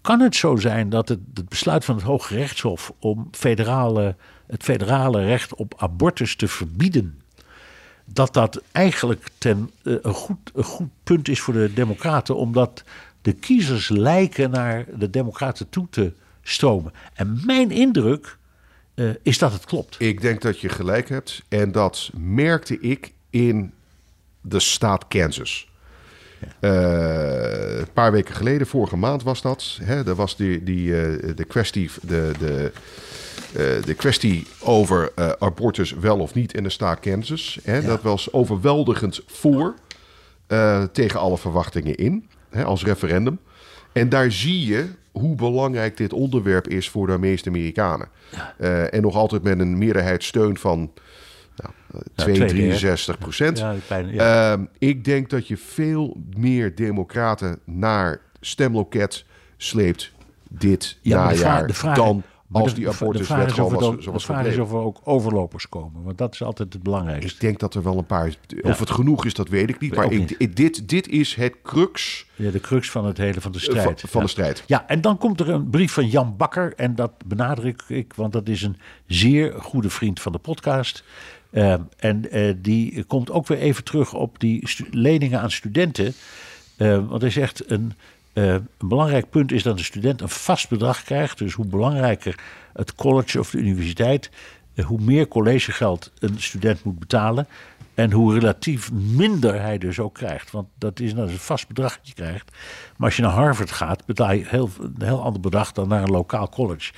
kan 0.00 0.20
het 0.20 0.36
zo 0.36 0.56
zijn 0.56 0.88
dat 0.88 1.08
het, 1.08 1.18
het 1.34 1.48
besluit 1.48 1.84
van 1.84 1.94
het 1.94 2.04
Hoge 2.04 2.34
Rechtshof... 2.34 2.92
om 2.98 3.28
federale, 3.30 4.16
het 4.50 4.62
federale 4.62 5.24
recht 5.24 5.54
op 5.54 5.74
abortus 5.76 6.36
te 6.36 6.48
verbieden... 6.48 7.20
dat 8.04 8.34
dat 8.34 8.62
eigenlijk 8.72 9.28
ten, 9.38 9.70
eh, 9.82 9.94
een, 10.02 10.14
goed, 10.14 10.50
een 10.54 10.64
goed 10.64 10.90
punt 11.02 11.28
is 11.28 11.40
voor 11.40 11.54
de 11.54 11.72
democraten... 11.72 12.36
omdat 12.36 12.84
de 13.22 13.32
kiezers 13.32 13.88
lijken 13.88 14.50
naar 14.50 14.84
de 14.94 15.10
democraten 15.10 15.68
toe 15.68 15.86
te 15.90 16.12
stromen. 16.42 16.92
En 17.14 17.40
mijn 17.44 17.70
indruk 17.70 18.36
eh, 18.94 19.08
is 19.22 19.38
dat 19.38 19.52
het 19.52 19.64
klopt. 19.64 19.96
Ik 19.98 20.20
denk 20.20 20.42
dat 20.42 20.60
je 20.60 20.68
gelijk 20.68 21.08
hebt. 21.08 21.42
En 21.48 21.72
dat 21.72 22.10
merkte 22.16 22.80
ik 22.80 23.12
in 23.30 23.72
de 24.40 24.60
staat 24.60 25.08
Kansas. 25.08 25.68
Eh, 26.60 27.78
een 27.78 27.92
paar 27.92 28.12
weken 28.12 28.34
geleden, 28.34 28.66
vorige 28.66 28.96
maand 28.96 29.22
was 29.22 29.42
dat. 29.42 29.78
Hè, 29.82 30.06
er 30.06 30.14
was 30.14 30.36
die, 30.36 30.62
die, 30.62 30.90
de, 31.34 31.44
kwestie, 31.48 31.90
de, 32.02 32.32
de, 32.38 32.72
de 33.84 33.94
kwestie 33.96 34.46
over 34.60 35.12
eh, 35.14 35.30
abortus 35.38 35.92
wel 35.92 36.18
of 36.18 36.34
niet 36.34 36.54
in 36.54 36.62
de 36.62 36.68
staat 36.70 37.00
Kansas. 37.00 37.58
Hè, 37.62 37.82
Dat 37.82 38.02
was 38.02 38.32
overweldigend 38.32 39.20
voor, 39.26 39.74
eh, 40.46 40.82
tegen 40.92 41.20
alle 41.20 41.38
verwachtingen 41.38 41.94
in, 41.94 42.28
hè, 42.50 42.64
als 42.64 42.84
referendum. 42.84 43.38
En 43.92 44.08
daar 44.08 44.32
zie 44.32 44.66
je 44.66 44.86
hoe 45.12 45.34
belangrijk 45.34 45.96
dit 45.96 46.12
onderwerp 46.12 46.68
is 46.68 46.88
voor 46.88 47.06
de 47.06 47.18
meeste 47.18 47.48
Amerikanen. 47.48 48.08
Eh, 48.58 48.94
en 48.94 49.02
nog 49.02 49.14
altijd 49.16 49.42
met 49.42 49.58
een 49.60 49.78
meerderheidssteun 49.78 50.58
van 50.58 50.78
nou, 51.56 51.72
eh, 51.92 52.00
2, 52.14 52.34
tweede, 52.34 52.44
hè? 52.44 52.48
63 52.50 53.18
procent. 53.18 53.58
Ja, 53.58 53.74
bijna, 53.88 54.08
ja. 54.12 54.52
Ehm, 54.52 54.64
ik 54.78 55.04
denk 55.04 55.30
dat 55.30 55.48
je 55.48 55.56
veel 55.56 56.16
meer 56.36 56.74
democraten 56.74 57.58
naar 57.64 58.20
stemloket 58.40 59.24
sleept 59.56 60.12
dit 60.48 60.98
de 61.02 61.08
najaar 61.14 61.36
vraag- 61.36 61.66
de 61.66 61.74
vraag- 61.74 61.96
dan 61.96 62.22
maar 62.50 62.62
als 62.62 62.74
de- 62.74 62.80
die 62.80 62.88
abortuswet 62.88 63.46
is 63.46 63.52
gewoon 63.52 63.66
of 63.74 63.80
was, 63.80 63.82
dan- 63.90 64.02
zoals 64.02 64.26
De 64.26 64.32
vraag 64.32 64.46
is 64.46 64.58
of 64.58 64.70
er 64.70 64.76
ook 64.78 65.00
overlopers 65.04 65.68
komen. 65.68 66.02
Want 66.02 66.18
dat 66.18 66.34
is 66.34 66.42
altijd 66.42 66.72
het 66.72 66.82
belangrijkste. 66.82 67.34
Ik 67.34 67.40
denk 67.40 67.58
dat 67.58 67.74
er 67.74 67.82
wel 67.82 67.98
een 67.98 68.06
paar... 68.06 68.34
Of 68.62 68.78
het 68.78 68.90
genoeg 68.90 69.24
is, 69.24 69.34
dat 69.34 69.48
weet 69.48 69.68
ik 69.68 69.78
niet. 69.80 69.94
Maar 69.94 70.12
ik, 70.12 70.38
niet. 70.38 70.56
dit, 70.56 70.88
dit 70.88 71.08
is 71.08 71.34
het 71.34 71.54
crux 71.62 72.26
Ja, 72.34 72.50
de 72.50 72.60
crux 72.60 72.90
van 72.90 73.04
het 73.06 73.16
hele 73.16 73.40
van 73.40 73.52
de 73.52 73.58
eh, 73.58 73.64
strijd. 73.64 74.02
van, 74.06 74.22
de 74.22 74.28
strijd. 74.28 74.64
Ja, 74.66 74.88
en 74.88 75.00
dan 75.00 75.18
komt 75.18 75.40
er 75.40 75.48
een 75.48 75.70
brief 75.70 75.92
van 75.92 76.06
Jan 76.08 76.36
Bakker. 76.36 76.72
En 76.76 76.94
dat 76.94 77.12
benadruk 77.26 77.82
ik, 77.88 78.12
want 78.14 78.32
dat 78.32 78.48
is 78.48 78.62
een 78.62 78.76
zeer 79.06 79.52
goede 79.60 79.90
vriend 79.90 80.20
van 80.20 80.32
de 80.32 80.38
podcast. 80.38 81.04
Eh, 81.50 81.74
en 81.96 82.30
eh, 82.30 82.54
die 82.56 83.04
komt 83.04 83.30
ook 83.30 83.46
weer 83.46 83.58
even 83.58 83.84
terug 83.84 84.14
op 84.14 84.40
die 84.40 84.68
leningen 84.90 85.40
aan 85.40 85.50
studenten. 85.50 86.12
Eh, 86.76 87.08
want 87.08 87.20
hij 87.22 87.30
zegt: 87.30 87.70
een, 87.70 87.92
eh, 88.32 88.52
een 88.52 88.68
belangrijk 88.78 89.30
punt 89.30 89.52
is 89.52 89.62
dat 89.62 89.78
een 89.78 89.84
student 89.84 90.20
een 90.20 90.28
vast 90.28 90.68
bedrag 90.68 91.02
krijgt. 91.02 91.38
Dus 91.38 91.52
hoe 91.52 91.66
belangrijker 91.66 92.38
het 92.72 92.94
college 92.94 93.38
of 93.38 93.50
de 93.50 93.58
universiteit, 93.58 94.30
eh, 94.74 94.84
hoe 94.84 95.00
meer 95.00 95.28
collegegeld 95.28 96.12
een 96.18 96.40
student 96.40 96.84
moet 96.84 96.98
betalen. 96.98 97.46
En 97.94 98.12
hoe 98.12 98.34
relatief 98.34 98.92
minder 98.92 99.60
hij 99.60 99.78
dus 99.78 99.98
ook 99.98 100.14
krijgt. 100.14 100.50
Want 100.50 100.68
dat 100.78 101.00
is 101.00 101.14
nou 101.14 101.28
een 101.28 101.38
vast 101.38 101.68
bedrag 101.68 101.96
dat 101.96 102.08
je 102.08 102.14
krijgt. 102.14 102.50
Maar 102.96 103.06
als 103.06 103.16
je 103.16 103.22
naar 103.22 103.30
Harvard 103.30 103.70
gaat, 103.70 104.06
betaal 104.06 104.32
je 104.32 104.44
heel, 104.46 104.70
een 104.80 104.94
heel 104.98 105.22
ander 105.22 105.40
bedrag 105.40 105.72
dan 105.72 105.88
naar 105.88 106.02
een 106.02 106.10
lokaal 106.10 106.48
college. 106.48 106.92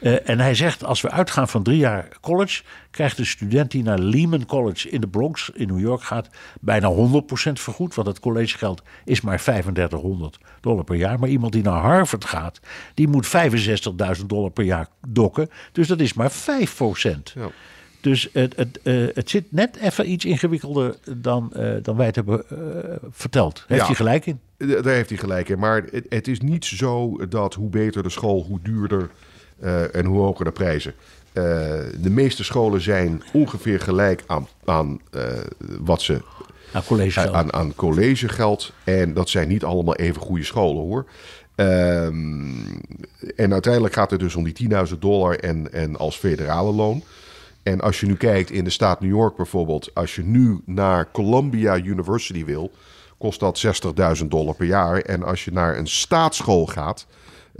Eh, 0.00 0.28
en 0.28 0.40
hij 0.40 0.54
zegt, 0.54 0.84
als 0.84 1.00
we 1.00 1.10
uitgaan 1.10 1.48
van 1.48 1.62
drie 1.62 1.76
jaar 1.78 2.08
college, 2.20 2.62
krijgt 2.90 3.18
een 3.18 3.26
student 3.26 3.70
die 3.70 3.82
naar 3.82 3.98
Lehman 3.98 4.46
College 4.46 4.90
in 4.90 5.00
de 5.00 5.08
Bronx 5.08 5.50
in 5.54 5.66
New 5.66 5.80
York 5.80 6.02
gaat, 6.02 6.28
bijna 6.60 6.88
100% 6.88 7.60
vergoed. 7.60 7.94
Want 7.94 8.08
het 8.08 8.20
collegegeld 8.20 8.82
is 9.04 9.20
maar 9.20 9.38
3500 9.42 10.38
dollar 10.60 10.84
per 10.84 10.96
jaar. 10.96 11.18
Maar 11.18 11.28
iemand 11.28 11.52
die 11.52 11.62
naar 11.62 11.80
Harvard 11.80 12.24
gaat, 12.24 12.60
die 12.94 13.08
moet 13.08 13.26
65.000 14.20 14.26
dollar 14.26 14.50
per 14.50 14.64
jaar 14.64 14.86
dokken. 15.08 15.50
Dus 15.72 15.86
dat 15.88 16.00
is 16.00 16.14
maar 16.14 16.30
5%. 16.32 17.32
Ja. 17.34 17.48
Dus 18.00 18.28
het, 18.32 18.56
het, 18.56 18.80
eh, 18.82 19.06
het 19.14 19.30
zit 19.30 19.44
net 19.52 19.76
even 19.76 20.10
iets 20.10 20.24
ingewikkelder 20.24 20.96
dan, 21.16 21.52
eh, 21.52 21.72
dan 21.82 21.96
wij 21.96 22.06
het 22.06 22.14
hebben 22.14 22.44
verteld. 23.10 23.64
Heeft 23.66 23.80
Ja. 23.80 23.86
hij 23.86 23.94
gelijk 23.96 24.26
in? 24.26 24.40
Daar 24.56 24.84
heeft 24.84 25.08
hij 25.08 25.18
gelijk 25.18 25.48
in. 25.48 25.58
Maar 25.58 25.82
het, 25.90 26.06
het 26.08 26.28
is 26.28 26.40
niet 26.40 26.64
zo 26.64 27.16
dat 27.28 27.54
hoe 27.54 27.68
beter 27.70 28.02
de 28.02 28.10
school, 28.10 28.42
hoe 28.48 28.58
duurder 28.62 29.10
eh, 29.60 29.94
en 29.94 30.04
hoe 30.04 30.18
hoger 30.18 30.44
de 30.44 30.50
prijzen. 30.50 30.94
Eh, 31.32 31.44
de 32.00 32.10
meeste 32.10 32.44
scholen 32.44 32.80
zijn 32.80 33.22
ongeveer 33.32 33.80
gelijk 33.80 34.22
aan, 34.26 34.48
aan 34.64 35.00
eh, 35.10 35.22
wat 35.80 36.02
ze 36.02 36.20
Nou, 36.72 36.84
collegegeld. 36.84 37.34
aan, 37.34 37.52
aan 37.52 37.74
collegegeld. 37.74 38.72
En 38.84 39.14
dat 39.14 39.28
zijn 39.28 39.48
niet 39.48 39.64
allemaal 39.64 39.96
even 39.96 40.22
goede 40.22 40.44
scholen 40.44 40.82
hoor. 40.82 41.06
Ehm, 41.54 42.50
en 43.36 43.52
uiteindelijk 43.52 43.94
gaat 43.94 44.10
het 44.10 44.20
dus 44.20 44.36
om 44.36 44.44
die 44.44 44.52
10.000 44.52 44.98
dollar 44.98 45.38
en, 45.38 45.72
en 45.72 45.96
als 45.96 46.16
federale 46.16 46.72
loon. 46.72 47.02
En 47.62 47.80
als 47.80 48.00
je 48.00 48.06
nu 48.06 48.16
kijkt 48.16 48.50
in 48.50 48.64
de 48.64 48.70
staat 48.70 49.00
New 49.00 49.10
York 49.10 49.36
bijvoorbeeld, 49.36 49.90
als 49.94 50.14
je 50.14 50.22
nu 50.22 50.60
naar 50.64 51.10
Columbia 51.10 51.76
University 51.76 52.44
wil, 52.44 52.70
kost 53.18 53.40
dat 53.40 53.62
60.000 54.20 54.26
dollar 54.28 54.54
per 54.54 54.66
jaar. 54.66 55.00
En 55.00 55.22
als 55.22 55.44
je 55.44 55.52
naar 55.52 55.78
een 55.78 55.86
staatsschool 55.86 56.66
gaat, 56.66 57.06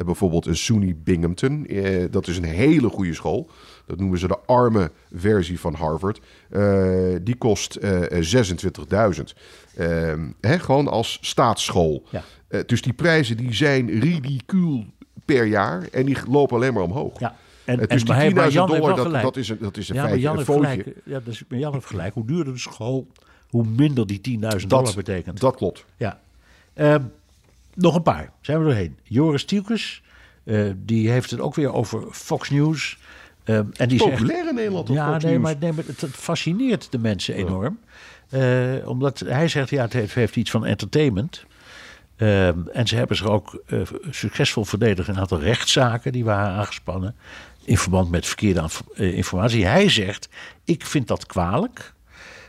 bijvoorbeeld 0.04 0.46
een 0.46 0.56
SUNY 0.56 0.96
Binghamton. 1.04 1.66
Eh, 1.66 2.04
dat 2.10 2.26
is 2.28 2.36
een 2.36 2.44
hele 2.44 2.88
goede 2.88 3.14
school. 3.14 3.50
Dat 3.86 3.98
noemen 3.98 4.18
ze 4.18 4.26
de 4.26 4.38
arme 4.46 4.90
versie 5.14 5.60
van 5.60 5.74
Harvard. 5.74 6.20
Eh, 6.50 6.94
die 7.22 7.36
kost 7.36 7.74
eh, 7.74 8.20
26.000. 8.20 9.34
Ehm, 9.76 10.26
hè, 10.40 10.58
gewoon 10.58 10.88
als 10.88 11.18
staatsschool. 11.20 12.02
Ja. 12.10 12.24
Eh, 12.48 12.60
dus 12.66 12.82
die 12.82 12.92
prijzen 12.92 13.36
die 13.36 13.54
zijn 13.54 14.00
ridicuul 14.00 14.84
per 15.24 15.44
jaar. 15.44 15.88
En 15.92 16.06
die 16.06 16.16
lopen 16.28 16.56
alleen 16.56 16.74
maar 16.74 16.82
omhoog. 16.82 17.20
Ja. 17.20 17.36
En, 17.64 17.76
Eh, 17.76 17.82
en 17.82 17.88
dus 17.88 17.98
die 17.98 18.08
maar, 18.08 18.16
hey, 18.16 18.30
maar 18.30 18.44
10.000 18.44 18.52
Jan 18.52 18.70
heeft 18.70 18.80
dollar, 18.96 19.12
dat, 19.12 19.22
dat 19.22 19.36
is 19.36 19.48
een, 19.48 19.58
dat 19.60 19.76
is 19.76 19.88
een 19.88 19.94
ja, 19.94 20.14
Jan 20.14 20.38
een 20.38 20.44
gelijk. 20.44 20.86
Ja, 21.04 21.20
dus, 21.24 21.42
maar 21.48 21.58
Jan 21.58 21.72
heeft 21.72 21.86
gelijk. 21.86 22.14
Hoe 22.14 22.26
duurder 22.26 22.52
de 22.52 22.58
school, 22.58 23.06
hoe 23.48 23.64
minder 23.66 24.06
die 24.06 24.20
10.000 24.60 24.66
dollar 24.66 24.94
betekent. 24.94 25.40
Dat 25.40 25.56
klopt. 25.56 25.84
Ja. 25.96 26.20
Ehm, 26.74 27.02
nog 27.80 27.94
een 27.94 28.02
paar. 28.02 28.32
Zijn 28.40 28.58
we 28.58 28.64
doorheen. 28.64 28.98
Joris 29.02 29.44
Tielkes, 29.44 30.02
eh, 30.44 30.70
die 30.76 31.10
heeft 31.10 31.30
het 31.30 31.40
ook 31.40 31.54
weer 31.54 31.72
over 31.72 32.02
Fox 32.10 32.50
News. 32.50 32.98
Ehm, 33.44 33.64
en 33.76 33.88
die 33.88 33.98
zegt, 33.98 34.10
Populair 34.10 34.48
in 34.48 34.54
Nederland 34.54 34.90
op 34.90 34.96
ja, 34.96 35.10
Fox 35.10 35.24
nee, 35.24 35.32
News. 35.32 35.42
maar, 35.42 35.56
nee, 35.58 35.72
maar 35.72 35.84
het, 35.86 36.00
het 36.00 36.10
fascineert 36.10 36.92
de 36.92 36.98
mensen 36.98 37.34
enorm. 37.34 37.78
Eh, 38.30 38.88
omdat 38.88 39.18
hij 39.18 39.48
zegt, 39.48 39.70
ja, 39.70 39.82
het 39.82 39.92
heeft, 39.92 40.14
heeft 40.14 40.36
iets 40.36 40.50
van 40.50 40.66
entertainment. 40.66 41.44
Ehm, 42.16 42.58
en 42.72 42.86
ze 42.86 42.96
hebben 42.96 43.16
zich 43.16 43.26
ook 43.26 43.62
eh, 43.66 43.80
succesvol 44.10 44.64
verdedigd 44.64 45.08
in 45.08 45.14
een 45.14 45.20
aantal 45.20 45.40
rechtszaken 45.40 46.12
die 46.12 46.24
waren 46.24 46.58
aangespannen. 46.58 47.16
In 47.64 47.78
verband 47.78 48.10
met 48.10 48.26
verkeerde 48.26 48.68
eh, 48.94 49.16
informatie. 49.16 49.66
Hij 49.66 49.88
zegt, 49.88 50.28
ik 50.64 50.86
vind 50.86 51.08
dat 51.08 51.26
kwalijk. 51.26 51.94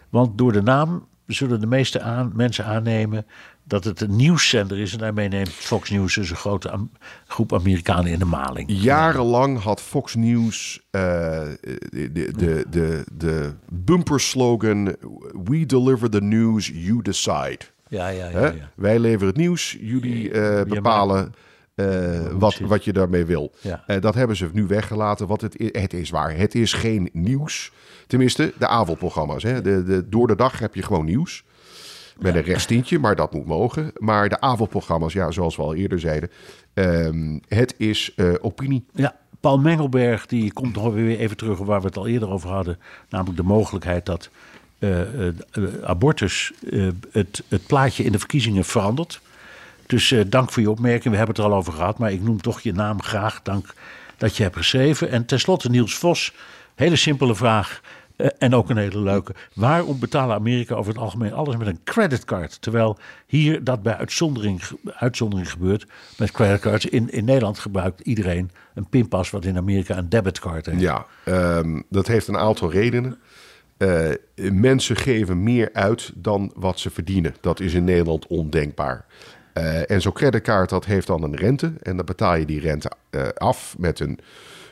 Want 0.09 0.37
door 0.37 0.51
de 0.51 0.61
naam 0.61 1.07
zullen 1.25 1.59
de 1.59 1.67
meeste 1.67 2.01
aan, 2.01 2.31
mensen 2.35 2.65
aannemen 2.65 3.25
dat 3.63 3.83
het 3.83 4.01
een 4.01 4.15
nieuwszender 4.15 4.79
is. 4.79 4.91
En 4.93 4.97
daarmee 4.99 5.27
neemt 5.27 5.49
Fox 5.49 5.89
News 5.89 6.15
dus 6.15 6.29
een 6.29 6.35
grote 6.35 6.87
groep 7.27 7.53
Amerikanen 7.53 8.11
in 8.11 8.19
de 8.19 8.25
maling. 8.25 8.69
Jarenlang 8.71 9.59
had 9.59 9.81
Fox 9.81 10.15
News 10.15 10.81
eh, 10.91 11.01
de, 11.89 12.09
de, 12.13 12.31
de, 12.37 12.65
de, 12.69 13.03
de 13.17 13.53
bumperslogan... 13.69 14.95
We 15.45 15.65
deliver 15.65 16.09
the 16.09 16.21
news, 16.21 16.71
you 16.73 17.01
decide. 17.01 17.59
Ja, 17.87 18.07
ja, 18.07 18.29
ja. 18.29 18.39
Ja. 18.45 18.53
Wij 18.75 18.99
leveren 18.99 19.27
het 19.27 19.37
nieuws, 19.37 19.77
jullie 19.81 20.31
eh, 20.31 20.63
bepalen 20.65 21.33
eh, 21.75 21.85
wat, 22.31 22.59
wat 22.59 22.83
je 22.83 22.93
daarmee 22.93 23.25
wil. 23.25 23.51
Ja. 23.61 23.83
Dat 23.99 24.15
hebben 24.15 24.35
ze 24.35 24.49
nu 24.53 24.67
weggelaten, 24.67 25.27
wat 25.27 25.41
het, 25.41 25.59
i- 25.61 25.69
het 25.71 25.93
is 25.93 26.09
waar. 26.09 26.35
Het 26.37 26.55
is 26.55 26.73
geen 26.73 27.09
nieuws. 27.13 27.71
Tenminste, 28.07 28.53
de 28.57 28.67
avondprogramma's. 28.67 29.43
Hè? 29.43 29.61
De, 29.61 29.83
de, 29.83 30.09
door 30.09 30.27
de 30.27 30.35
dag 30.35 30.59
heb 30.59 30.75
je 30.75 30.81
gewoon 30.83 31.05
nieuws. 31.05 31.43
Met 32.21 32.35
een 32.35 32.41
rechtstintje, 32.41 32.99
maar 32.99 33.15
dat 33.15 33.33
moet 33.33 33.45
mogen. 33.45 33.91
Maar 33.97 34.29
de 34.29 34.41
avondprogramma's, 34.41 35.13
ja, 35.13 35.31
zoals 35.31 35.55
we 35.55 35.61
al 35.61 35.75
eerder 35.75 35.99
zeiden... 35.99 36.29
ehm, 36.73 37.39
het 37.47 37.75
is 37.77 38.13
eh, 38.15 38.33
opinie. 38.41 38.85
Ja, 38.93 39.15
Paul 39.39 39.59
Mengelberg 39.59 40.25
die 40.25 40.53
komt 40.53 40.75
nog 40.75 40.93
weer 40.93 41.19
even 41.19 41.37
terug 41.37 41.59
op 41.59 41.65
waar 41.65 41.81
we 41.81 41.87
het 41.87 41.97
al 41.97 42.07
eerder 42.07 42.29
over 42.29 42.49
hadden. 42.49 42.79
Namelijk 43.09 43.37
de 43.37 43.43
mogelijkheid 43.43 44.05
dat 44.05 44.29
eh, 44.79 45.27
eh, 45.27 45.33
abortus 45.83 46.51
het, 47.11 47.43
het 47.47 47.65
plaatje 47.67 48.03
in 48.03 48.11
de 48.11 48.19
verkiezingen 48.19 48.65
verandert. 48.65 49.21
Dus 49.85 50.15
dank 50.27 50.51
voor 50.51 50.61
je 50.61 50.69
opmerking. 50.69 51.09
We 51.09 51.17
hebben 51.17 51.35
het 51.35 51.45
er 51.45 51.51
al 51.51 51.57
over 51.57 51.73
gehad, 51.73 51.97
maar 51.97 52.11
ik 52.11 52.21
noem 52.21 52.41
toch 52.41 52.61
je 52.61 52.73
naam 52.73 53.01
graag. 53.01 53.41
Dank 53.41 53.73
dat 54.17 54.37
je 54.37 54.43
hebt 54.43 54.55
geschreven. 54.55 55.09
En 55.09 55.25
tenslotte 55.25 55.69
Niels 55.69 55.95
Vos. 55.95 56.33
Hele 56.75 56.95
simpele 56.95 57.35
vraag. 57.35 57.81
Eh, 58.21 58.29
en 58.37 58.55
ook 58.55 58.69
een 58.69 58.77
hele 58.77 58.99
leuke. 58.99 59.33
Waarom 59.53 59.99
betalen 59.99 60.35
Amerika 60.35 60.75
over 60.75 60.91
het 60.91 61.01
algemeen 61.01 61.33
alles 61.33 61.57
met 61.57 61.67
een 61.67 61.79
creditcard? 61.83 62.61
Terwijl 62.61 62.97
hier 63.27 63.63
dat 63.63 63.83
bij 63.83 63.95
uitzondering, 63.95 64.61
uitzondering 64.93 65.51
gebeurt 65.51 65.85
met 66.17 66.31
creditcards. 66.31 66.85
In, 66.85 67.11
in 67.11 67.25
Nederland 67.25 67.59
gebruikt 67.59 67.99
iedereen 67.99 68.51
een 68.73 68.89
pinpas, 68.89 69.29
wat 69.29 69.45
in 69.45 69.57
Amerika 69.57 69.97
een 69.97 70.09
debitcard 70.09 70.65
heeft. 70.65 70.81
Ja, 70.81 71.05
ehm, 71.23 71.81
dat 71.89 72.07
heeft 72.07 72.27
een 72.27 72.37
aantal 72.37 72.71
redenen. 72.71 73.19
Eh, 73.77 74.09
mensen 74.51 74.95
geven 74.95 75.43
meer 75.43 75.69
uit 75.73 76.11
dan 76.15 76.51
wat 76.55 76.79
ze 76.79 76.89
verdienen. 76.89 77.35
Dat 77.41 77.59
is 77.59 77.73
in 77.73 77.83
Nederland 77.83 78.27
ondenkbaar. 78.27 79.05
Eh, 79.53 79.91
en 79.91 80.01
zo'n 80.01 80.13
creditcard 80.13 80.69
dat 80.69 80.85
heeft 80.85 81.07
dan 81.07 81.23
een 81.23 81.35
rente. 81.35 81.73
En 81.81 81.95
dan 81.95 82.05
betaal 82.05 82.35
je 82.35 82.45
die 82.45 82.59
rente 82.59 82.91
af 83.37 83.75
met 83.77 83.99
een, 83.99 84.19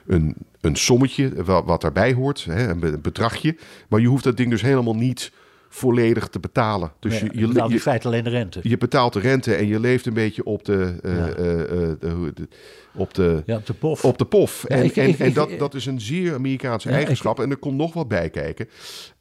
een, 0.09 0.35
een 0.61 0.75
sommetje 0.75 1.43
wat, 1.43 1.65
wat 1.65 1.81
daarbij 1.81 2.13
hoort. 2.13 2.45
Hè, 2.45 2.69
een 2.69 2.79
be- 2.79 2.87
een 2.87 3.01
bedragje. 3.01 3.57
Maar 3.89 3.99
je 3.99 4.07
hoeft 4.07 4.23
dat 4.23 4.37
ding 4.37 4.49
dus 4.49 4.61
helemaal 4.61 4.95
niet 4.95 5.31
volledig 5.71 6.27
te 6.27 6.39
betalen. 6.39 6.91
Dus 6.99 7.19
Ja, 7.19 7.25
je, 7.31 7.39
je 7.39 7.47
betaalt 7.47 7.71
in 7.71 7.79
feite 7.79 8.07
alleen 8.07 8.23
de 8.23 8.29
rente. 8.29 8.59
je 8.63 8.77
betaalt 8.77 9.13
de 9.13 9.19
rente 9.19 9.53
en 9.55 9.67
je 9.67 9.79
leeft 9.79 10.05
een 10.05 10.13
beetje 10.13 10.43
op 10.43 10.65
de, 10.65 10.95
eh, 11.03 11.15
Ja. 11.15 11.27
eh, 11.27 11.61
eh, 11.61 11.97
de, 11.99 12.47
op 12.93 13.13
de, 13.13 13.43
Ja, 13.45 13.55
op 13.57 13.65
de 13.65 13.73
pof. 13.73 14.05
op 14.05 14.17
de 14.17 14.25
pof. 14.25 14.65
Ja, 14.67 14.75
en 14.75 14.83
ik- 14.83 14.95
en, 14.95 15.07
ik- 15.09 15.19
en 15.19 15.27
ik- 15.27 15.33
dat, 15.33 15.49
dat 15.57 15.73
is 15.73 15.85
een 15.85 16.01
zeer 16.01 16.33
Amerikaanse 16.33 16.89
eigenschap. 16.89 17.39
En 17.39 17.49
er 17.49 17.57
komt 17.57 17.77
nog 17.77 17.93
wat 17.93 18.07
bij 18.07 18.29
kijken. 18.29 18.69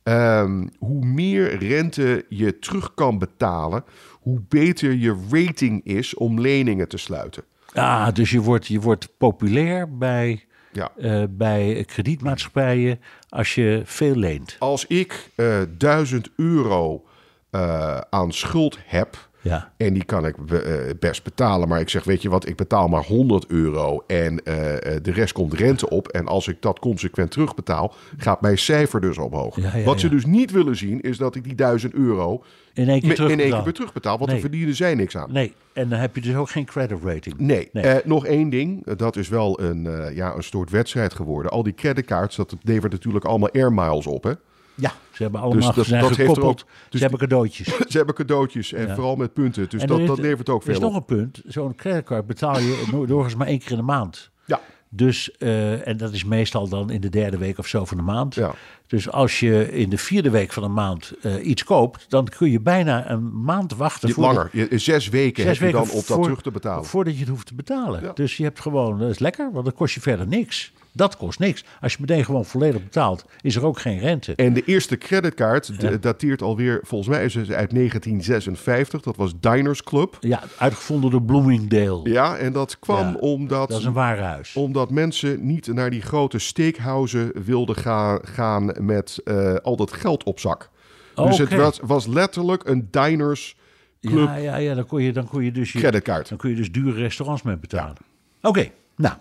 Ehm, 0.03 0.67
hoe 0.79 1.05
meer 1.05 1.59
rente 1.59 2.25
je 2.29 2.59
terug 2.59 2.95
kan 2.95 3.19
betalen, 3.19 3.85
hoe 4.21 4.41
beter 4.49 4.93
je 4.93 5.17
rating 5.31 5.85
is 5.85 6.15
om 6.15 6.41
leningen 6.41 6.89
te 6.89 6.97
sluiten. 6.99 7.43
Ah, 7.73 8.13
dus 8.15 8.31
je 8.31 8.41
wordt, 8.41 8.67
je 8.67 8.81
wordt 8.81 9.09
populair 9.19 9.97
bij, 9.99 10.45
Ja. 10.73 10.91
eh, 10.97 11.23
bij 11.31 11.85
kredietmaatschappijen 11.87 13.01
als 13.29 13.55
je 13.55 13.83
veel 13.85 14.15
leent. 14.15 14.57
Als 14.59 14.87
ik 14.87 15.31
eh 15.35 15.61
1000 15.79 16.29
euro 16.37 17.05
eh, 17.51 17.99
aan 18.11 18.33
schuld 18.33 18.79
heb. 18.87 19.28
Ja. 19.49 19.73
En 19.77 19.95
die 19.95 20.05
kan 20.05 20.27
ik 20.27 20.37
eh, 20.51 20.59
best 21.01 21.25
betalen. 21.25 21.69
Maar 21.69 21.81
ik 21.81 21.89
zeg, 21.89 22.05
weet 22.05 22.23
je 22.23 22.29
wat, 22.29 22.49
ik 22.49 22.57
betaal 22.57 22.89
maar 22.89 23.05
100 23.05 23.47
euro. 23.47 24.05
En 24.07 24.45
eh, 24.45 24.95
eh, 24.95 25.03
de 25.03 25.13
rest 25.13 25.33
komt 25.33 25.55
rente 25.55 25.91
op. 25.91 26.09
En 26.09 26.27
als 26.27 26.49
ik 26.49 26.57
dat 26.63 26.79
consequent 26.79 27.31
terugbetaal, 27.31 27.95
gaat 28.17 28.41
mijn 28.41 28.59
cijfer 28.59 29.01
dus 29.01 29.19
omhoog. 29.19 29.57
Ja, 29.61 29.77
ja, 29.77 29.85
wat 29.85 30.01
ze 30.01 30.09
dus 30.09 30.25
niet 30.27 30.51
willen 30.51 30.77
zien, 30.77 31.01
is 31.01 31.19
dat 31.19 31.35
ik 31.35 31.45
die 31.45 31.55
1000 31.55 31.95
euro 31.95 32.45
In 32.75 32.89
één 32.89 33.01
keer 33.01 33.09
me- 33.09 33.15
in 33.15 33.21
één 33.21 33.27
terugbetaal. 33.29 33.51
keer 33.55 33.65
weer 33.65 33.73
terugbetaal. 33.73 34.19
Want 34.19 34.31
Nee. 34.31 34.41
daar 34.41 34.49
verdienen 34.51 34.75
zij 34.77 34.95
niks 34.95 35.17
aan. 35.17 35.33
Nee, 35.33 35.53
en 35.73 35.89
dan 35.89 35.99
heb 35.99 36.15
je 36.15 36.21
dus 36.21 36.35
ook 36.35 36.51
geen 36.51 36.65
credit 36.65 36.99
rating. 37.05 37.35
Nee, 37.39 37.69
Nee. 37.73 38.01
Nog 38.05 38.27
één 38.27 38.51
ding. 38.51 38.87
Dat 38.97 39.17
is 39.17 39.29
wel 39.29 39.61
een, 39.61 40.15
ja, 40.15 40.35
een 40.37 40.43
soort 40.43 40.71
wedstrijd 40.71 41.15
geworden. 41.15 41.51
Al 41.53 41.63
die 41.63 41.75
creditcards, 41.75 42.37
dat 42.37 42.57
levert 42.63 42.93
natuurlijk 42.93 43.25
allemaal 43.25 43.51
air 43.53 43.73
miles 43.73 44.07
op. 44.07 44.23
Hè? 44.25 44.33
Ja, 44.81 44.93
ze 45.13 45.23
hebben 45.23 45.41
allemaal 45.41 45.65
Dus 45.67 45.75
dat- 45.75 45.87
zijn 45.87 46.01
dat 46.01 46.09
heeft 46.09 46.21
er 46.21 46.27
gekoppeld. 46.35 46.61
ook- 46.63 46.69
dus 46.89 47.01
ze 47.01 47.07
hebben 47.07 47.19
cadeautjes. 47.29 47.67
Ze 47.93 47.97
hebben 47.97 48.15
cadeautjes 48.15 48.73
en 48.73 48.87
Ja. 48.87 48.95
vooral 48.95 49.17
met 49.17 49.33
punten. 49.33 49.69
Dus 49.69 49.83
dat, 49.85 49.99
is- 49.99 50.07
dat 50.07 50.19
levert 50.19 50.49
ook 50.49 50.63
Er 50.65 50.71
is 50.71 50.77
veel 50.79 50.87
nog 50.91 50.97
op. 50.97 51.11
een 51.11 51.17
punt. 51.17 51.43
Zo'n 51.47 51.75
creditcard 51.75 52.27
betaal 52.27 52.59
je 52.59 52.85
doorgaans 53.07 53.35
maar 53.35 53.47
één 53.47 53.59
keer 53.59 53.71
in 53.71 53.77
de 53.77 53.83
maand. 53.83 54.31
Ja. 54.45 54.61
Dus, 54.89 55.31
eh, 55.37 55.87
en 55.87 55.97
dat 55.97 56.13
is 56.13 56.25
meestal 56.25 56.69
dan 56.69 56.91
in 56.91 57.01
de 57.01 57.09
derde 57.09 57.39
week 57.39 57.59
of 57.59 57.67
zo 57.67 57.85
van 57.85 57.97
de 57.97 58.03
maand. 58.03 58.35
Ja. 58.35 58.55
Dus 58.89 59.11
als 59.11 59.41
je 59.41 59.73
in 59.73 59.91
de 59.91 59.99
vierde 59.99 60.31
week 60.31 60.53
van 60.53 60.63
de 60.63 60.69
maand 60.69 61.13
eh, 61.23 61.47
iets 61.47 61.65
koopt, 61.65 62.05
dan 62.09 62.29
kun 62.39 62.51
je 62.51 62.61
bijna 62.61 63.11
een 63.11 63.43
maand 63.43 63.75
wachten. 63.75 64.11
Voordat- 64.11 64.35
Langer. 64.35 64.51
Je, 64.71 64.79
zes 64.79 65.09
weken 65.09 65.43
Zes 65.43 65.59
heb 65.59 65.67
je 65.69 65.75
dan 65.75 65.83
op 65.83 65.93
dat 65.93 66.05
voor- 66.05 66.23
terug 66.23 66.43
te 66.43 66.51
betalen. 66.51 66.85
Voordat 66.85 67.15
je 67.15 67.21
het 67.21 67.29
hoeft 67.29 67.47
te 67.47 67.55
betalen. 67.55 68.03
Ja. 68.03 68.13
Dus 68.13 68.37
je 68.37 68.43
hebt 68.43 68.61
gewoon, 68.61 68.99
dat 68.99 69.11
is 69.11 69.19
lekker, 69.19 69.51
want 69.53 69.65
dat 69.65 69.75
kost 69.75 69.95
je 69.95 70.01
verder 70.01 70.27
niks. 70.27 70.73
Dat 70.93 71.17
kost 71.17 71.39
niks. 71.39 71.65
Als 71.81 71.93
je 71.93 71.99
meteen 72.01 72.25
gewoon 72.25 72.45
volledig 72.45 72.83
betaalt, 72.83 73.25
is 73.41 73.57
er 73.57 73.65
ook 73.67 73.79
geen 73.79 73.99
rente. 73.99 74.35
En 74.35 74.53
de 74.53 74.63
eerste 74.65 74.97
creditcard 74.99 76.03
dateert 76.03 76.43
alweer, 76.43 76.81
volgens 76.83 77.11
mij 77.11 77.25
is 77.25 77.35
het 77.35 77.51
uit 77.53 77.71
1956. 77.75 79.01
Dat 79.03 79.17
was 79.17 79.33
Diners 79.41 79.83
Club. 79.83 80.17
Ja, 80.21 80.43
uitgevonden 80.59 81.11
door 81.11 81.23
Bloomingdale. 81.23 82.11
Ja, 82.11 82.37
en 82.37 82.53
dat 82.53 82.79
kwam 82.79 83.07
Ja, 83.09 83.15
omdat, 83.15 83.69
Dat 83.69 83.79
is 83.79 83.85
een 83.85 83.93
warenhuis. 83.93 84.55
omdat 84.55 84.91
mensen 84.91 85.47
niet 85.47 85.67
naar 85.67 85.91
die 85.91 86.03
grote 86.03 86.39
steakhousen 86.39 87.31
wilden 87.45 87.77
gaan, 87.77 88.19
gaan 88.23 88.73
met 88.81 89.21
eh, 89.25 89.55
al 89.55 89.77
dat 89.77 89.93
geld 89.93 90.25
op 90.25 90.41
zak. 90.41 90.71
Dus 91.15 91.39
het 91.39 91.55
was, 91.55 91.81
was 91.83 92.07
letterlijk 92.07 92.69
een 92.69 92.89
Diners 92.91 93.57
Club 94.01 94.27
Ja, 94.27 94.37
ja, 94.37 94.57
ja 94.57 94.75
dan, 94.75 94.87
kon 94.87 95.03
je, 95.03 95.13
dan 95.13 95.29
kon 95.29 95.45
je 95.45 95.53
dus 95.53 95.73
je, 95.73 95.79
creditcard. 95.79 96.29
dan 96.29 96.39
kun 96.39 96.51
je 96.51 96.57
dus 96.57 96.73
dure 96.73 97.01
restaurants 97.01 97.43
mee 97.43 97.57
betalen. 97.57 97.97
Oké, 98.43 98.71
nou, 98.97 99.15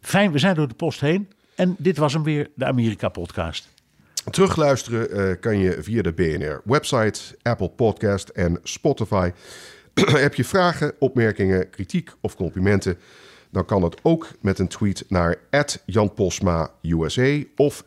fijn, 0.00 0.32
we 0.32 0.38
zijn 0.38 0.54
door 0.54 0.68
de 0.68 0.74
post 0.74 1.00
heen. 1.00 1.28
En 1.54 1.74
dit 1.78 1.96
was 1.96 2.12
hem 2.12 2.22
weer, 2.22 2.50
de 2.54 2.64
Amerika-podcast. 2.64 3.68
Terugluisteren 4.30 5.10
eh, 5.10 5.40
kan 5.40 5.58
je 5.58 5.82
via 5.82 6.02
de 6.02 6.12
BNR-website, 6.12 7.20
Apple 7.42 7.68
Podcast 7.68 8.28
en 8.28 8.60
Spotify. 8.62 9.30
Heb 9.94 10.34
je 10.34 10.44
vragen, 10.44 10.92
opmerkingen, 10.98 11.70
kritiek 11.70 12.10
of 12.20 12.36
complimenten? 12.36 12.98
Dan 13.50 13.64
kan 13.64 13.82
het 13.82 13.96
ook 14.02 14.28
met 14.40 14.58
een 14.58 14.68
tweet 14.68 15.04
naar 15.08 15.36
Jan 15.84 16.14
Posma 16.14 16.70
USA 16.82 17.42
of 17.56 17.84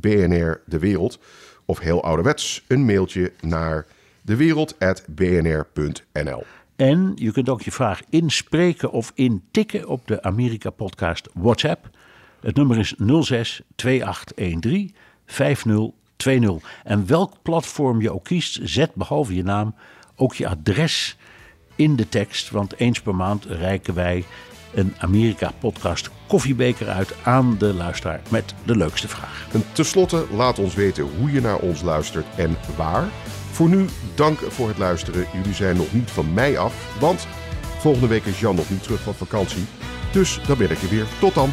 BNR 0.00 0.60
De 0.66 0.78
Wereld. 0.78 1.18
Of 1.64 1.78
heel 1.78 2.02
ouderwets 2.02 2.64
een 2.68 2.84
mailtje 2.84 3.32
naar 3.40 3.86
dewereld.bnr.nl. 4.22 6.44
En 6.76 7.12
je 7.14 7.32
kunt 7.32 7.48
ook 7.48 7.62
je 7.62 7.72
vraag 7.72 8.00
inspreken 8.08 8.90
of 8.90 9.12
intikken 9.14 9.88
op 9.88 10.06
de 10.06 10.22
Amerika-podcast 10.22 11.28
WhatsApp. 11.34 11.90
Het 12.40 12.56
nummer 12.56 12.78
is 12.78 12.94
06 13.20 13.60
2813 13.74 14.94
5020. 15.26 16.80
En 16.84 17.06
welk 17.06 17.32
platform 17.42 18.00
je 18.00 18.12
ook 18.12 18.24
kiest, 18.24 18.58
zet 18.62 18.94
behalve 18.94 19.34
je 19.34 19.42
naam 19.42 19.74
ook 20.16 20.34
je 20.34 20.48
adres 20.48 21.16
in 21.74 21.96
de 21.96 22.08
tekst. 22.08 22.50
Want 22.50 22.78
eens 22.78 23.00
per 23.00 23.14
maand 23.14 23.44
reiken 23.44 23.94
wij 23.94 24.24
een 24.74 24.94
Amerika-podcast 24.98 26.10
koffiebeker 26.26 26.88
uit 26.88 27.14
aan 27.22 27.56
de 27.58 27.74
luisteraar 27.74 28.20
met 28.28 28.54
de 28.64 28.76
leukste 28.76 29.08
vraag. 29.08 29.46
En 29.52 29.64
tenslotte, 29.72 30.26
laat 30.32 30.58
ons 30.58 30.74
weten 30.74 31.08
hoe 31.18 31.32
je 31.32 31.40
naar 31.40 31.58
ons 31.58 31.82
luistert 31.82 32.26
en 32.36 32.56
waar. 32.76 33.08
Voor 33.50 33.68
nu, 33.68 33.86
dank 34.14 34.38
voor 34.38 34.68
het 34.68 34.78
luisteren. 34.78 35.26
Jullie 35.32 35.54
zijn 35.54 35.76
nog 35.76 35.92
niet 35.92 36.10
van 36.10 36.34
mij 36.34 36.58
af, 36.58 36.96
want 37.00 37.26
volgende 37.78 38.08
week 38.08 38.24
is 38.24 38.40
Jan 38.40 38.54
nog 38.54 38.70
niet 38.70 38.82
terug 38.82 39.00
van 39.00 39.14
vakantie. 39.14 39.64
Dus 40.12 40.40
dan 40.46 40.58
ben 40.58 40.70
ik 40.70 40.82
er 40.82 40.88
weer. 40.88 41.06
Tot 41.20 41.34
dan. 41.34 41.52